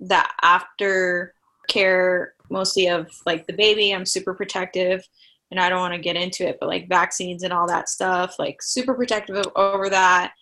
the 0.00 0.24
after 0.42 1.34
care, 1.68 2.34
mostly 2.50 2.88
of 2.88 3.08
like 3.24 3.46
the 3.46 3.52
baby. 3.52 3.92
I'm 3.94 4.06
super 4.06 4.34
protective 4.34 5.06
and 5.50 5.60
I 5.60 5.68
don't 5.68 5.80
want 5.80 5.94
to 5.94 6.00
get 6.00 6.16
into 6.16 6.48
it, 6.48 6.58
but 6.60 6.68
like 6.68 6.88
vaccines 6.88 7.42
and 7.42 7.52
all 7.52 7.66
that 7.68 7.88
stuff, 7.88 8.36
like 8.38 8.60
super 8.62 8.94
protective 8.94 9.44
over 9.56 9.88
that. 9.90 10.32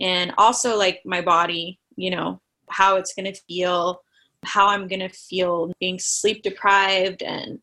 And 0.00 0.32
also 0.38 0.76
like 0.76 1.00
my 1.04 1.20
body, 1.20 1.78
you 1.96 2.10
know, 2.10 2.40
how 2.70 2.96
it's 2.96 3.14
going 3.14 3.32
to 3.32 3.40
feel, 3.48 4.00
how 4.44 4.68
I'm 4.68 4.88
going 4.88 5.00
to 5.00 5.08
feel 5.08 5.72
being 5.80 5.98
sleep 5.98 6.42
deprived 6.42 7.22
and 7.22 7.58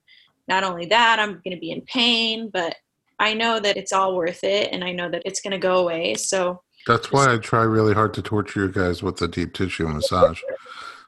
not 0.48 0.64
only 0.64 0.86
that, 0.88 1.20
I'm 1.20 1.42
going 1.44 1.56
to 1.56 1.60
be 1.60 1.72
in 1.72 1.82
pain, 1.82 2.50
but 2.52 2.76
I 3.20 3.34
know 3.34 3.60
that 3.60 3.78
it's 3.78 3.94
all 3.94 4.16
worth 4.16 4.44
it 4.44 4.70
and 4.72 4.84
I 4.84 4.92
know 4.92 5.10
that 5.10 5.24
it's 5.26 5.42
going 5.42 5.52
to 5.52 5.58
go 5.58 5.78
away. 5.80 6.16
So 6.16 6.62
that's 6.86 7.12
why 7.12 7.34
I 7.34 7.38
try 7.38 7.64
really 7.64 7.94
hard 7.94 8.14
to 8.16 8.22
torture 8.22 8.66
you 8.66 8.72
guys 8.72 9.02
with 9.02 9.18
the 9.18 9.28
deep 9.28 9.54
tissue 9.54 9.88
massage 9.88 10.42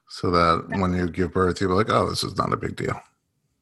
so 0.10 0.32
that 0.32 0.80
when 0.80 0.94
you 0.94 1.08
give 1.08 1.34
birth, 1.34 1.62
you'll 1.62 1.72
be 1.72 1.76
like, 1.76 1.90
oh, 1.90 2.10
this 2.10 2.24
is 2.24 2.38
not 2.38 2.54
a 2.54 2.58
big 2.58 2.76
deal. 2.76 3.00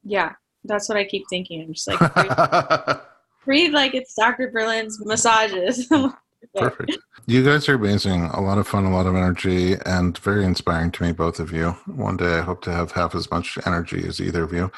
Yeah, 0.03 0.34
that's 0.63 0.88
what 0.88 0.97
I 0.97 1.03
keep 1.03 1.23
thinking. 1.30 1.61
I'm 1.61 1.73
just 1.73 1.88
like, 1.88 2.13
breathe, 2.13 2.97
breathe 3.45 3.73
like 3.73 3.95
it's 3.95 4.13
Dr. 4.13 4.51
Berlin's 4.51 5.03
massages. 5.03 5.91
Perfect. 6.55 6.97
You 7.26 7.43
guys 7.43 7.67
are 7.67 7.73
amazing. 7.73 8.26
A 8.26 8.39
lot 8.39 8.59
of 8.59 8.67
fun, 8.67 8.86
a 8.86 8.95
lot 8.95 9.07
of 9.07 9.15
energy, 9.15 9.76
and 9.86 10.17
very 10.19 10.45
inspiring 10.45 10.91
to 10.91 11.03
me, 11.03 11.11
both 11.11 11.39
of 11.39 11.51
you. 11.51 11.71
One 11.88 12.17
day 12.17 12.38
I 12.38 12.41
hope 12.41 12.61
to 12.63 12.71
have 12.71 12.91
half 12.91 13.15
as 13.15 13.30
much 13.32 13.57
energy 13.65 14.07
as 14.07 14.21
either 14.21 14.43
of 14.43 14.53
you. 14.53 14.71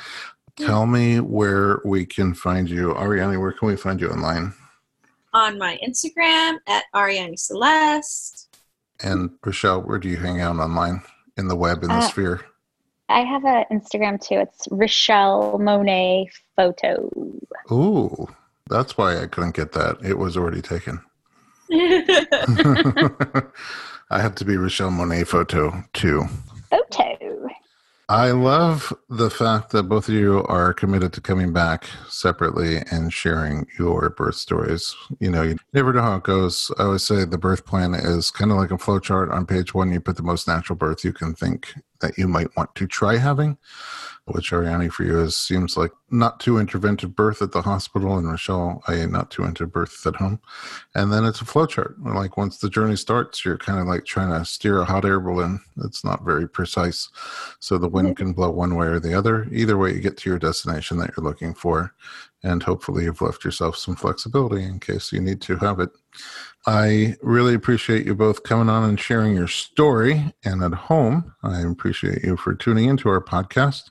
Tell 0.57 0.87
me 0.87 1.19
where 1.19 1.79
we 1.85 2.05
can 2.05 2.33
find 2.33 2.69
you. 2.69 2.93
Arianny, 2.93 3.39
where 3.39 3.51
can 3.51 3.67
we 3.67 3.75
find 3.75 4.01
you 4.01 4.09
online? 4.09 4.53
On 5.33 5.57
my 5.57 5.77
Instagram 5.87 6.57
at 6.67 6.85
Arianny 6.95 7.37
Celeste. 7.37 8.49
And 9.01 9.31
Richelle, 9.43 9.81
where 9.81 9.99
do 9.99 10.09
you 10.09 10.17
hang 10.17 10.41
out 10.41 10.57
online 10.57 11.03
in 11.37 11.47
the 11.47 11.55
web, 11.55 11.83
in 11.83 11.89
the 11.89 11.95
uh, 11.95 12.01
sphere? 12.01 12.41
I 13.09 13.21
have 13.21 13.45
an 13.45 13.65
Instagram 13.71 14.19
too. 14.19 14.39
It's 14.39 14.67
Richelle 14.71 15.59
Monet 15.59 16.29
Photo. 16.55 17.09
Ooh, 17.71 18.27
that's 18.67 18.97
why 18.97 19.21
I 19.21 19.27
couldn't 19.27 19.55
get 19.55 19.73
that. 19.73 19.97
It 20.03 20.17
was 20.17 20.35
already 20.35 20.61
taken. 20.61 21.01
I 24.09 24.21
have 24.21 24.35
to 24.35 24.45
be 24.45 24.57
Richelle 24.57 24.89
Monet 24.91 25.25
photo 25.25 25.83
too. 25.93 26.25
Photo. 26.69 27.26
I 28.09 28.31
love 28.31 28.93
the 29.09 29.29
fact 29.29 29.71
that 29.71 29.83
both 29.83 30.07
of 30.07 30.13
you 30.13 30.41
are 30.45 30.73
committed 30.73 31.11
to 31.13 31.21
coming 31.21 31.51
back 31.51 31.89
separately 32.07 32.77
and 32.89 33.11
sharing 33.11 33.67
your 33.77 34.09
birth 34.09 34.35
stories. 34.35 34.95
You 35.19 35.29
know, 35.29 35.41
you 35.41 35.57
never 35.73 35.91
know 35.91 36.01
how 36.01 36.15
it 36.15 36.23
goes. 36.23 36.71
I 36.79 36.83
always 36.83 37.03
say 37.03 37.25
the 37.25 37.37
birth 37.37 37.65
plan 37.65 37.93
is 37.93 38.31
kind 38.31 38.49
of 38.49 38.57
like 38.57 38.71
a 38.71 38.77
flow 38.77 38.99
chart. 38.99 39.29
On 39.31 39.45
page 39.45 39.73
one, 39.73 39.91
you 39.91 39.99
put 39.99 40.15
the 40.15 40.23
most 40.23 40.47
natural 40.47 40.77
birth 40.77 41.03
you 41.03 41.11
can 41.11 41.33
think 41.33 41.73
that 42.01 42.17
you 42.17 42.27
might 42.27 42.55
want 42.55 42.73
to 42.75 42.87
try 42.87 43.17
having 43.17 43.57
which 44.27 44.51
Arianny 44.51 44.91
for 44.91 45.03
you 45.03 45.19
is 45.21 45.37
seems 45.37 45.77
like 45.77 45.91
not 46.11 46.39
too 46.39 46.55
interventive 46.55 47.15
birth 47.15 47.41
at 47.41 47.53
the 47.53 47.61
hospital, 47.61 48.17
and 48.17 48.29
Richelle 48.29 48.83
a 48.87 49.07
not 49.07 49.31
too 49.31 49.43
interventive 49.43 49.71
birth 49.71 50.05
at 50.05 50.17
home, 50.17 50.41
and 50.95 51.11
then 51.11 51.23
it's 51.23 51.41
a 51.41 51.45
flowchart. 51.45 51.95
Like 52.03 52.35
once 52.35 52.57
the 52.57 52.69
journey 52.69 52.97
starts, 52.97 53.45
you're 53.45 53.57
kind 53.57 53.79
of 53.79 53.87
like 53.87 54.03
trying 54.03 54.37
to 54.37 54.45
steer 54.45 54.81
a 54.81 54.85
hot 54.85 55.05
air 55.05 55.21
balloon. 55.21 55.61
It's 55.83 56.03
not 56.03 56.25
very 56.25 56.47
precise, 56.47 57.09
so 57.59 57.77
the 57.77 57.87
wind 57.87 58.17
can 58.17 58.33
blow 58.33 58.51
one 58.51 58.75
way 58.75 58.87
or 58.87 58.99
the 58.99 59.13
other. 59.13 59.47
Either 59.51 59.77
way, 59.77 59.93
you 59.93 60.01
get 60.01 60.17
to 60.17 60.29
your 60.29 60.39
destination 60.39 60.97
that 60.97 61.11
you're 61.15 61.25
looking 61.25 61.53
for, 61.53 61.93
and 62.43 62.63
hopefully 62.63 63.05
you've 63.05 63.21
left 63.21 63.43
yourself 63.43 63.77
some 63.77 63.95
flexibility 63.95 64.63
in 64.63 64.79
case 64.79 65.11
you 65.11 65.19
need 65.19 65.41
to 65.41 65.57
have 65.57 65.79
it. 65.79 65.89
I 66.65 67.15
really 67.21 67.53
appreciate 67.53 68.05
you 68.05 68.13
both 68.13 68.43
coming 68.43 68.69
on 68.69 68.87
and 68.89 68.99
sharing 68.99 69.33
your 69.35 69.47
story. 69.47 70.33
And 70.43 70.61
at 70.61 70.73
home, 70.73 71.33
I 71.41 71.61
appreciate 71.61 72.23
you 72.23 72.35
for 72.35 72.53
tuning 72.53 72.89
into 72.89 73.07
our 73.07 73.21
podcast. 73.21 73.89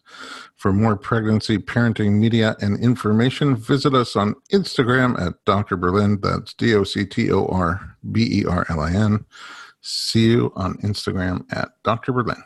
For 0.57 0.73
more 0.73 0.97
pregnancy, 0.97 1.59
parenting, 1.59 2.19
media, 2.19 2.55
and 2.61 2.79
information, 2.79 3.57
visit 3.57 3.95
us 3.95 4.15
on 4.15 4.35
Instagram 4.53 5.19
at 5.21 5.43
Dr. 5.47 5.77
Berlin. 5.77 6.19
That's 6.21 6.53
D 6.53 6.75
O 6.75 6.85
C 6.85 7.07
T 7.07 7.33
O 7.33 7.47
R 7.47 7.97
B 8.13 8.41
E 8.41 8.45
R 8.45 8.67
L 8.69 8.81
I 8.81 8.93
N. 8.93 9.25
See 9.81 10.27
you 10.27 10.53
on 10.57 10.75
Instagram 10.79 11.47
at 11.53 11.71
Dr. 11.83 12.13
Berlin. 12.13 12.43